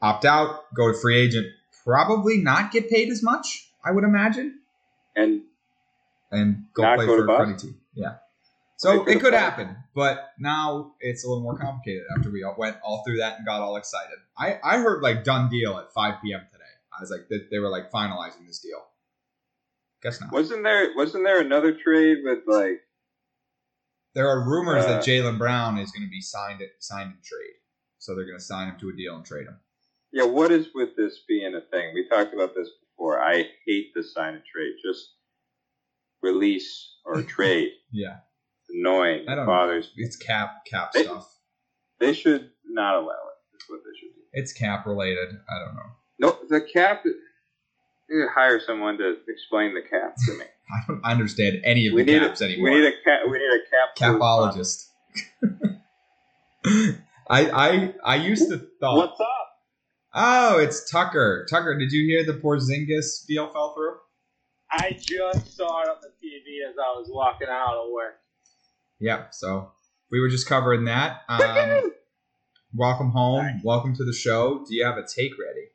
opt 0.00 0.24
out, 0.24 0.72
go 0.74 0.92
to 0.92 0.98
free 0.98 1.18
agent, 1.18 1.46
probably 1.84 2.38
not 2.38 2.70
get 2.72 2.88
paid 2.88 3.10
as 3.10 3.22
much, 3.22 3.68
I 3.84 3.90
would 3.90 4.04
imagine. 4.04 4.60
And 5.14 5.42
and 6.30 6.64
go 6.74 6.82
play 6.94 7.06
go 7.06 7.16
for 7.16 7.24
a 7.24 7.26
Boston? 7.26 7.56
team. 7.56 7.80
Yeah. 7.94 8.16
So 8.78 9.06
it 9.06 9.20
could 9.20 9.32
happen, 9.32 9.74
but 9.94 10.32
now 10.38 10.92
it's 11.00 11.24
a 11.24 11.28
little 11.28 11.42
more 11.42 11.56
complicated 11.56 12.02
after 12.14 12.30
we 12.30 12.42
all 12.42 12.54
went 12.58 12.76
all 12.84 13.02
through 13.06 13.18
that 13.18 13.38
and 13.38 13.46
got 13.46 13.62
all 13.62 13.76
excited. 13.76 14.18
I, 14.36 14.58
I 14.62 14.78
heard 14.78 15.02
like 15.02 15.24
done 15.24 15.48
deal 15.48 15.78
at 15.78 15.94
5 15.94 16.16
p.m. 16.22 16.40
today. 16.52 16.64
I 16.96 17.00
was 17.00 17.10
like, 17.10 17.28
they, 17.30 17.38
they 17.50 17.58
were 17.58 17.70
like 17.70 17.90
finalizing 17.90 18.46
this 18.46 18.58
deal. 18.58 18.84
Guess 20.02 20.20
not. 20.20 20.30
wasn't 20.30 20.62
there 20.62 20.94
wasn't 20.94 21.24
there 21.24 21.40
another 21.40 21.72
trade 21.72 22.18
with 22.22 22.40
like 22.46 22.82
There 24.16 24.28
are 24.28 24.40
rumors 24.48 24.84
Uh, 24.86 24.88
that 24.88 25.04
Jaylen 25.04 25.36
Brown 25.38 25.76
is 25.78 25.92
going 25.92 26.02
to 26.06 26.10
be 26.10 26.22
signed 26.22 26.62
signed 26.80 27.10
in 27.12 27.18
trade, 27.22 27.54
so 27.98 28.14
they're 28.14 28.24
going 28.24 28.38
to 28.38 28.42
sign 28.44 28.68
him 28.70 28.78
to 28.80 28.88
a 28.88 28.92
deal 28.94 29.14
and 29.14 29.24
trade 29.24 29.46
him. 29.46 29.60
yeah? 30.10 30.24
What 30.24 30.50
is 30.50 30.68
with 30.74 30.96
this 30.96 31.20
being 31.28 31.54
a 31.54 31.60
thing? 31.60 31.92
We 31.94 32.08
talked 32.08 32.32
about 32.32 32.54
this 32.54 32.70
before. 32.80 33.22
I 33.22 33.44
hate 33.66 33.92
the 33.94 34.02
sign 34.02 34.34
and 34.34 34.42
trade. 34.44 34.72
Just 34.82 35.12
release 36.22 36.94
or 37.04 37.22
trade. 37.36 37.72
Yeah, 37.92 38.16
It's 38.62 38.70
annoying. 38.74 39.28
I 39.28 39.34
don't 39.34 39.44
It 39.44 39.46
know. 39.46 39.46
bothers. 39.46 39.92
It's 39.96 40.16
cap 40.16 40.64
cap 40.64 40.92
They- 40.92 41.04
stuff. 41.04 41.32
They 41.98 42.12
should 42.12 42.50
not 42.64 42.94
allow 42.96 43.12
it. 43.12 43.36
That's 43.52 43.68
what 43.70 43.80
they 43.84 43.98
should 43.98 44.14
do. 44.14 44.22
It's 44.32 44.52
cap 44.52 44.86
related. 44.86 45.28
I 45.48 45.58
don't 45.64 45.74
know. 45.74 45.90
No, 46.18 46.38
the 46.48 46.60
cap. 46.62 47.04
You 48.08 48.28
hire 48.32 48.60
someone 48.60 48.96
to 48.98 49.16
explain 49.28 49.74
the 49.74 49.82
cap 49.82 50.14
to 50.26 50.38
me. 50.38 50.44
I 50.70 50.86
don't 50.88 51.04
understand 51.04 51.60
any 51.64 51.86
of 51.86 51.94
we 51.94 52.02
the 52.02 52.12
need 52.12 52.18
caps 52.20 52.40
a, 52.40 52.44
anymore. 52.44 52.70
We 52.70 52.80
need 52.80 52.86
a 52.86 52.92
cap. 53.04 53.20
We 53.30 53.38
need 53.38 53.44
a 53.44 53.60
cap. 53.70 53.96
capologist. 54.18 54.86
I 57.28 57.50
I 57.50 57.94
I 58.04 58.16
used 58.16 58.48
to 58.50 58.58
thought. 58.80 58.96
What's 58.96 59.20
up? 59.20 59.26
Oh, 60.14 60.58
it's 60.58 60.90
Tucker. 60.90 61.46
Tucker, 61.50 61.78
did 61.78 61.92
you 61.92 62.06
hear 62.06 62.24
the 62.24 62.38
Porzingis 62.40 63.26
deal 63.26 63.48
fell 63.48 63.74
through? 63.74 63.96
I 64.72 64.92
just 64.98 65.56
saw 65.56 65.82
it 65.82 65.88
on 65.88 65.96
the 66.02 66.08
TV 66.08 66.68
as 66.68 66.74
I 66.78 66.98
was 66.98 67.08
walking 67.10 67.48
out 67.50 67.76
of 67.76 67.90
work. 67.92 68.16
Yep. 69.00 69.28
So 69.34 69.70
we 70.10 70.20
were 70.20 70.28
just 70.28 70.46
covering 70.48 70.84
that. 70.86 71.20
Um, 71.28 71.92
welcome 72.74 73.10
home. 73.10 73.60
Welcome 73.64 73.94
to 73.96 74.04
the 74.04 74.12
show. 74.12 74.64
Do 74.68 74.74
you 74.74 74.84
have 74.84 74.96
a 74.98 75.02
take 75.02 75.32
ready? 75.38 75.68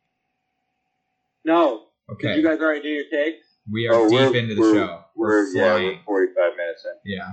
No, 1.46 1.86
Okay. 2.12 2.36
did 2.36 2.38
you 2.38 2.44
guys 2.44 2.60
already 2.60 2.82
do 2.82 2.89
your 2.89 3.06
takes? 3.10 3.48
We 3.72 3.88
are 3.88 3.93
Oh, 3.95 4.09
deep 4.09 4.19
we're- 4.19 4.39
into 4.39 4.55
the 4.55 4.61
we're- 4.61 4.74
show. 4.76 5.03
We're, 5.15 5.47
yeah, 5.53 5.61
flying. 5.76 5.99
we're 6.07 6.34
45 6.34 6.57
minutes 6.57 6.86
in. 6.86 7.11
yeah. 7.11 7.28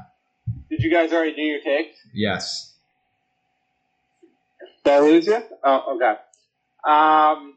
Did 0.70 0.82
you 0.82 0.90
guys 0.90 1.12
already 1.12 1.34
do 1.34 1.42
your 1.42 1.60
takes? 1.62 1.96
Yes. 2.12 2.76
Did 4.84 4.92
I 4.94 4.98
lose 5.00 5.26
you? 5.26 5.42
Oh, 5.64 5.96
okay. 5.96 6.16
Um, 6.84 7.56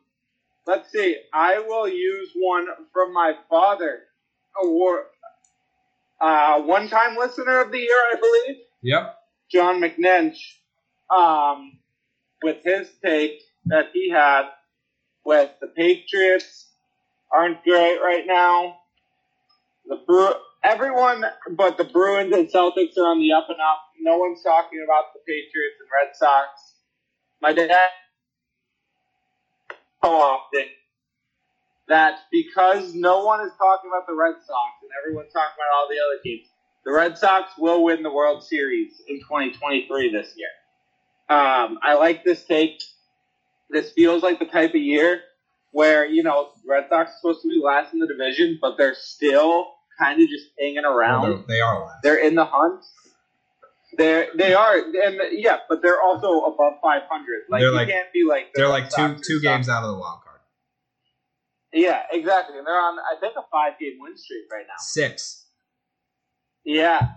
let's 0.66 0.92
see. 0.92 1.18
I 1.34 1.60
will 1.60 1.88
use 1.88 2.32
one 2.36 2.68
from 2.94 3.14
my 3.14 3.34
father, 3.50 4.04
award, 4.64 5.06
uh, 6.20 6.62
one-time 6.62 7.18
listener 7.18 7.62
of 7.62 7.72
the 7.72 7.80
year, 7.80 7.98
I 7.98 8.16
believe, 8.20 8.58
Yep. 8.84 9.18
John 9.52 9.82
McNench, 9.82 10.38
um, 11.10 11.80
with 12.44 12.64
his 12.64 12.90
take 13.04 13.42
that 13.66 13.88
he 13.94 14.10
had 14.10 14.50
with 15.24 15.52
the 15.62 15.68
Patriots 15.68 16.71
aren't 17.32 17.64
great 17.64 18.00
right 18.02 18.26
now. 18.26 18.78
The 19.88 20.40
everyone 20.64 21.26
but 21.52 21.78
the 21.78 21.84
Bruins 21.84 22.34
and 22.34 22.48
Celtics 22.48 22.98
are 22.98 23.08
on 23.08 23.20
the 23.20 23.32
up 23.34 23.48
and 23.50 23.60
up. 23.60 23.82
No 24.00 24.18
one's 24.18 24.44
talking 24.44 24.84
about 24.84 25.14
the 25.14 25.20
Patriots 25.26 25.78
and 25.80 25.90
Red 25.92 26.16
Sox. 26.16 26.76
My 27.42 27.54
dad 27.54 27.72
so 30.04 30.12
often 30.12 30.66
that 31.88 32.20
because 32.32 32.94
no 32.96 33.26
one 33.26 33.42
is 33.42 33.52
talking 33.58 33.90
about 33.92 34.08
the 34.08 34.16
Red 34.16 34.36
Sox 34.46 34.72
and 34.82 34.92
everyone's 35.04 35.32
talking 35.34 35.54
about 35.56 35.76
all 35.76 35.88
the 35.90 35.96
other 35.96 36.22
teams, 36.24 36.48
the 36.86 36.92
Red 36.92 37.18
Sox 37.18 37.52
will 37.58 37.84
win 37.84 38.04
the 38.04 38.12
World 38.12 38.44
Series 38.44 39.02
in 39.08 39.20
2023 39.20 40.12
this 40.12 40.34
year. 40.36 40.48
Um, 41.30 41.80
I 41.82 41.96
like 41.96 42.24
this 42.24 42.44
take. 42.46 42.82
This 43.70 43.92
feels 43.92 44.24
like 44.24 44.40
the 44.40 44.46
type 44.46 44.72
of 44.72 44.82
year 44.82 45.22
where, 45.72 46.06
you 46.06 46.24
know, 46.24 46.50
Red 46.68 46.86
Sox 46.90 47.12
supposed 47.22 47.42
to 47.44 47.48
be 47.50 47.62
last 47.64 47.94
in 47.94 48.00
the 48.00 48.08
division, 48.08 48.58
but 48.62 48.78
they're 48.78 48.96
still 48.96 49.68
kind 50.00 50.22
of 50.22 50.28
just 50.30 50.48
hanging 50.60 50.86
around. 50.86 51.22
Well, 51.30 51.46
they 51.48 51.60
are 51.60 51.86
last. 51.86 52.00
They're 52.04 52.26
in 52.26 52.36
the 52.36 52.46
hunt. 52.46 52.84
They're 53.98 54.28
they 54.38 54.54
are, 54.54 54.78
and 54.78 55.20
yeah, 55.32 55.58
but 55.68 55.82
they're 55.82 56.02
also 56.02 56.42
above 56.46 56.74
500. 56.82 57.02
Like 57.50 57.60
They're 57.60 57.70
you 57.70 57.76
like- 57.76 57.90
can't 57.90 58.14
be 58.14 58.24
like 58.28 58.54
the 58.54 58.62
They're 58.62 58.66
Red 58.68 58.72
like 58.72 58.84
two 58.86 58.90
Sox 58.92 59.20
or 59.20 59.24
two 59.28 59.42
games 59.42 59.68
out 59.68 59.84
of 59.84 59.90
the 59.92 60.00
wild 60.00 60.22
card. 60.24 60.40
Yeah, 61.74 62.04
exactly. 62.12 62.58
And 62.58 62.66
they're 62.66 62.74
on, 62.80 62.98
I 63.00 63.20
think, 63.20 63.34
a 63.38 63.44
five 63.52 63.74
game 63.80 63.98
win 64.00 64.18
streak 64.18 64.44
right 64.52 64.66
now. 64.68 64.76
Six. 64.80 65.46
Yeah, 66.64 67.10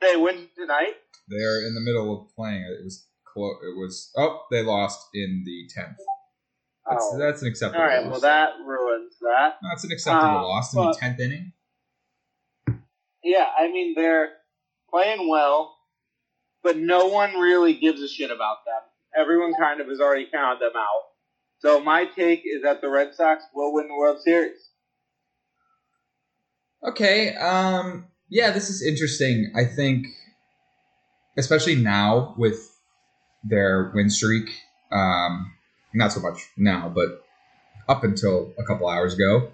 they 0.00 0.16
win 0.16 0.48
tonight? 0.56 0.94
They're 1.28 1.66
in 1.66 1.74
the 1.74 1.80
middle 1.80 2.22
of 2.22 2.34
playing. 2.34 2.62
It 2.62 2.84
was 2.84 3.06
close. 3.26 3.56
It 3.62 3.76
was. 3.76 4.10
Oh, 4.16 4.42
they 4.50 4.62
lost 4.62 5.00
in 5.12 5.42
the 5.44 5.68
tenth. 5.74 5.96
That's, 6.88 7.04
Oh. 7.12 7.18
that's 7.18 7.42
an 7.42 7.48
acceptable. 7.48 7.82
All 7.82 7.88
right, 7.88 8.02
loss. 8.04 8.10
well 8.12 8.20
that 8.20 8.50
ruins 8.64 9.14
that. 9.20 9.54
That's 9.62 9.84
an 9.84 9.92
acceptable 9.92 10.38
Uh, 10.38 10.42
loss 10.42 10.72
in 10.74 10.80
the 10.84 10.96
tenth 10.98 11.20
inning. 11.20 11.52
Yeah, 13.24 13.46
I 13.58 13.68
mean 13.68 13.94
they're 13.96 14.32
playing 14.90 15.28
well, 15.28 15.76
but 16.62 16.76
no 16.76 17.06
one 17.06 17.34
really 17.40 17.74
gives 17.74 18.00
a 18.00 18.08
shit 18.08 18.30
about 18.30 18.58
them. 18.64 18.82
Everyone 19.20 19.52
kind 19.58 19.80
of 19.80 19.88
has 19.88 20.00
already 20.00 20.26
counted 20.32 20.60
them 20.60 20.76
out. 20.76 21.02
So 21.58 21.80
my 21.80 22.04
take 22.04 22.42
is 22.44 22.62
that 22.62 22.80
the 22.82 22.88
Red 22.88 23.14
Sox 23.14 23.42
will 23.54 23.72
win 23.72 23.88
the 23.88 23.94
World 23.96 24.20
Series. 24.22 24.70
Okay. 26.86 27.34
Um. 27.34 28.06
Yeah, 28.28 28.50
this 28.50 28.68
is 28.70 28.82
interesting. 28.82 29.52
I 29.56 29.64
think, 29.64 30.06
especially 31.38 31.76
now 31.76 32.34
with 32.38 32.58
their 33.42 33.90
win 33.94 34.10
streak. 34.10 34.50
Um. 34.92 35.52
Not 35.96 36.12
so 36.12 36.20
much 36.20 36.50
now, 36.58 36.92
but 36.94 37.24
up 37.88 38.04
until 38.04 38.52
a 38.58 38.64
couple 38.64 38.86
hours 38.86 39.14
ago, 39.14 39.50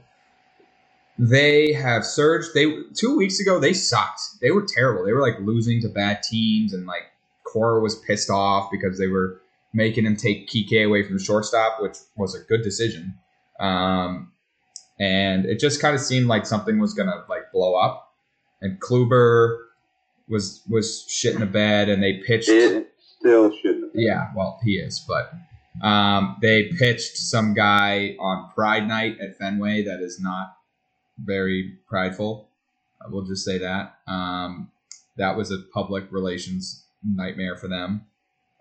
they 1.17 1.73
have 1.73 2.05
surged. 2.05 2.49
They 2.53 2.67
two 2.95 3.17
weeks 3.17 3.39
ago 3.39 3.61
they 3.61 3.73
sucked. 3.73 4.21
They 4.41 4.51
were 4.51 4.67
terrible. 4.67 5.05
They 5.05 5.13
were 5.13 5.21
like 5.21 5.39
losing 5.41 5.81
to 5.83 5.89
bad 5.89 6.23
teams, 6.23 6.73
and 6.73 6.85
like 6.85 7.05
Cora 7.45 7.81
was 7.81 7.95
pissed 7.95 8.29
off 8.29 8.71
because 8.73 8.99
they 8.99 9.07
were 9.07 9.41
making 9.73 10.05
him 10.05 10.17
take 10.17 10.49
Kike 10.49 10.85
away 10.85 11.05
from 11.05 11.17
the 11.17 11.23
shortstop, 11.23 11.81
which 11.81 11.97
was 12.17 12.35
a 12.35 12.41
good 12.41 12.63
decision. 12.63 13.15
Um, 13.61 14.33
and 14.99 15.47
it 15.47 15.61
just 15.61 15.81
kind 15.81 15.95
of 15.95 16.01
seemed 16.01 16.27
like 16.27 16.45
something 16.45 16.81
was 16.81 16.93
gonna 16.93 17.25
like 17.29 17.53
blow 17.53 17.75
up. 17.75 18.13
And 18.61 18.81
Kluber 18.81 19.59
was 20.29 20.63
was 20.69 21.05
shit 21.09 21.35
in 21.35 21.41
the 21.41 21.47
bed, 21.47 21.89
and 21.89 22.03
they 22.03 22.15
pitched. 22.15 22.49
It 22.49 22.93
still 22.99 23.57
shouldn't. 23.59 23.93
Yeah, 23.95 24.31
well, 24.35 24.59
he 24.65 24.73
is, 24.73 25.05
but 25.07 25.33
um, 25.81 26.37
they 26.43 26.71
pitched 26.79 27.17
some 27.17 27.55
guy 27.55 28.17
on 28.19 28.51
Pride 28.55 28.87
Night 28.87 29.19
at 29.21 29.39
Fenway 29.39 29.85
that 29.85 30.01
is 30.01 30.21
not 30.21 30.57
very 31.19 31.79
prideful. 31.89 32.49
I 33.05 33.09
will 33.09 33.23
just 33.23 33.45
say 33.45 33.59
that. 33.59 33.99
Um, 34.07 34.71
that 35.17 35.37
was 35.37 35.51
a 35.51 35.59
public 35.73 36.05
relations 36.11 36.85
nightmare 37.05 37.57
for 37.57 37.69
them. 37.69 38.07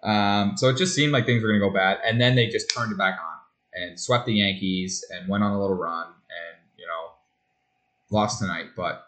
Um, 0.03 0.53
so 0.57 0.69
it 0.69 0.77
just 0.77 0.95
seemed 0.95 1.11
like 1.11 1.25
things 1.25 1.43
were 1.43 1.49
going 1.49 1.59
to 1.59 1.67
go 1.67 1.73
bad, 1.73 1.99
and 2.03 2.19
then 2.19 2.35
they 2.35 2.47
just 2.47 2.73
turned 2.73 2.91
it 2.91 2.97
back 2.97 3.19
on 3.19 3.37
and 3.73 3.99
swept 3.99 4.25
the 4.25 4.33
Yankees 4.33 5.05
and 5.11 5.29
went 5.29 5.43
on 5.43 5.51
a 5.51 5.61
little 5.61 5.77
run, 5.77 6.07
and 6.07 6.57
you 6.77 6.85
know, 6.87 7.11
lost 8.09 8.39
tonight. 8.39 8.67
But 8.75 9.07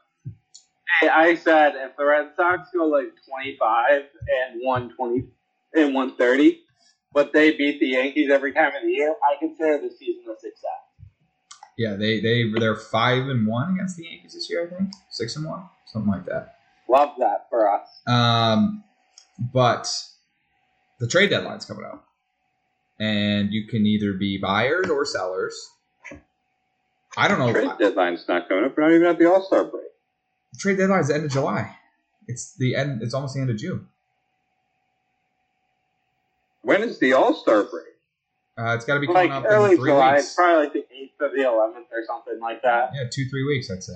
I 1.02 1.36
said 1.36 1.74
if 1.76 1.98
the 1.98 2.06
Red 2.06 2.30
Sox 2.36 2.70
go 2.74 2.86
like 2.86 3.12
twenty 3.28 3.58
five 3.58 4.04
and 4.04 4.62
one 4.64 4.94
twenty 4.96 5.26
and 5.74 5.94
one 5.96 6.16
thirty, 6.16 6.62
but 7.14 7.32
they 7.34 7.52
beat 7.52 7.80
the 7.80 7.88
Yankees 7.88 8.30
every 8.32 8.54
time 8.54 8.76
of 8.76 8.82
the 8.84 8.90
year, 8.92 9.14
I 9.24 9.38
consider 9.40 9.80
the 9.80 9.92
season 9.96 10.24
a 10.32 10.40
success. 10.40 10.82
yeah, 11.78 11.96
they 11.96 12.20
they 12.20 12.50
they're 12.60 12.76
five 12.76 13.28
and 13.30 13.48
one 13.48 13.76
against 13.76 13.98
the 13.98 14.06
Yankees 14.06 14.34
this 14.34 14.50
year. 14.50 14.68
I 14.68 14.76
think 14.76 14.94
six 15.10 15.36
and 15.36 15.46
one, 15.46 15.64
something 15.88 16.12
like 16.12 16.26
that. 16.26 16.56
Love 16.90 17.12
that 17.20 17.48
for 17.50 17.70
us. 17.74 17.88
Um, 18.08 18.84
but 19.40 19.88
the 21.00 21.08
trade 21.08 21.30
deadline's 21.30 21.66
coming 21.66 21.86
up, 21.86 22.06
and 23.00 23.52
you 23.52 23.68
can 23.68 23.86
either 23.86 24.14
be 24.14 24.38
buyers 24.38 24.90
or 24.90 25.06
sellers. 25.06 25.56
I 27.16 27.28
don't 27.28 27.40
know. 27.40 27.54
The 27.54 27.62
trade 27.62 27.78
deadline's 27.80 28.26
not 28.28 28.50
coming 28.50 28.66
up. 28.66 28.76
We're 28.76 28.84
not 28.84 28.96
even 28.96 29.08
at 29.08 29.20
the 29.20 29.32
All 29.32 29.44
Star 29.44 29.64
break. 29.64 29.84
The 30.54 30.60
trade 30.60 30.78
deadline's 30.78 31.08
the 31.08 31.16
end 31.16 31.26
of 31.26 31.32
July. 31.32 31.76
It's 32.28 32.56
the 32.58 32.76
end. 32.76 33.02
It's 33.04 33.14
almost 33.14 33.36
the 33.36 33.42
end 33.42 33.50
of 33.50 33.58
June. 33.58 33.88
When 36.74 36.90
is 36.90 36.98
the 36.98 37.14
All 37.14 37.36
Star 37.36 37.64
break? 37.66 37.86
Uh, 38.58 38.74
it's 38.76 38.84
got 38.84 38.96
to 38.96 39.00
be 39.00 39.06
coming 39.06 39.30
Like 39.30 39.44
up 39.44 39.46
early 39.48 39.72
in 39.74 39.78
three 39.78 39.92
July, 39.92 40.16
weeks. 40.16 40.34
probably 40.34 40.64
like 40.64 40.74
the 40.74 40.86
eighth 40.92 41.12
or 41.20 41.30
the 41.30 41.44
eleventh 41.44 41.88
or 41.92 42.04
something 42.08 42.40
like 42.42 42.64
that. 42.64 42.90
Yeah, 42.96 43.04
two 43.12 43.26
three 43.30 43.46
weeks, 43.46 43.70
I'd 43.70 43.84
say. 43.84 43.94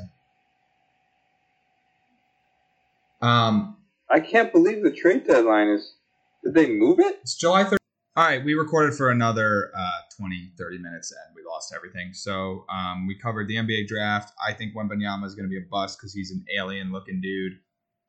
Um, 3.21 3.77
I 4.11 4.19
can't 4.19 4.51
believe 4.53 4.83
the 4.83 4.91
trade 4.91 5.25
deadline 5.25 5.69
is. 5.69 5.95
Did 6.43 6.53
they 6.53 6.69
move 6.69 6.99
it? 6.99 7.17
It's 7.23 7.35
July 7.35 7.63
3rd. 7.63 7.77
All 8.15 8.23
right, 8.23 8.45
we 8.45 8.53
recorded 8.53 8.95
for 8.95 9.09
another 9.09 9.71
uh, 9.75 9.89
20, 10.19 10.51
30 10.55 10.77
minutes 10.77 11.11
and 11.11 11.35
we 11.35 11.41
lost 11.47 11.73
everything. 11.75 12.13
So 12.13 12.65
um, 12.69 13.07
we 13.07 13.15
covered 13.15 13.47
the 13.47 13.55
NBA 13.55 13.87
draft. 13.87 14.33
I 14.47 14.53
think 14.53 14.75
Wembanyama 14.75 15.25
is 15.25 15.33
going 15.33 15.45
to 15.45 15.49
be 15.49 15.57
a 15.57 15.67
bust 15.69 15.97
because 15.97 16.13
he's 16.13 16.29
an 16.29 16.45
alien 16.55 16.91
looking 16.91 17.21
dude. 17.21 17.53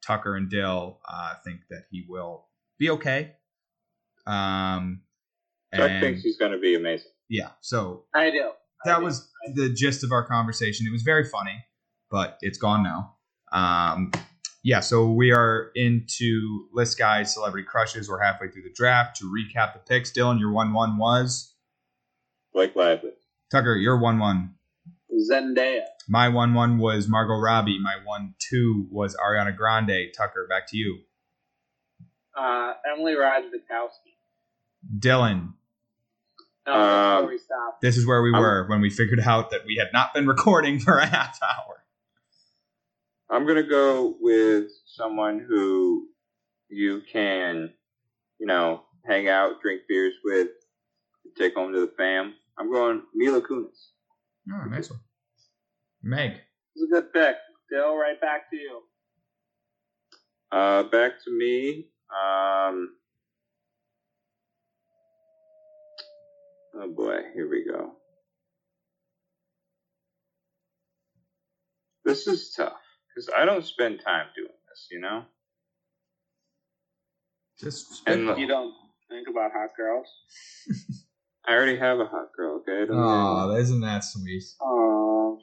Tucker 0.03 0.37
and 0.37 0.51
Dill 0.51 0.99
uh, 1.09 1.35
think 1.43 1.61
that 1.71 1.85
he 1.91 2.05
will 2.07 2.45
be 2.79 2.91
okay. 2.91 3.33
Um, 4.29 5.03
Chuck 5.75 5.91
and- 5.91 6.01
thinks 6.03 6.23
he's 6.23 6.37
going 6.37 6.53
to 6.53 6.59
be 6.59 6.75
amazing. 6.75 7.11
yeah, 7.29 7.51
so 7.61 8.05
I 8.15 8.31
do. 8.31 8.51
I 8.85 8.91
that 8.91 8.99
do. 8.99 9.05
was 9.05 9.29
the 9.55 9.69
gist 9.71 10.05
of 10.05 10.13
our 10.13 10.25
conversation. 10.27 10.87
It 10.87 10.93
was 10.93 11.03
very 11.03 11.25
funny, 11.25 11.65
but 12.11 12.39
it's 12.43 12.59
gone 12.59 12.83
now. 12.83 13.15
Um, 13.53 14.13
yeah, 14.63 14.81
so 14.81 15.11
we 15.11 15.33
are 15.33 15.71
into 15.75 16.69
list 16.73 16.99
guys, 16.99 17.33
celebrity 17.33 17.67
crushes. 17.69 18.09
We're 18.09 18.23
halfway 18.23 18.49
through 18.51 18.63
the 18.63 18.73
draft. 18.75 19.17
To 19.19 19.25
recap 19.25 19.73
the 19.73 19.79
picks, 19.81 20.13
Dylan, 20.13 20.39
your 20.39 20.53
one 20.53 20.73
one 20.75 20.99
was 20.99 21.55
Blake 22.53 22.77
Lively. 22.77 23.13
Tucker. 23.51 23.75
Your 23.77 23.99
one 23.99 24.19
one. 24.19 24.55
Zendaya. 25.31 25.85
My 26.09 26.29
one 26.29 26.55
one 26.55 26.79
was 26.79 27.09
Margot 27.09 27.39
Robbie. 27.41 27.79
My 27.83 27.97
one 28.05 28.35
two 28.39 28.87
was 28.91 29.17
Ariana 29.17 29.57
Grande. 29.57 30.13
Tucker, 30.17 30.47
back 30.49 30.69
to 30.69 30.77
you. 30.77 30.99
Uh, 32.37 32.75
Emily 32.93 33.15
Ratajkowski. 33.15 34.15
Dylan, 34.99 35.55
No, 36.67 36.73
that's 36.73 37.23
where 37.23 37.29
we 37.31 37.39
stopped. 37.39 37.81
this 37.81 37.97
is 37.97 38.07
where 38.07 38.23
we 38.23 38.33
I'm- 38.33 38.43
were 38.43 38.67
when 38.69 38.81
we 38.81 38.91
figured 38.91 39.21
out 39.21 39.51
that 39.51 39.65
we 39.67 39.77
had 39.77 39.89
not 39.93 40.13
been 40.15 40.27
recording 40.27 40.79
for 40.79 40.99
a 40.99 41.07
half 41.07 41.39
hour. 41.43 41.85
I'm 43.31 43.45
going 43.45 43.63
to 43.63 43.69
go 43.69 44.17
with 44.21 44.71
someone 44.87 45.39
who 45.47 46.09
you 46.71 47.03
can, 47.13 47.73
you 48.39 48.47
know, 48.47 48.85
hang 49.07 49.29
out, 49.29 49.61
drink 49.61 49.83
beers 49.89 50.15
with, 50.25 50.49
take 51.37 51.55
home 51.55 51.73
to 51.73 51.81
the 51.81 51.93
fam. 51.97 52.35
I'm 52.59 52.71
going 52.73 53.03
Mila 53.15 53.41
Kunis. 53.43 53.91
Oh, 54.51 54.65
nice 54.65 54.91
one. 54.91 55.01
Meg. 56.03 56.41
It's 56.75 56.85
a 56.85 56.87
good 56.95 57.13
pick. 57.13 57.37
Dill, 57.71 57.97
right 57.97 58.19
back 58.21 58.49
to 58.51 58.57
you. 58.57 58.83
Uh, 60.51 60.85
back 60.85 61.23
to 61.25 61.31
me. 61.31 61.89
Um, 62.11 62.95
oh 66.81 66.89
boy, 66.89 67.19
here 67.35 67.49
we 67.49 67.65
go. 67.65 67.93
This 72.05 72.27
is 72.27 72.53
tough 72.57 72.73
because 73.09 73.29
I 73.37 73.45
don't 73.45 73.65
spend 73.65 74.01
time 74.05 74.27
doing 74.35 74.49
this, 74.71 74.89
you 74.91 75.01
know. 75.01 75.25
Just 77.61 78.03
And. 78.07 78.39
You 78.39 78.47
don't 78.47 78.73
think 79.11 79.29
about 79.29 79.53
hot 79.53 79.71
girls? 79.77 80.07
I 81.47 81.53
already 81.53 81.79
have 81.79 81.99
a 81.99 82.05
hot 82.05 82.29
girl, 82.37 82.57
okay? 82.57 82.83
I 82.83 82.87
don't 82.87 82.97
Oh, 82.99 83.57
isn't 83.57 83.81
that 83.81 84.05
sweet? 84.05 84.45
Oh, 84.61 85.39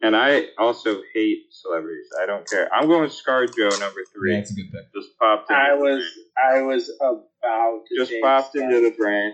And 0.00 0.16
I 0.16 0.46
also 0.58 1.00
hate 1.14 1.44
celebrities. 1.50 2.08
I 2.20 2.26
don't 2.26 2.48
care. 2.48 2.72
I'm 2.74 2.88
going 2.88 3.08
ScarJo 3.08 3.80
number 3.80 4.00
three. 4.14 4.32
Yeah, 4.32 4.38
it's 4.40 4.50
a 4.50 4.54
good 4.54 4.70
pick. 4.72 4.92
Just 4.94 5.18
popped 5.18 5.50
in. 5.50 5.56
I 5.56 5.74
was 5.74 6.02
I 6.36 6.62
was 6.62 6.90
about 6.98 7.80
to 7.88 7.96
just 7.96 8.10
change 8.10 8.22
popped 8.22 8.52
that. 8.54 8.64
into 8.64 8.80
the 8.80 8.94
brain. 8.96 9.32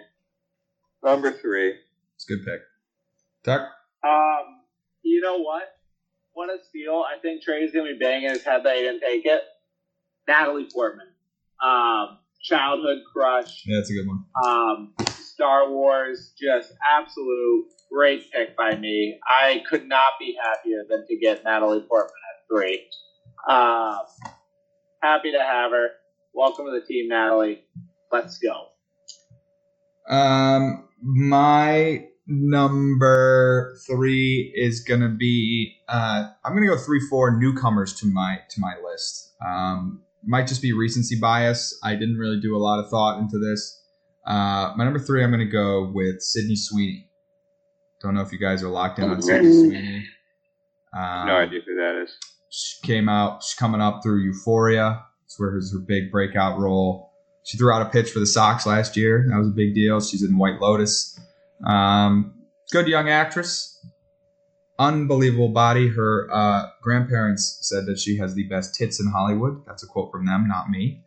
Number 1.03 1.31
three. 1.33 1.75
It's 2.17 2.29
a 2.29 2.37
good 2.37 2.45
pick. 2.45 2.61
Tuck. 3.45 3.63
Um, 4.05 4.61
you 5.03 5.21
know 5.21 5.39
what? 5.39 5.63
What 6.33 6.49
a 6.51 6.59
steal! 6.69 7.03
I 7.07 7.19
think 7.21 7.43
Trey's 7.43 7.73
gonna 7.73 7.93
be 7.93 7.99
banging 7.99 8.31
his 8.31 8.45
head 8.45 8.63
that 8.65 8.77
he 8.77 8.83
didn't 8.83 9.01
take 9.01 9.25
it. 9.27 9.43
Natalie 10.29 10.69
Portman, 10.73 11.09
um, 11.63 12.19
childhood 12.41 12.99
crush, 13.13 13.65
Yeah, 13.67 13.77
that's 13.79 13.91
a 13.91 13.95
good 13.95 14.07
one. 14.07 14.25
um, 14.47 14.95
Star 15.09 15.71
Wars, 15.71 16.33
just 16.41 16.73
absolute 16.89 17.67
great 17.91 18.31
pick 18.31 18.57
by 18.57 18.77
me. 18.77 19.19
I 19.27 19.63
could 19.69 19.89
not 19.89 20.13
be 20.21 20.37
happier 20.41 20.85
than 20.89 21.07
to 21.09 21.17
get 21.17 21.43
Natalie 21.45 21.81
Portman 21.81 22.13
at 22.31 22.47
three. 22.49 22.87
Um, 23.49 23.99
happy 25.03 25.33
to 25.33 25.41
have 25.43 25.73
her. 25.73 25.89
Welcome 26.33 26.67
to 26.67 26.73
the 26.73 26.87
team, 26.87 27.09
Natalie. 27.09 27.65
Let's 28.13 28.39
go. 28.39 28.69
Um, 30.09 30.89
my 31.03 32.05
number 32.27 33.77
three 33.87 34.53
is 34.55 34.81
gonna 34.81 35.09
be 35.09 35.77
uh, 35.89 36.29
I'm 36.45 36.55
gonna 36.55 36.67
go 36.67 36.77
three 36.77 37.01
four 37.09 37.37
newcomers 37.39 37.95
to 38.01 38.07
my 38.07 38.39
to 38.51 38.61
my 38.61 38.75
list. 38.85 39.35
Um, 39.45 40.03
might 40.25 40.47
just 40.47 40.63
be 40.63 40.73
recency 40.73 41.19
bias. 41.19 41.79
I 41.83 41.95
didn't 41.95 42.17
really 42.17 42.41
do 42.41 42.57
a 42.57 42.59
lot 42.59 42.79
of 42.79 42.91
thought 42.91 43.19
into 43.19 43.39
this. 43.39 43.83
Uh, 44.27 44.75
my 44.77 44.85
number 44.85 44.99
three, 44.99 45.25
I'm 45.25 45.31
gonna 45.31 45.45
go 45.47 45.91
with 45.93 46.21
Sydney 46.21 46.57
Sweeney. 46.57 47.09
Don't 48.03 48.15
know 48.15 48.23
if 48.23 48.33
you 48.33 48.39
guys 48.39 48.63
are 48.63 48.69
locked 48.69 48.99
in 48.99 49.11
on 49.11 49.21
Sydney 49.21 49.53
Sweeney. 49.53 50.07
Um, 50.93 51.27
no 51.27 51.37
idea 51.37 51.61
who 51.67 51.75
that 51.77 52.03
is. 52.03 52.17
She 52.51 52.87
came 52.87 53.09
out. 53.09 53.43
She's 53.43 53.55
coming 53.55 53.81
up 53.81 54.03
through 54.03 54.23
Euphoria. 54.25 55.05
It's 55.25 55.39
where 55.39 55.51
her 55.51 55.61
big 55.87 56.11
breakout 56.11 56.59
role. 56.59 57.10
She 57.43 57.57
threw 57.57 57.73
out 57.73 57.83
a 57.83 57.91
pitch 57.91 58.11
for 58.11 58.19
the 58.19 58.27
Sox 58.27 58.67
last 58.67 58.97
year. 58.97 59.27
That 59.31 59.39
was 59.39 59.49
a 59.49 59.53
big 59.53 59.75
deal. 59.75 60.01
She's 60.01 60.23
in 60.23 60.37
White 60.37 60.61
Lotus. 60.61 61.19
Um, 61.67 62.35
good 62.71 62.87
young 62.87 63.09
actress. 63.09 63.79
Unbelievable 64.79 65.49
body. 65.49 65.89
Her 65.89 66.29
uh, 66.33 66.67
grandparents 66.83 67.59
said 67.63 67.87
that 67.87 67.99
she 67.99 68.17
has 68.19 68.35
the 68.35 68.45
best 68.45 68.75
tits 68.75 69.01
in 69.01 69.11
Hollywood. 69.11 69.63
That's 69.67 69.83
a 69.83 69.87
quote 69.87 70.11
from 70.11 70.27
them, 70.27 70.49
not 70.49 70.71
me. 70.71 71.03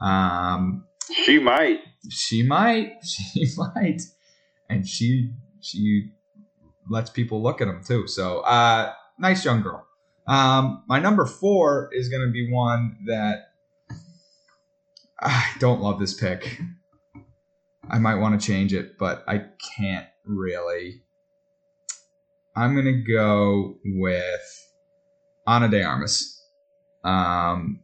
Um, 0.00 0.86
she 1.24 1.38
might. 1.38 1.80
She 2.08 2.42
might. 2.42 2.92
She 3.02 3.46
might. 3.56 4.02
And 4.68 4.86
she 4.86 5.30
she 5.60 6.12
lets 6.88 7.10
people 7.10 7.42
look 7.42 7.60
at 7.60 7.66
them 7.66 7.82
too. 7.84 8.06
So 8.06 8.40
uh, 8.40 8.92
nice 9.18 9.44
young 9.44 9.62
girl. 9.62 9.86
Um, 10.26 10.84
my 10.86 10.98
number 10.98 11.26
four 11.26 11.90
is 11.92 12.08
going 12.08 12.24
to 12.26 12.32
be 12.32 12.50
one 12.50 12.96
that 13.06 13.51
I 15.20 15.52
don't 15.58 15.80
love 15.80 16.00
this 16.00 16.14
pick. 16.14 16.60
I 17.90 17.98
might 17.98 18.16
want 18.16 18.40
to 18.40 18.46
change 18.46 18.72
it, 18.72 18.98
but 18.98 19.24
I 19.28 19.44
can't 19.76 20.06
really. 20.24 21.02
I'm 22.56 22.74
gonna 22.74 23.02
go 23.02 23.76
with 23.84 24.68
Ana 25.46 25.68
de 25.68 25.82
Armas. 25.82 26.40
Um, 27.04 27.80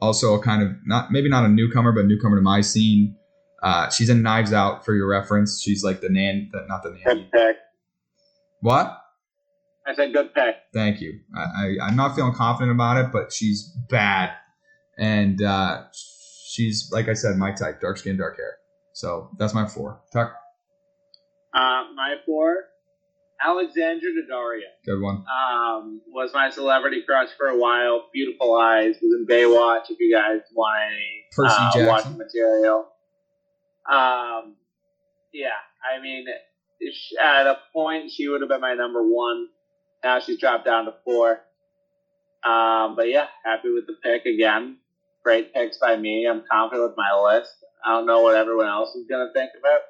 also 0.00 0.34
a 0.34 0.42
kind 0.42 0.62
of 0.62 0.70
not 0.84 1.12
maybe 1.12 1.28
not 1.28 1.44
a 1.44 1.48
newcomer, 1.48 1.92
but 1.92 2.06
newcomer 2.06 2.36
to 2.36 2.42
my 2.42 2.60
scene. 2.60 3.16
Uh, 3.62 3.88
she's 3.90 4.08
in 4.08 4.22
Knives 4.22 4.52
Out 4.52 4.84
for 4.84 4.94
your 4.94 5.08
reference. 5.08 5.62
She's 5.62 5.84
like 5.84 6.00
the 6.00 6.08
nan, 6.08 6.50
the, 6.52 6.64
not 6.68 6.82
the 6.82 6.98
nanny. 7.04 7.30
What? 8.60 8.98
I 9.86 9.94
said 9.94 10.12
good 10.12 10.34
pick. 10.34 10.56
Thank 10.72 11.00
you. 11.00 11.20
I, 11.36 11.74
I, 11.80 11.88
am 11.88 11.96
not 11.96 12.14
feeling 12.14 12.34
confident 12.34 12.72
about 12.72 13.04
it, 13.04 13.12
but 13.12 13.32
she's 13.32 13.68
bad, 13.88 14.30
and 14.96 15.42
uh, 15.42 15.84
she's 16.52 16.90
like 16.92 17.08
I 17.08 17.14
said, 17.14 17.36
my 17.36 17.52
type: 17.52 17.80
dark 17.80 17.98
skin, 17.98 18.16
dark 18.16 18.36
hair. 18.36 18.58
So 18.92 19.30
that's 19.38 19.54
my 19.54 19.66
four. 19.66 20.02
Tuck. 20.12 20.34
Uh, 21.54 21.84
my 21.94 22.16
four, 22.24 22.56
Alexandra 23.44 24.10
Daddario. 24.10 24.60
Good 24.84 25.00
one. 25.00 25.24
Um, 25.26 26.00
was 26.08 26.30
my 26.32 26.50
celebrity 26.50 27.02
crush 27.02 27.28
for 27.36 27.46
a 27.46 27.58
while. 27.58 28.08
Beautiful 28.12 28.54
eyes. 28.54 28.96
Was 29.02 29.14
in 29.18 29.26
Baywatch. 29.26 29.90
If 29.90 29.98
you 29.98 30.14
guys 30.14 30.40
want 30.54 30.92
any 30.92 31.24
Percy 31.32 31.54
uh, 31.58 31.72
Jackson. 31.72 31.86
watching 31.86 32.18
material. 32.18 32.86
Um, 33.90 34.56
yeah. 35.32 35.50
I 35.82 36.00
mean, 36.00 36.26
at 37.22 37.46
a 37.46 37.58
point 37.72 38.10
she 38.10 38.28
would 38.28 38.40
have 38.40 38.50
been 38.50 38.60
my 38.60 38.74
number 38.74 39.02
one. 39.02 39.48
Now 40.04 40.20
she's 40.20 40.38
dropped 40.38 40.64
down 40.64 40.84
to 40.86 40.94
four. 41.04 41.40
Um, 42.44 42.96
but 42.96 43.08
yeah, 43.08 43.26
happy 43.44 43.72
with 43.72 43.86
the 43.86 43.94
pick 44.02 44.26
again. 44.26 44.78
Great 45.24 45.54
picks 45.54 45.78
by 45.78 45.96
me. 45.96 46.26
I'm 46.28 46.42
confident 46.50 46.88
with 46.88 46.96
my 46.96 47.34
list. 47.34 47.52
I 47.84 47.92
don't 47.92 48.06
know 48.06 48.20
what 48.22 48.34
everyone 48.36 48.66
else 48.66 48.94
is 48.94 49.06
going 49.08 49.26
to 49.26 49.32
think 49.32 49.50
about. 49.58 49.80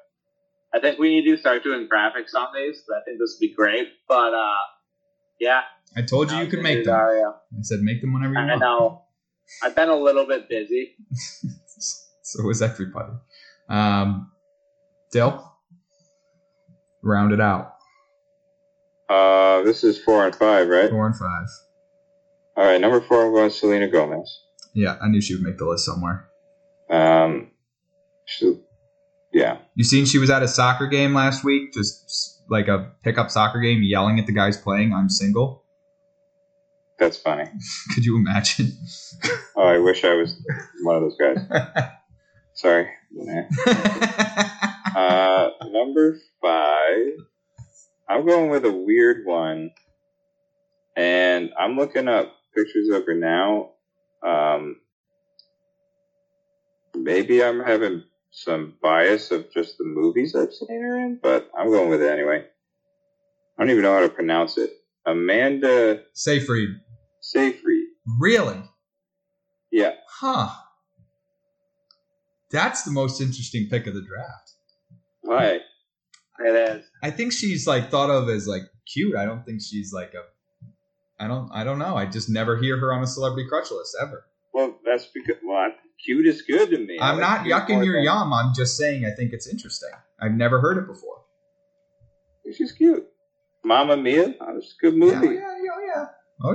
I 0.73 0.79
think 0.79 0.99
we 0.99 1.09
need 1.09 1.29
to 1.29 1.37
start 1.37 1.63
doing 1.63 1.87
graphics 1.87 2.35
on 2.35 2.47
these, 2.55 2.83
but 2.87 2.97
I 2.97 3.01
think 3.05 3.19
this 3.19 3.37
would 3.39 3.47
be 3.47 3.53
great. 3.53 3.87
But 4.07 4.33
uh, 4.33 4.63
yeah. 5.39 5.61
I 5.95 6.01
told 6.01 6.31
you 6.31 6.37
you 6.37 6.47
could 6.47 6.61
make 6.61 6.83
them. 6.83 6.95
Dario. 6.95 7.35
I 7.51 7.61
said 7.61 7.81
make 7.81 8.01
them 8.01 8.13
whenever 8.13 8.33
you 8.33 8.39
I 8.39 8.45
want. 8.45 8.63
I 8.63 8.65
know. 8.65 9.01
I've 9.61 9.75
been 9.75 9.89
a 9.89 9.95
little 9.95 10.25
bit 10.25 10.49
busy. 10.49 10.95
so 12.23 12.43
was 12.43 12.61
everybody. 12.61 13.13
Um, 13.69 14.31
Dill, 15.11 15.53
round 17.03 17.33
it 17.33 17.41
out. 17.41 17.75
Uh, 19.09 19.61
this 19.61 19.83
is 19.83 19.99
four 19.99 20.25
and 20.25 20.35
five, 20.35 20.67
right? 20.67 20.89
Four 20.89 21.05
and 21.05 21.15
five. 21.15 21.45
All 22.55 22.65
right, 22.65 22.81
number 22.81 23.01
four 23.01 23.31
was 23.31 23.59
Selena 23.59 23.87
Gomez. 23.87 24.42
Yeah, 24.73 24.97
I 25.01 25.07
knew 25.07 25.21
she 25.21 25.35
would 25.35 25.43
make 25.43 25.57
the 25.57 25.65
list 25.65 25.85
somewhere. 25.85 26.27
Um, 26.89 27.51
she, 28.25 28.59
yeah. 29.31 29.59
You 29.75 29.83
seen 29.83 30.05
she 30.05 30.17
was 30.17 30.29
at 30.29 30.43
a 30.43 30.47
soccer 30.47 30.87
game 30.87 31.13
last 31.13 31.43
week, 31.43 31.73
just 31.73 32.41
like 32.49 32.67
a 32.67 32.91
pickup 33.03 33.31
soccer 33.31 33.59
game, 33.59 33.83
yelling 33.83 34.19
at 34.19 34.25
the 34.25 34.33
guys 34.33 34.57
playing, 34.57 34.93
"I'm 34.93 35.09
single." 35.09 35.63
That's 36.99 37.17
funny. 37.17 37.45
Could 37.93 38.05
you 38.05 38.17
imagine? 38.17 38.71
oh, 39.55 39.63
I 39.63 39.77
wish 39.79 40.03
I 40.03 40.13
was 40.13 40.41
one 40.83 40.95
of 40.95 41.01
those 41.01 41.17
guys. 41.17 41.37
Sorry. 42.53 42.87
uh, 44.95 45.49
number 45.69 46.19
five. 46.41 47.13
I'm 48.07 48.25
going 48.25 48.49
with 48.49 48.65
a 48.65 48.71
weird 48.71 49.25
one, 49.25 49.71
and 50.95 51.51
I'm 51.57 51.75
looking 51.75 52.07
up 52.07 52.35
pictures 52.55 52.89
of 52.89 53.05
her 53.05 53.15
now. 53.15 53.71
Um, 54.25 54.77
maybe 56.95 57.43
I'm 57.43 57.61
having 57.61 58.03
some 58.31 58.75
bias 58.81 59.31
of 59.31 59.51
just 59.53 59.77
the 59.77 59.85
movies 59.85 60.35
I've 60.35 60.53
seen 60.53 60.81
her 60.81 60.97
in, 60.97 61.19
but 61.21 61.49
I'm 61.57 61.69
going 61.69 61.89
with 61.89 62.01
it 62.01 62.11
anyway. 62.11 62.45
I 63.57 63.61
don't 63.61 63.69
even 63.69 63.83
know 63.83 63.93
how 63.93 64.01
to 64.01 64.09
pronounce 64.09 64.57
it. 64.57 64.71
Amanda 65.05 66.01
Seyfried. 66.13 66.69
Seyfried. 67.21 67.85
Really? 68.19 68.61
Yeah. 69.71 69.93
Huh. 70.07 70.49
That's 72.51 72.83
the 72.83 72.91
most 72.91 73.21
interesting 73.21 73.67
pick 73.69 73.87
of 73.87 73.93
the 73.93 74.01
draft. 74.01 74.53
Why? 75.21 75.59
It 76.39 76.55
is. 76.55 76.85
I 77.01 77.11
think 77.11 77.31
she's 77.33 77.67
like 77.67 77.89
thought 77.89 78.09
of 78.09 78.29
as 78.29 78.47
like 78.47 78.63
cute. 78.91 79.15
I 79.15 79.25
don't 79.25 79.45
think 79.45 79.61
she's 79.61 79.91
like 79.93 80.13
a. 80.13 80.23
I 81.23 81.27
don't. 81.27 81.49
I 81.53 81.63
don't 81.63 81.79
know. 81.79 81.95
I 81.95 82.05
just 82.05 82.29
never 82.29 82.57
hear 82.57 82.77
her 82.77 82.93
on 82.93 83.01
a 83.01 83.07
celebrity 83.07 83.47
crutch 83.47 83.71
list 83.71 83.95
ever. 84.01 84.25
Well, 84.53 84.77
that's 84.85 85.05
because 85.05 85.37
well, 85.41 85.71
cute 86.03 86.27
is 86.27 86.41
good 86.41 86.69
to 86.71 86.77
me. 86.77 86.97
I'm 86.99 87.17
like 87.17 87.45
not 87.45 87.67
yucking 87.67 87.85
your 87.85 87.97
yum. 87.99 88.33
I'm 88.33 88.53
just 88.53 88.75
saying 88.75 89.05
I 89.05 89.11
think 89.11 89.31
it's 89.31 89.47
interesting. 89.47 89.91
I've 90.19 90.33
never 90.33 90.59
heard 90.59 90.77
it 90.77 90.85
before. 90.85 91.21
She's 92.53 92.73
cute. 92.73 93.07
Mamma 93.63 93.95
Mia. 93.95 94.35
Oh, 94.41 94.57
it's 94.57 94.75
a 94.77 94.81
good 94.81 94.97
movie. 94.97 95.35
Yeah, 95.35 95.55
yeah, 95.63 95.71
oh 95.73 95.81
yeah. 95.85 96.05
Oh 96.43 96.53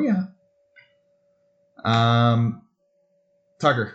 yeah. 1.86 2.32
Um, 2.32 2.62
Tucker. 3.58 3.94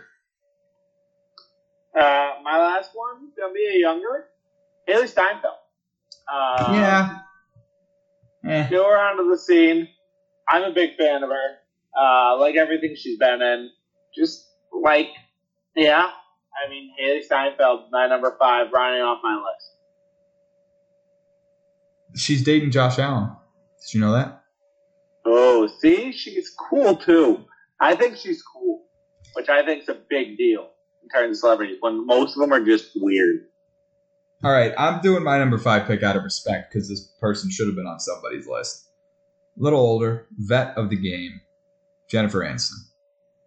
Uh, 1.96 2.32
my 2.42 2.58
last 2.58 2.90
one 2.94 3.30
gonna 3.38 3.52
be 3.52 3.76
a 3.76 3.78
younger 3.78 4.26
Hailee 4.88 5.08
Steinfeld. 5.08 5.54
Uh, 6.28 6.72
yeah. 6.72 7.18
Eh. 8.44 8.68
Show 8.68 8.84
her 8.84 8.98
onto 8.98 9.30
the 9.30 9.38
scene. 9.38 9.88
I'm 10.48 10.62
a 10.62 10.72
big 10.72 10.96
fan 10.96 11.22
of 11.22 11.30
her. 11.30 11.58
Uh, 11.98 12.38
like 12.38 12.56
everything 12.56 12.94
she's 12.96 13.18
been 13.18 13.40
in. 13.40 13.70
Just 14.16 14.48
like 14.72 15.08
yeah, 15.76 16.08
I 16.08 16.70
mean 16.70 16.92
Hailee 17.00 17.24
Steinfeld, 17.24 17.90
my 17.90 18.06
number 18.06 18.36
five, 18.38 18.68
running 18.72 19.02
off 19.02 19.20
my 19.22 19.34
list. 19.34 19.70
She's 22.16 22.44
dating 22.44 22.70
Josh 22.70 22.98
Allen. 22.98 23.30
Did 23.80 23.94
you 23.94 24.00
know 24.00 24.12
that? 24.12 24.42
Oh, 25.26 25.68
see, 25.80 26.12
she's 26.12 26.50
cool 26.50 26.96
too. 26.96 27.44
I 27.80 27.96
think 27.96 28.16
she's 28.16 28.42
cool, 28.42 28.84
which 29.34 29.48
I 29.48 29.64
think 29.64 29.82
is 29.82 29.88
a 29.88 29.98
big 30.08 30.36
deal 30.36 30.70
in 31.02 31.08
terms 31.08 31.38
of 31.38 31.40
celebrities. 31.40 31.78
When 31.80 32.06
most 32.06 32.36
of 32.36 32.40
them 32.40 32.52
are 32.52 32.64
just 32.64 32.90
weird. 32.94 33.46
All 34.44 34.52
right, 34.52 34.72
I'm 34.78 35.00
doing 35.00 35.24
my 35.24 35.38
number 35.38 35.58
five 35.58 35.86
pick 35.86 36.02
out 36.02 36.16
of 36.16 36.22
respect 36.22 36.72
because 36.72 36.88
this 36.88 37.12
person 37.20 37.50
should 37.50 37.66
have 37.66 37.76
been 37.76 37.86
on 37.86 37.98
somebody's 37.98 38.46
list. 38.46 38.88
A 39.58 39.62
little 39.62 39.80
older, 39.80 40.26
vet 40.32 40.76
of 40.76 40.90
the 40.90 40.96
game, 40.96 41.40
Jennifer 42.10 42.40
Aniston. 42.40 42.78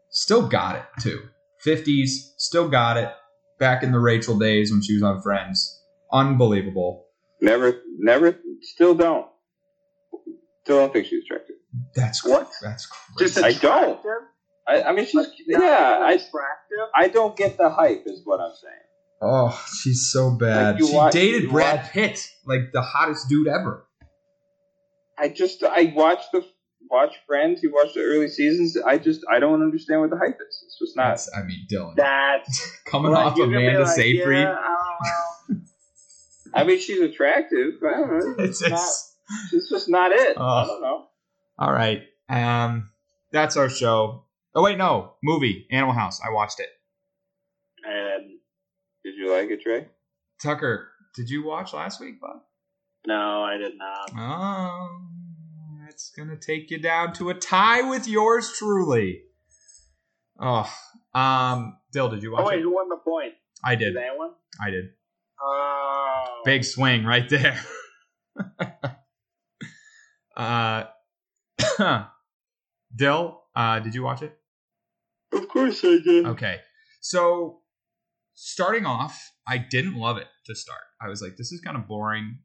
Still 0.10 0.48
got 0.48 0.76
it 0.76 0.86
too. 1.02 1.24
50s, 1.66 2.34
still 2.38 2.70
got 2.70 2.98
it. 2.98 3.12
Back 3.60 3.84
in 3.84 3.92
the 3.92 4.00
Rachel 4.00 4.38
days 4.38 4.72
when 4.72 4.82
she 4.82 4.94
was 4.94 5.04
on 5.04 5.22
Friends. 5.22 5.84
Unbelievable. 6.12 7.06
Never, 7.42 7.82
never, 7.98 8.38
still 8.62 8.96
don't. 8.96 9.28
Still 10.64 10.80
don't 10.80 10.94
think 10.94 11.08
she's 11.08 11.24
attractive. 11.24 11.56
That's 11.96 12.24
what? 12.24 12.52
That's 12.62 12.86
crazy. 12.86 13.34
Just 13.34 13.44
I 13.44 13.54
don't. 13.54 14.00
I, 14.68 14.84
I 14.84 14.92
mean, 14.92 15.06
she's 15.06 15.28
yeah. 15.48 16.00
I, 16.02 16.14
attractive. 16.14 16.78
I 16.96 17.08
don't 17.08 17.36
get 17.36 17.58
the 17.58 17.70
hype, 17.70 18.04
is 18.06 18.22
what 18.26 18.40
I'm 18.40 18.54
saying. 18.62 18.74
Oh, 19.22 19.66
she's 19.82 20.10
so 20.12 20.32
bad. 20.32 20.76
Like 20.76 20.90
she 20.90 20.96
watch, 20.96 21.14
dated 21.14 21.50
Brad 21.50 21.78
watch, 21.78 21.92
Pitt, 21.92 22.30
like 22.46 22.72
the 22.74 22.82
hottest 22.82 23.30
dude 23.30 23.48
ever. 23.48 23.87
I 25.18 25.30
just 25.30 25.64
I 25.64 25.94
watched 25.96 26.32
the 26.32 26.46
watch 26.90 27.16
Friends, 27.26 27.62
you 27.64 27.72
watch 27.74 27.94
the 27.94 28.02
early 28.02 28.28
seasons. 28.28 28.78
I 28.78 28.98
just 28.98 29.22
I 29.32 29.40
don't 29.40 29.62
understand 29.62 30.02
what 30.02 30.10
the 30.10 30.18
hype 30.18 30.38
is. 30.48 30.64
It's 30.66 30.80
just 30.80 30.96
not. 30.96 31.10
That's, 31.10 31.30
I 31.36 31.44
mean, 31.44 31.66
Dylan. 31.72 31.96
That's 31.96 32.80
coming 32.86 33.14
off 33.14 33.38
Amanda 33.38 33.82
like, 33.82 33.96
Seyfried. 33.96 34.44
Yeah, 34.44 34.56
I, 36.54 36.62
I 36.62 36.64
mean, 36.64 36.80
she's 36.80 37.02
attractive. 37.02 37.74
But 37.82 37.94
I 37.94 37.98
don't 37.98 38.20
know. 38.20 38.36
It's, 38.44 38.62
it's, 38.62 38.70
not, 38.70 39.54
it's 39.54 39.70
just 39.70 39.90
not 39.90 40.12
it. 40.12 40.38
Uh, 40.38 40.44
I 40.44 40.66
don't 40.66 40.82
know. 40.82 41.06
All 41.60 41.72
right. 41.72 42.04
Um, 42.30 42.90
that's 43.32 43.58
our 43.58 43.70
show. 43.70 44.26
Oh 44.56 44.64
wait, 44.64 44.78
no 44.78 45.14
movie 45.24 45.68
Animal 45.72 45.94
House. 45.94 46.22
I 46.26 46.32
watched 46.32 46.60
it. 46.60 46.70
And 47.84 48.40
did 49.04 49.16
you 49.16 49.32
like 49.32 49.50
it, 49.50 49.62
Trey? 49.62 49.88
Tucker, 50.42 50.90
did 51.16 51.30
you 51.30 51.44
watch 51.44 51.74
last 51.74 52.00
week, 52.00 52.20
bud? 52.20 52.40
No, 53.08 53.42
I 53.42 53.58
did 53.58 53.78
not. 53.78 54.12
Oh, 54.18 55.00
that's 55.86 56.12
gonna 56.12 56.36
take 56.36 56.70
you 56.70 56.78
down 56.78 57.14
to 57.14 57.30
a 57.30 57.34
tie 57.34 57.90
with 57.90 58.06
yours 58.06 58.52
truly. 58.58 59.22
Oh, 60.38 60.70
um, 61.14 61.78
Dill, 61.94 62.10
did 62.10 62.22
you 62.22 62.34
watch? 62.34 62.42
Oh 62.44 62.48
wait, 62.48 62.60
it? 62.60 62.64
who 62.64 62.76
won 62.76 62.90
the 62.90 62.98
point? 62.98 63.34
I 63.64 63.76
did. 63.76 63.94
Did 63.94 64.04
anyone? 64.04 64.32
I 64.62 64.72
did. 64.72 64.90
Oh. 65.42 66.42
Big 66.44 66.66
swing 66.66 67.06
right 67.06 67.30
there. 67.30 67.58
uh, 70.38 70.84
Dill, 72.96 73.42
uh, 73.56 73.80
did 73.80 73.96
you 73.96 74.04
watch 74.04 74.22
it? 74.22 74.38
Of 75.32 75.48
course 75.48 75.80
I 75.86 76.00
did. 76.04 76.26
Okay. 76.26 76.58
So, 77.00 77.62
starting 78.34 78.86
off, 78.86 79.32
I 79.48 79.58
didn't 79.58 79.96
love 79.96 80.18
it 80.18 80.28
to 80.48 80.56
start. 80.56 80.82
I 81.02 81.08
was 81.08 81.22
like, 81.22 81.38
this 81.38 81.54
is 81.54 81.62
kind 81.62 81.78
of 81.78 81.88
boring. 81.88 82.40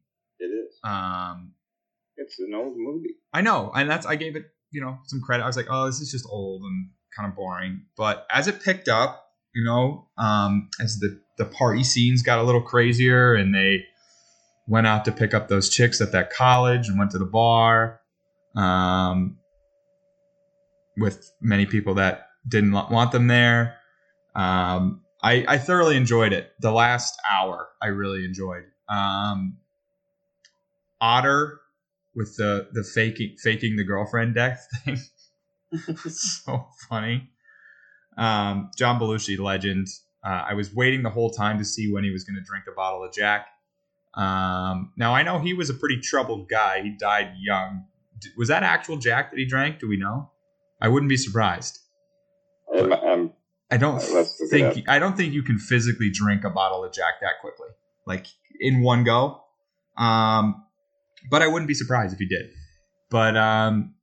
Um, 0.83 1.53
it's 2.17 2.39
an 2.39 2.53
old 2.53 2.73
movie. 2.77 3.15
I 3.33 3.41
know, 3.41 3.71
and 3.73 3.89
that's 3.89 4.05
I 4.05 4.15
gave 4.15 4.35
it, 4.35 4.45
you 4.71 4.81
know, 4.81 4.97
some 5.05 5.21
credit. 5.21 5.43
I 5.43 5.47
was 5.47 5.57
like, 5.57 5.67
oh, 5.69 5.85
this 5.85 5.99
is 5.99 6.11
just 6.11 6.25
old 6.29 6.63
and 6.63 6.89
kind 7.15 7.29
of 7.29 7.35
boring. 7.35 7.85
But 7.97 8.25
as 8.29 8.47
it 8.47 8.61
picked 8.61 8.87
up, 8.87 9.25
you 9.55 9.63
know, 9.63 10.07
um, 10.17 10.69
as 10.81 10.99
the 10.99 11.21
the 11.37 11.45
party 11.45 11.83
scenes 11.83 12.21
got 12.21 12.39
a 12.39 12.43
little 12.43 12.61
crazier, 12.61 13.33
and 13.33 13.53
they 13.53 13.85
went 14.67 14.87
out 14.87 15.05
to 15.05 15.11
pick 15.11 15.33
up 15.33 15.47
those 15.47 15.69
chicks 15.69 16.01
at 16.01 16.11
that 16.11 16.31
college 16.31 16.87
and 16.87 16.97
went 16.97 17.11
to 17.11 17.17
the 17.17 17.25
bar, 17.25 17.99
um, 18.55 19.37
with 20.97 21.31
many 21.41 21.65
people 21.65 21.95
that 21.95 22.27
didn't 22.47 22.71
want 22.71 23.11
them 23.11 23.27
there. 23.27 23.77
Um, 24.35 25.01
I, 25.21 25.45
I 25.47 25.57
thoroughly 25.57 25.95
enjoyed 25.95 26.33
it. 26.33 26.51
The 26.59 26.71
last 26.71 27.13
hour, 27.31 27.69
I 27.81 27.87
really 27.87 28.25
enjoyed. 28.25 28.65
Um, 28.89 29.57
Otter 31.01 31.59
with 32.15 32.35
the 32.37 32.67
the 32.71 32.83
faking 32.83 33.35
faking 33.41 33.75
the 33.75 33.83
girlfriend 33.83 34.35
death 34.35 34.67
thing. 34.85 34.97
so 36.09 36.67
funny. 36.89 37.29
Um, 38.17 38.69
John 38.77 38.99
Belushi, 38.99 39.39
legend. 39.39 39.87
Uh, 40.23 40.45
I 40.49 40.53
was 40.53 40.73
waiting 40.73 41.03
the 41.03 41.09
whole 41.09 41.31
time 41.31 41.57
to 41.57 41.65
see 41.65 41.91
when 41.91 42.03
he 42.03 42.11
was 42.11 42.23
going 42.23 42.35
to 42.35 42.43
drink 42.43 42.65
a 42.71 42.75
bottle 42.75 43.03
of 43.03 43.11
Jack. 43.11 43.47
Um, 44.13 44.93
now 44.95 45.15
I 45.15 45.23
know 45.23 45.39
he 45.39 45.53
was 45.53 45.69
a 45.69 45.73
pretty 45.73 45.99
troubled 45.99 46.47
guy. 46.47 46.81
He 46.81 46.91
died 46.91 47.33
young. 47.39 47.85
Was 48.37 48.47
that 48.47 48.63
actual 48.63 48.97
Jack 48.97 49.31
that 49.31 49.39
he 49.39 49.45
drank? 49.45 49.79
Do 49.79 49.89
we 49.89 49.97
know? 49.97 50.29
I 50.79 50.87
wouldn't 50.87 51.09
be 51.09 51.17
surprised. 51.17 51.79
I'm, 52.73 52.93
I'm, 52.93 53.33
I 53.71 53.77
don't 53.77 53.99
think 54.49 54.87
I 54.87 54.99
don't 54.99 55.17
think 55.17 55.33
you 55.33 55.43
can 55.43 55.57
physically 55.57 56.09
drink 56.11 56.43
a 56.43 56.49
bottle 56.49 56.83
of 56.83 56.93
Jack 56.93 57.15
that 57.21 57.41
quickly, 57.41 57.69
like 58.05 58.27
in 58.59 58.81
one 58.81 59.03
go. 59.03 59.41
Um, 59.97 60.62
but 61.29 61.41
I 61.41 61.47
wouldn't 61.47 61.67
be 61.67 61.73
surprised 61.73 62.13
if 62.13 62.19
he 62.19 62.27
did. 62.27 62.51
But 63.09 63.37
um, 63.37 63.95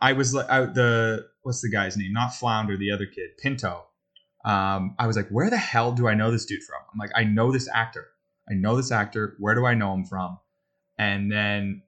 I 0.00 0.12
was 0.12 0.34
like, 0.34 0.46
the 0.48 1.26
what's 1.42 1.62
the 1.62 1.70
guy's 1.70 1.96
name? 1.96 2.12
Not 2.12 2.34
Flounder, 2.34 2.76
the 2.76 2.90
other 2.90 3.06
kid, 3.06 3.30
Pinto. 3.38 3.86
Um, 4.44 4.94
I 4.98 5.06
was 5.06 5.16
like, 5.16 5.28
where 5.28 5.50
the 5.50 5.58
hell 5.58 5.92
do 5.92 6.08
I 6.08 6.14
know 6.14 6.30
this 6.30 6.46
dude 6.46 6.62
from? 6.62 6.80
I'm 6.92 6.98
like, 6.98 7.10
I 7.14 7.24
know 7.24 7.52
this 7.52 7.68
actor. 7.72 8.06
I 8.50 8.54
know 8.54 8.76
this 8.76 8.90
actor. 8.90 9.36
Where 9.38 9.54
do 9.54 9.66
I 9.66 9.74
know 9.74 9.92
him 9.94 10.04
from? 10.04 10.38
And 10.98 11.30
then 11.30 11.82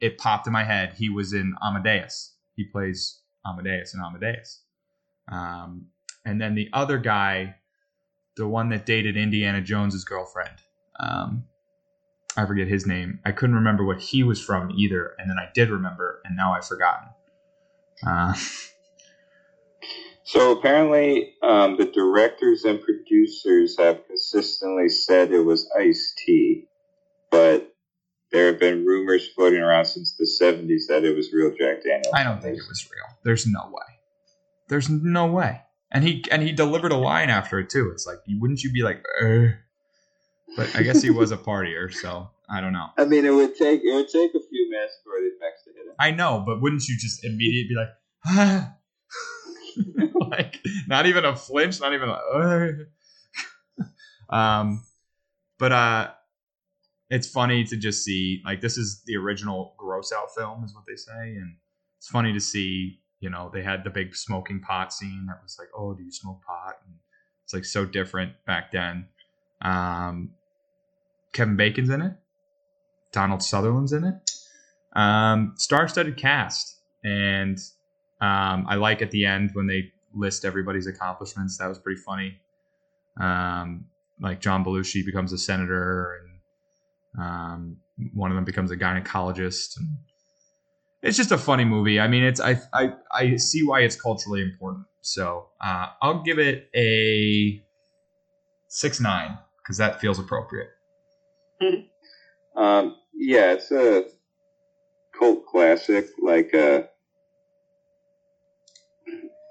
it 0.00 0.18
popped 0.18 0.46
in 0.46 0.52
my 0.52 0.64
head. 0.64 0.94
He 0.96 1.08
was 1.08 1.32
in 1.32 1.54
Amadeus. 1.62 2.34
He 2.56 2.64
plays 2.64 3.20
Amadeus 3.46 3.94
in 3.94 4.00
Amadeus. 4.00 4.62
Um, 5.30 5.86
and 6.24 6.40
then 6.40 6.54
the 6.54 6.68
other 6.72 6.98
guy, 6.98 7.56
the 8.36 8.46
one 8.46 8.68
that 8.70 8.86
dated 8.86 9.16
Indiana 9.16 9.60
Jones's 9.60 10.04
girlfriend, 10.04 10.56
um, 11.00 11.44
I 12.36 12.46
forget 12.46 12.68
his 12.68 12.86
name. 12.86 13.20
I 13.24 13.32
couldn't 13.32 13.56
remember 13.56 13.84
what 13.84 14.00
he 14.00 14.22
was 14.22 14.40
from 14.40 14.72
either, 14.76 15.14
and 15.18 15.30
then 15.30 15.38
I 15.38 15.48
did 15.54 15.70
remember, 15.70 16.20
and 16.24 16.36
now 16.36 16.54
I've 16.54 16.66
forgotten. 16.66 17.08
Uh, 18.04 18.34
so 20.24 20.52
apparently, 20.52 21.34
um, 21.42 21.76
the 21.76 21.86
directors 21.86 22.64
and 22.64 22.80
producers 22.80 23.76
have 23.78 24.06
consistently 24.06 24.88
said 24.88 25.30
it 25.30 25.42
was 25.42 25.70
ice 25.78 26.14
tea, 26.24 26.66
but 27.30 27.74
there 28.32 28.46
have 28.46 28.58
been 28.58 28.84
rumors 28.84 29.28
floating 29.28 29.60
around 29.60 29.84
since 29.84 30.16
the 30.16 30.24
70s 30.24 30.88
that 30.88 31.04
it 31.04 31.14
was 31.14 31.32
real 31.32 31.50
Jack 31.50 31.84
Daniels. 31.84 32.12
I 32.12 32.24
don't 32.24 32.42
think 32.42 32.56
it 32.56 32.64
was 32.68 32.88
real. 32.90 33.16
There's 33.22 33.46
no 33.46 33.66
way. 33.68 34.00
There's 34.68 34.90
no 34.90 35.26
way. 35.26 35.60
And 35.92 36.02
he 36.02 36.24
and 36.32 36.42
he 36.42 36.50
delivered 36.50 36.90
a 36.90 36.96
line 36.96 37.30
after 37.30 37.60
it 37.60 37.70
too. 37.70 37.90
It's 37.92 38.06
like, 38.06 38.18
wouldn't 38.26 38.64
you 38.64 38.72
be 38.72 38.82
like, 38.82 39.04
Ugh. 39.22 39.50
But 40.56 40.74
I 40.76 40.82
guess 40.82 41.02
he 41.02 41.10
was 41.10 41.32
a 41.32 41.36
partier, 41.36 41.92
so 41.92 42.30
I 42.48 42.60
don't 42.60 42.72
know. 42.72 42.88
I 42.98 43.04
mean, 43.04 43.24
it 43.24 43.30
would 43.30 43.56
take 43.56 43.82
it 43.82 43.94
would 43.94 44.08
take 44.08 44.30
a 44.34 44.40
few 44.48 44.70
minutes 44.70 44.98
for 45.04 45.12
the 45.20 45.28
effects 45.36 45.64
to 45.64 45.70
hit 45.70 45.86
him. 45.86 45.94
I 45.98 46.10
know, 46.10 46.42
but 46.46 46.60
wouldn't 46.60 46.86
you 46.88 46.96
just 46.98 47.24
immediately 47.24 47.68
be 47.68 47.74
like, 47.74 47.88
ah. 48.26 48.74
like 50.30 50.60
not 50.86 51.06
even 51.06 51.24
a 51.24 51.34
flinch, 51.34 51.80
not 51.80 51.92
even 51.92 52.08
a. 52.08 52.70
um, 54.34 54.84
but 55.58 55.72
uh, 55.72 56.10
it's 57.10 57.26
funny 57.28 57.64
to 57.64 57.76
just 57.76 58.04
see 58.04 58.42
like 58.44 58.60
this 58.60 58.76
is 58.76 59.02
the 59.06 59.16
original 59.16 59.74
gross 59.78 60.12
out 60.12 60.34
film, 60.36 60.64
is 60.64 60.74
what 60.74 60.84
they 60.86 60.96
say, 60.96 61.36
and 61.36 61.56
it's 61.98 62.08
funny 62.08 62.32
to 62.32 62.40
see. 62.40 63.00
You 63.20 63.30
know, 63.30 63.50
they 63.54 63.62
had 63.62 63.84
the 63.84 63.90
big 63.90 64.14
smoking 64.14 64.60
pot 64.60 64.92
scene 64.92 65.24
that 65.28 65.38
was 65.42 65.56
like, 65.58 65.68
oh, 65.74 65.94
do 65.94 66.02
you 66.02 66.12
smoke 66.12 66.42
pot? 66.46 66.74
And 66.84 66.94
it's 67.42 67.54
like 67.54 67.64
so 67.64 67.86
different 67.86 68.32
back 68.46 68.70
then. 68.70 69.06
Um, 69.62 70.32
Kevin 71.34 71.56
Bacon's 71.56 71.90
in 71.90 72.00
it. 72.00 72.12
Donald 73.12 73.42
Sutherland's 73.42 73.92
in 73.92 74.04
it. 74.04 74.30
Um, 74.98 75.54
star-studded 75.56 76.16
cast, 76.16 76.80
and 77.04 77.58
um, 78.20 78.64
I 78.68 78.76
like 78.76 79.02
at 79.02 79.10
the 79.10 79.26
end 79.26 79.50
when 79.52 79.66
they 79.66 79.92
list 80.14 80.44
everybody's 80.44 80.86
accomplishments. 80.86 81.58
That 81.58 81.66
was 81.66 81.78
pretty 81.78 82.00
funny. 82.00 82.40
Um, 83.20 83.86
like 84.20 84.40
John 84.40 84.64
Belushi 84.64 85.04
becomes 85.04 85.32
a 85.32 85.38
senator, 85.38 86.20
and 87.16 87.24
um, 87.24 87.76
one 88.14 88.30
of 88.30 88.36
them 88.36 88.44
becomes 88.44 88.70
a 88.70 88.76
gynecologist. 88.76 89.76
And 89.78 89.88
it's 91.02 91.16
just 91.16 91.32
a 91.32 91.38
funny 91.38 91.64
movie. 91.64 92.00
I 92.00 92.08
mean, 92.08 92.22
it's 92.22 92.40
I 92.40 92.60
I, 92.72 92.94
I 93.12 93.36
see 93.36 93.62
why 93.62 93.80
it's 93.80 94.00
culturally 94.00 94.42
important. 94.42 94.86
So 95.00 95.48
uh, 95.60 95.88
I'll 96.00 96.22
give 96.22 96.38
it 96.38 96.70
a 96.74 97.62
six 98.68 99.00
nine 99.00 99.36
because 99.62 99.76
that 99.78 100.00
feels 100.00 100.18
appropriate. 100.18 100.68
Um, 102.56 102.96
yeah, 103.14 103.52
it's 103.52 103.70
a 103.70 104.04
cult 105.18 105.46
classic. 105.46 106.08
Like, 106.22 106.54
uh, 106.54 106.82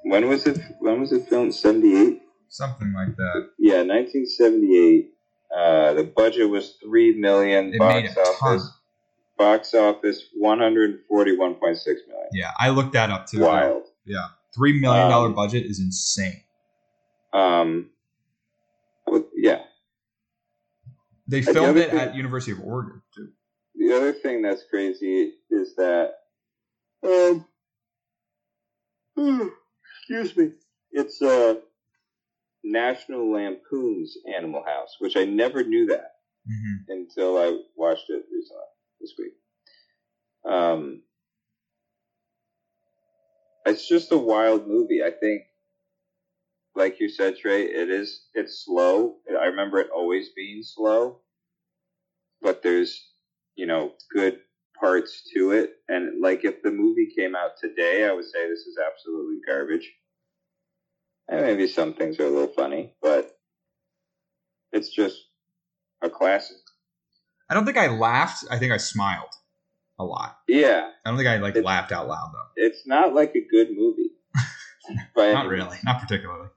when 0.04 0.28
was 0.28 0.46
it? 0.48 0.60
When 0.80 1.00
was 1.00 1.12
it 1.12 1.28
filmed? 1.28 1.56
Seventy 1.56 1.96
eight. 1.96 2.22
Something 2.50 2.94
like 2.94 3.16
that. 3.16 3.50
Yeah, 3.58 3.84
nineteen 3.84 4.26
seventy 4.26 4.78
eight. 4.78 5.10
Uh, 5.56 5.94
the 5.94 6.04
budget 6.04 6.50
was 6.50 6.78
three 6.84 7.20
million. 7.20 7.74
It 7.74 7.80
box 7.80 8.18
office. 8.18 8.40
Ton. 8.40 8.72
Box 9.38 9.74
office 9.74 10.26
one 10.36 10.60
hundred 10.60 11.00
forty 11.08 11.36
one 11.36 11.56
point 11.56 11.78
six 11.78 12.02
million. 12.08 12.30
Yeah, 12.34 12.52
I 12.60 12.70
looked 12.70 12.94
that 12.94 13.10
up 13.10 13.28
too. 13.28 13.42
Wild. 13.42 13.84
Yeah, 14.06 14.28
three 14.54 14.80
million 14.80 15.10
dollar 15.10 15.28
um, 15.28 15.36
budget 15.36 15.66
is 15.66 15.80
insane. 15.80 16.42
Um. 17.34 17.90
They 21.34 21.42
filmed 21.42 21.78
the 21.78 21.88
it 21.88 21.90
thing, 21.90 22.00
at 22.00 22.16
University 22.16 22.52
of 22.52 22.60
Oregon 22.62 23.02
too. 23.16 23.30
The 23.76 23.98
other 23.98 24.14
thing 24.14 24.44
that's 24.44 24.64
crazy 24.70 25.34
is 25.50 25.76
that, 25.78 26.12
um, 27.04 27.46
excuse 29.18 30.38
me, 30.38 30.52
it's 30.92 31.22
uh, 31.24 31.56
National 32.64 33.32
Lampoon's 33.32 34.16
Animal 34.38 34.64
House, 34.64 34.98
which 35.00 35.18
I 35.18 35.26
never 35.26 35.64
knew 35.64 35.88
that 35.88 36.12
mm-hmm. 36.48 36.92
until 36.92 37.38
I 37.40 37.58
watched 37.76 38.10
it 38.10 38.24
recently 38.32 38.64
this 39.02 39.14
week. 39.18 39.34
Um, 40.46 41.02
it's 43.66 43.88
just 43.88 44.12
a 44.12 44.18
wild 44.18 44.68
movie. 44.68 45.02
I 45.04 45.10
think, 45.10 45.44
like 46.76 47.00
you 47.00 47.10
said, 47.10 47.38
Trey, 47.38 47.64
it 47.64 47.90
is. 47.90 48.28
It's 48.36 48.64
slow. 48.64 49.16
I 49.28 49.46
remember 49.46 49.80
it 49.80 49.90
always 49.90 50.30
being 50.36 50.62
slow, 50.62 51.22
but 52.44 52.62
there's 52.62 53.02
you 53.56 53.66
know 53.66 53.94
good 54.14 54.40
parts 54.80 55.24
to 55.34 55.52
it. 55.52 55.72
And 55.88 56.22
like 56.22 56.44
if 56.44 56.62
the 56.62 56.72
movie 56.72 57.08
came 57.18 57.36
out 57.36 57.52
today, 57.60 58.06
I 58.08 58.14
would 58.14 58.26
say 58.26 58.48
this 58.50 58.60
is 58.62 58.78
absolutely 58.78 59.38
garbage. 59.48 59.90
And 61.30 61.42
maybe 61.42 61.68
some 61.68 61.94
things 61.94 62.20
are 62.20 62.26
a 62.26 62.30
little 62.30 62.54
funny, 62.54 62.94
but 63.02 63.32
it's 64.74 64.90
just 64.90 65.18
a 66.02 66.10
classic. 66.10 66.58
I 67.50 67.54
don't 67.54 67.66
think 67.66 67.78
I 67.78 67.88
laughed. 67.88 68.44
I 68.52 68.58
think 68.60 68.74
I 68.74 68.78
smiled 68.78 69.30
a 70.00 70.04
lot. 70.04 70.38
Yeah. 70.50 70.90
I 71.06 71.10
don't 71.10 71.18
think 71.18 71.30
I 71.30 71.38
like 71.38 71.52
It's- 71.52 71.64
laughed 71.66 71.92
out 71.92 72.08
loud 72.08 72.32
though. 72.34 72.40
It's 72.64 72.86
not 72.86 73.14
like 73.14 73.34
a 73.36 73.46
good 73.50 73.70
movie. 73.76 74.10
Not 75.16 75.48
really. 75.48 75.78
Not 75.86 76.02
particularly. 76.02 76.50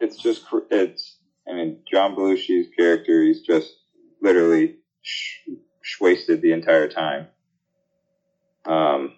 It's 0.00 0.16
just 0.16 0.44
it's. 0.70 1.18
I 1.48 1.52
mean, 1.52 1.78
John 1.90 2.16
Belushi's 2.16 2.66
character. 2.76 3.22
He's 3.22 3.42
just 3.42 3.72
literally 4.20 4.76
sh- 5.06 5.48
sh- 5.82 6.00
wasted 6.00 6.42
the 6.42 6.52
entire 6.52 6.88
time. 6.88 7.28
Um. 8.64 9.12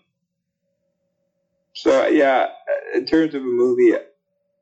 So 1.75 2.07
yeah, 2.09 2.49
in 2.95 3.07
terms 3.07 3.35
of 3.35 3.43
a 3.43 3.47
movie, 3.47 3.95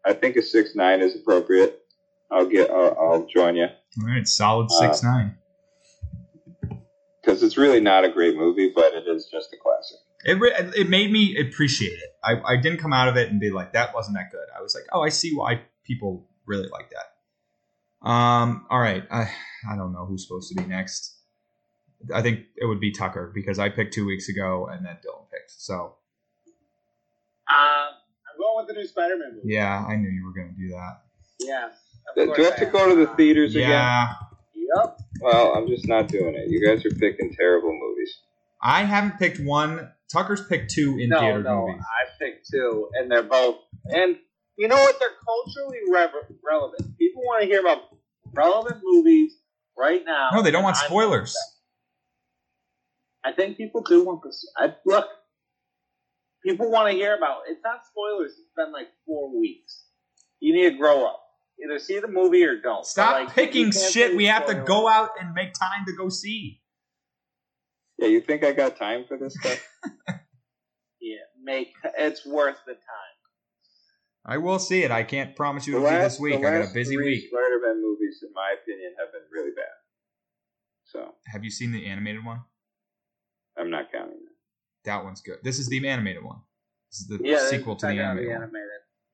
I 0.04 0.12
think 0.12 0.36
a 0.36 0.42
six 0.42 0.74
nine 0.74 1.00
is 1.00 1.16
appropriate. 1.16 1.80
I'll 2.30 2.46
get. 2.46 2.70
I'll, 2.70 2.96
I'll 3.00 3.26
join 3.26 3.56
you 3.56 3.64
All 3.66 4.06
right, 4.06 4.26
solid 4.28 4.66
Uh, 4.70 4.80
six 4.92 5.02
nine. 5.02 5.36
because 7.22 7.42
it's 7.42 7.56
really 7.56 7.80
not 7.80 8.04
a 8.04 8.10
great 8.10 8.36
movie, 8.36 8.70
but 8.74 8.94
it 8.94 9.04
is 9.08 9.28
just 9.32 9.52
a 9.52 9.56
classic. 9.56 9.98
It 10.24 10.38
re- 10.40 10.54
it 10.80 10.88
made 10.88 11.10
me 11.10 11.36
appreciate 11.38 11.92
it. 11.98 12.10
I, 12.22 12.40
I 12.54 12.56
didn't 12.56 12.78
come 12.78 12.92
out 12.92 13.08
of 13.08 13.16
it 13.16 13.30
and 13.30 13.40
be 13.40 13.50
like 13.50 13.72
that 13.72 13.94
wasn't 13.94 14.16
that 14.16 14.30
good. 14.30 14.46
I 14.56 14.60
was 14.62 14.74
like, 14.74 14.84
oh, 14.92 15.02
I 15.02 15.08
see 15.08 15.32
why 15.34 15.62
people 15.84 16.28
really 16.46 16.68
like 16.68 16.90
that. 16.90 18.08
Um. 18.08 18.66
All 18.70 18.78
right. 18.78 19.04
I 19.10 19.30
I 19.68 19.76
don't 19.76 19.92
know 19.92 20.04
who's 20.06 20.26
supposed 20.26 20.54
to 20.54 20.62
be 20.62 20.68
next. 20.68 21.15
I 22.14 22.22
think 22.22 22.40
it 22.56 22.66
would 22.66 22.80
be 22.80 22.90
Tucker 22.90 23.30
because 23.34 23.58
I 23.58 23.68
picked 23.68 23.94
two 23.94 24.06
weeks 24.06 24.28
ago 24.28 24.66
and 24.70 24.84
then 24.84 24.94
Dylan 24.96 25.30
picked. 25.30 25.50
So 25.50 25.94
Um, 27.48 27.94
I'm 28.28 28.38
going 28.38 28.56
with 28.56 28.68
the 28.68 28.80
new 28.80 28.86
Spider-Man 28.86 29.36
movie. 29.36 29.48
yeah, 29.54 29.84
I 29.88 29.96
knew 29.96 30.08
you 30.08 30.24
were 30.26 30.32
going 30.32 30.54
to 30.54 30.60
do 30.60 30.68
that. 30.70 31.02
Yeah. 31.40 31.66
of 31.66 32.14
Do 32.16 32.26
course 32.26 32.38
I 32.38 32.42
have 32.44 32.56
to 32.56 32.66
am. 32.66 32.72
go 32.72 32.88
to 32.94 33.06
the 33.06 33.06
theaters 33.14 33.54
again? 33.54 33.70
Yeah. 33.70 34.08
Yep. 34.54 34.98
Well, 35.20 35.54
I'm 35.54 35.66
just 35.68 35.86
not 35.86 36.08
doing 36.08 36.34
it. 36.34 36.48
You 36.48 36.64
guys 36.66 36.84
are 36.84 36.90
picking 36.90 37.32
terrible 37.34 37.72
movies. 37.72 38.18
I 38.62 38.82
haven't 38.84 39.18
picked 39.18 39.38
one. 39.40 39.92
Tucker's 40.12 40.44
picked 40.46 40.70
two 40.72 40.98
in 40.98 41.08
No, 41.10 41.20
theater 41.20 41.42
no, 41.42 41.66
movies. 41.66 41.82
I 41.86 42.18
picked 42.24 42.48
two, 42.50 42.88
and 42.94 43.10
they're 43.10 43.22
both. 43.22 43.56
And 43.86 44.16
you 44.56 44.68
know 44.68 44.76
what? 44.76 44.98
They're 44.98 45.08
culturally 45.24 45.78
rev- 45.92 46.10
relevant. 46.44 46.96
People 46.98 47.22
want 47.22 47.42
to 47.42 47.46
hear 47.46 47.60
about 47.60 47.82
relevant 48.32 48.80
movies 48.82 49.32
right 49.78 50.02
now. 50.04 50.30
No, 50.32 50.42
they 50.42 50.50
don't 50.50 50.62
want 50.64 50.76
I'm- 50.76 50.86
spoilers. 50.86 51.36
I 53.26 53.32
think 53.32 53.56
people 53.56 53.82
do 53.82 54.04
want 54.04 54.22
to. 54.22 54.32
see- 54.32 54.48
I 54.56 54.74
look. 54.86 55.06
People 56.44 56.70
want 56.70 56.88
to 56.90 56.96
hear 56.96 57.16
about. 57.16 57.42
It's 57.48 57.60
not 57.64 57.80
spoilers. 57.84 58.30
It's 58.32 58.52
been 58.56 58.72
like 58.72 58.88
four 59.04 59.36
weeks. 59.36 59.86
You 60.38 60.54
need 60.54 60.70
to 60.70 60.76
grow 60.78 61.04
up. 61.04 61.20
Either 61.62 61.78
see 61.80 61.98
the 61.98 62.06
movie 62.06 62.44
or 62.44 62.60
don't. 62.60 62.86
Stop 62.86 63.12
like, 63.14 63.34
picking 63.34 63.72
shit 63.72 64.14
we 64.16 64.26
have 64.26 64.46
to 64.46 64.54
go 64.54 64.88
out 64.88 65.10
and 65.18 65.34
make 65.34 65.54
time 65.54 65.84
to 65.86 65.92
go 65.96 66.08
see. 66.08 66.60
Yeah, 67.98 68.08
you 68.08 68.20
think 68.20 68.44
I 68.44 68.52
got 68.52 68.76
time 68.76 69.06
for 69.08 69.16
this 69.16 69.34
stuff? 69.34 69.60
Yeah, 70.98 71.18
make 71.40 71.72
it's 71.96 72.26
worth 72.26 72.56
the 72.66 72.72
time. 72.72 73.16
I 74.24 74.38
will 74.38 74.58
see 74.58 74.82
it. 74.82 74.90
I 74.90 75.04
can't 75.04 75.36
promise 75.36 75.64
you 75.64 75.74
The 75.74 75.86
it'll 75.86 75.90
be 75.98 76.02
this 76.02 76.18
week. 76.18 76.34
I 76.34 76.40
got 76.40 76.54
a 76.54 76.58
last 76.60 76.74
busy 76.74 76.96
three 76.96 77.04
week. 77.04 77.28
Spider-Man 77.30 77.80
movies, 77.80 78.24
in 78.26 78.32
my 78.34 78.56
opinion, 78.60 78.92
have 78.98 79.12
been 79.12 79.22
really 79.32 79.52
bad. 79.54 79.70
So 80.84 81.14
Have 81.26 81.44
you 81.44 81.50
seen 81.50 81.70
the 81.70 81.86
animated 81.86 82.24
one? 82.24 82.40
I'm 83.58 83.70
not 83.70 83.90
counting 83.92 84.18
that. 84.24 84.90
That 84.90 85.04
one's 85.04 85.20
good. 85.20 85.38
This 85.42 85.58
is 85.58 85.68
the 85.68 85.86
animated 85.88 86.22
one. 86.24 86.38
This 86.90 87.00
is 87.00 87.06
the 87.08 87.18
Yeah, 87.24 87.38
sequel 87.48 87.76
to 87.76 87.86
the 87.86 87.92
animated 87.92 88.28
one 88.30 88.42
animated. 88.42 88.68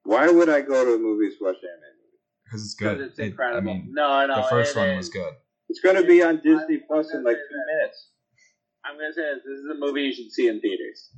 Why 0.05 0.29
would 0.31 0.49
I 0.49 0.61
go 0.63 0.85
to 0.85 0.93
the 0.93 0.99
movies 0.99 1.39
to 1.39 1.45
watch 1.45 1.57
animated 1.57 1.97
movie? 1.97 2.19
because 2.45 2.65
it's 2.65 2.75
good. 2.75 3.01
It's 3.01 3.19
It- 3.19 3.35
I 3.41 3.61
mean, 3.61 3.91
no, 3.93 4.27
no, 4.27 4.37
the 4.43 4.49
first 4.49 4.77
one 4.77 4.89
is. 4.91 4.97
was 4.97 5.09
good. 5.09 5.35
It's 5.69 5.81
going 5.81 5.97
to 5.97 6.03
be 6.07 6.23
on 6.23 6.37
Disney 6.43 6.77
I'm 6.77 6.83
Plus 6.87 7.15
in 7.15 7.23
like 7.25 7.37
two 7.37 7.43
that. 7.51 7.67
minutes. 7.79 8.09
I'm 8.85 8.97
gonna 8.97 9.13
say 9.13 9.23
this. 9.23 9.45
This 9.45 9.59
is 9.61 9.71
a 9.71 9.75
movie 9.79 10.03
you 10.03 10.13
should 10.13 10.31
see 10.33 10.49
in 10.49 10.61
theaters. 10.61 11.11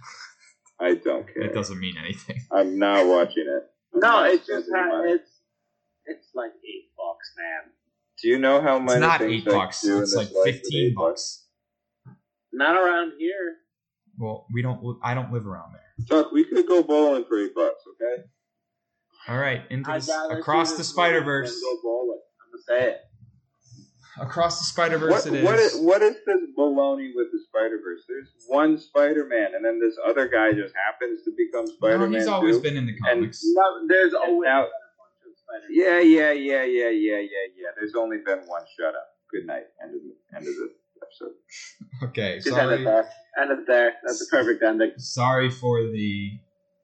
I 0.80 0.94
don't 0.94 1.26
care. 1.32 1.42
It 1.44 1.52
doesn't 1.54 1.78
mean 1.78 1.94
anything. 1.98 2.40
I'm 2.50 2.78
not 2.78 3.06
watching 3.06 3.44
it. 3.46 3.64
I'm 3.94 4.00
No, 4.00 4.08
not 4.08 4.30
it's 4.30 4.46
just 4.46 4.66
spending 4.68 4.90
ha- 4.90 5.02
it's 5.04 5.30
it's 6.06 6.28
like 6.34 6.52
eight 6.64 6.88
bucks, 6.96 7.32
man. 7.36 7.72
Do 8.22 8.28
you 8.28 8.38
know 8.38 8.60
how 8.62 8.78
much? 8.78 8.94
It's 8.96 9.00
not 9.00 9.20
eight 9.20 9.44
bucks. 9.44 9.84
It's 9.84 10.14
like 10.14 10.28
fifteen 10.28 10.36
with 10.44 10.54
fifteen 10.56 10.86
eight 10.88 10.94
bucks. 10.96 11.46
Not 12.60 12.76
around 12.76 13.14
here. 13.18 13.56
Well, 14.18 14.44
we 14.52 14.60
don't. 14.60 14.98
I 15.02 15.14
don't 15.14 15.32
live 15.32 15.46
around 15.46 15.72
there. 15.72 16.06
Chuck, 16.06 16.30
we 16.30 16.44
could 16.44 16.66
go 16.68 16.82
bowling 16.82 17.24
for 17.26 17.42
eight 17.42 17.54
bucks, 17.54 17.82
okay? 17.94 18.24
All 19.28 19.38
right, 19.38 19.62
into 19.70 19.90
I'd 19.90 20.02
the, 20.02 20.36
across 20.38 20.72
the 20.72 20.78
this 20.78 20.88
Spider 20.88 21.22
Verse. 21.22 21.58
Go 21.58 21.78
bowling. 21.82 22.20
I'm 22.44 22.52
gonna 22.52 22.62
say 22.80 22.90
it. 22.90 23.00
Across 24.20 24.58
the 24.58 24.66
Spider 24.66 24.98
Verse, 24.98 25.24
it 25.24 25.32
is. 25.32 25.44
what 25.44 25.58
is 25.58 25.80
what 25.80 26.02
is 26.02 26.16
this 26.26 26.40
baloney 26.58 27.12
with 27.16 27.32
the 27.32 27.40
Spider 27.48 27.80
Verse? 27.82 28.02
There's 28.06 28.28
one 28.46 28.76
Spider 28.76 29.24
Man, 29.26 29.54
and 29.54 29.64
then 29.64 29.80
this 29.80 29.96
other 30.06 30.28
guy 30.28 30.52
just 30.52 30.74
happens 30.76 31.22
to 31.24 31.32
become 31.34 31.66
Spider 31.66 31.96
no, 32.00 32.08
Man. 32.08 32.20
he's 32.20 32.28
always 32.28 32.58
been 32.58 32.76
in 32.76 32.84
the 32.84 32.96
comics. 32.98 33.40
No, 33.42 33.86
there's 33.88 34.12
always 34.12 34.44
now- 34.44 34.68
been 34.68 34.84
a 34.84 34.92
bunch 35.00 35.16
of 35.24 35.32
Spider-Man. 35.40 35.70
Yeah, 35.70 36.00
yeah, 36.00 36.32
yeah, 36.32 36.64
yeah, 36.64 36.90
yeah, 36.90 37.20
yeah, 37.20 37.46
yeah. 37.56 37.68
There's 37.74 37.94
only 37.94 38.18
been 38.18 38.40
one. 38.40 38.64
Shut 38.78 38.94
up. 38.94 39.06
Good 39.32 39.46
night. 39.46 39.64
End 39.82 39.94
of 39.94 40.02
the 40.02 40.36
end 40.36 40.46
of 40.46 40.54
the 40.54 40.74
episode. 41.10 42.08
okay, 42.10 42.40
Just 42.42 42.56
end 42.56 42.72
it 42.72 42.84
there. 42.84 43.08
End 43.40 43.50
it 43.50 43.66
there. 43.66 43.94
That's 44.04 44.22
a 44.22 44.26
perfect 44.26 44.62
ending. 44.62 44.92
Sorry 44.96 45.50
for 45.50 45.82
the 45.88 46.38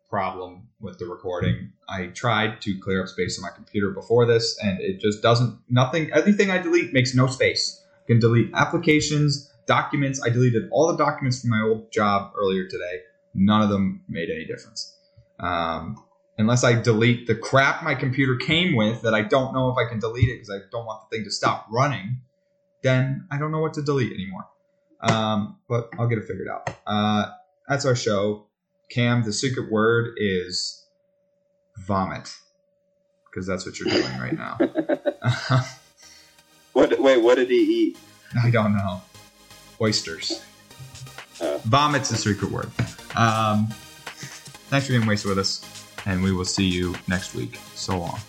problem 0.09 0.69
with 0.81 0.99
the 0.99 1.07
recording. 1.07 1.73
I 1.89 2.07
tried 2.07 2.61
to 2.63 2.79
clear 2.79 3.03
up 3.03 3.09
space 3.09 3.39
on 3.39 3.43
my 3.43 3.55
computer 3.55 3.91
before 3.91 4.27
this, 4.27 4.59
and 4.63 4.81
it 4.81 5.01
just 5.01 5.23
doesn't. 5.23 5.59
Nothing. 5.69 6.11
Everything 6.13 6.51
I 6.51 6.59
delete 6.59 6.93
makes 6.93 7.15
no 7.15 7.27
space. 7.27 7.83
I 8.05 8.07
can 8.07 8.21
delete 8.21 8.51
applications, 8.55 9.51
documents. 9.67 10.23
I 10.25 10.31
deleted 10.31 10.69
all 10.71 10.89
the 10.89 10.97
documents 10.97 11.41
from 11.41 11.51
my 11.51 11.61
old 11.61 11.91
job 11.93 12.33
earlier 12.39 12.67
today. 12.69 13.01
None 13.35 13.63
of 13.63 13.69
them 13.69 14.03
made 14.09 14.31
any 14.31 14.45
difference. 14.45 14.97
Um, 15.39 16.03
unless 16.39 16.65
I 16.65 16.81
delete 16.81 17.27
the 17.27 17.35
crap 17.35 17.83
my 17.83 17.95
computer 17.95 18.37
came 18.37 18.75
with 18.75 19.03
that 19.03 19.15
I 19.15 19.23
don't 19.23 19.53
know 19.53 19.71
if 19.71 19.77
I 19.77 19.89
can 19.89 19.99
delete 19.99 20.29
it 20.29 20.37
because 20.37 20.51
I 20.51 20.59
don't 20.71 20.87
want 20.87 21.11
the 21.11 21.17
thing 21.17 21.25
to 21.25 21.31
stop 21.31 21.67
running, 21.71 22.21
then 22.83 23.27
I 23.31 23.39
don't 23.39 23.53
know 23.53 23.61
what 23.61 23.75
to 23.75 23.83
delete 23.83 24.13
anymore. 24.13 24.47
Um, 25.01 25.59
but 25.69 25.91
I'll 25.99 26.09
get 26.09 26.19
it 26.19 26.25
figured 26.25 26.49
out. 26.49 26.71
Uh, 26.87 27.31
that's 27.69 27.85
our 27.85 27.97
show. 27.97 28.47
Cam, 28.91 29.25
the 29.25 29.33
secret 29.33 29.71
word 29.71 30.15
is 30.17 30.87
vomit 31.79 32.35
because 33.29 33.47
that's 33.47 33.67
what 33.67 33.79
you're 33.79 33.91
doing 33.91 34.19
right 34.19 34.37
now. 34.37 34.59
What? 36.77 37.01
Wait, 37.01 37.23
what 37.23 37.37
did 37.37 37.49
he 37.49 37.57
eat? 37.57 37.99
I 38.43 38.51
don't 38.51 38.77
know. 38.77 39.01
Oysters. 39.81 40.45
Oh. 41.41 41.59
Vomit's 41.65 42.11
the 42.11 42.17
secret 42.17 42.51
word. 42.51 42.71
Um, 43.17 43.69
thanks 44.69 44.87
for 44.87 44.93
being 44.93 45.07
wasted 45.07 45.31
with 45.31 45.39
us, 45.39 45.65
and 46.05 46.23
we 46.23 46.33
will 46.33 46.45
see 46.45 46.67
you 46.67 46.95
next 47.09 47.35
week. 47.35 47.59
So 47.75 47.99
long. 47.99 48.21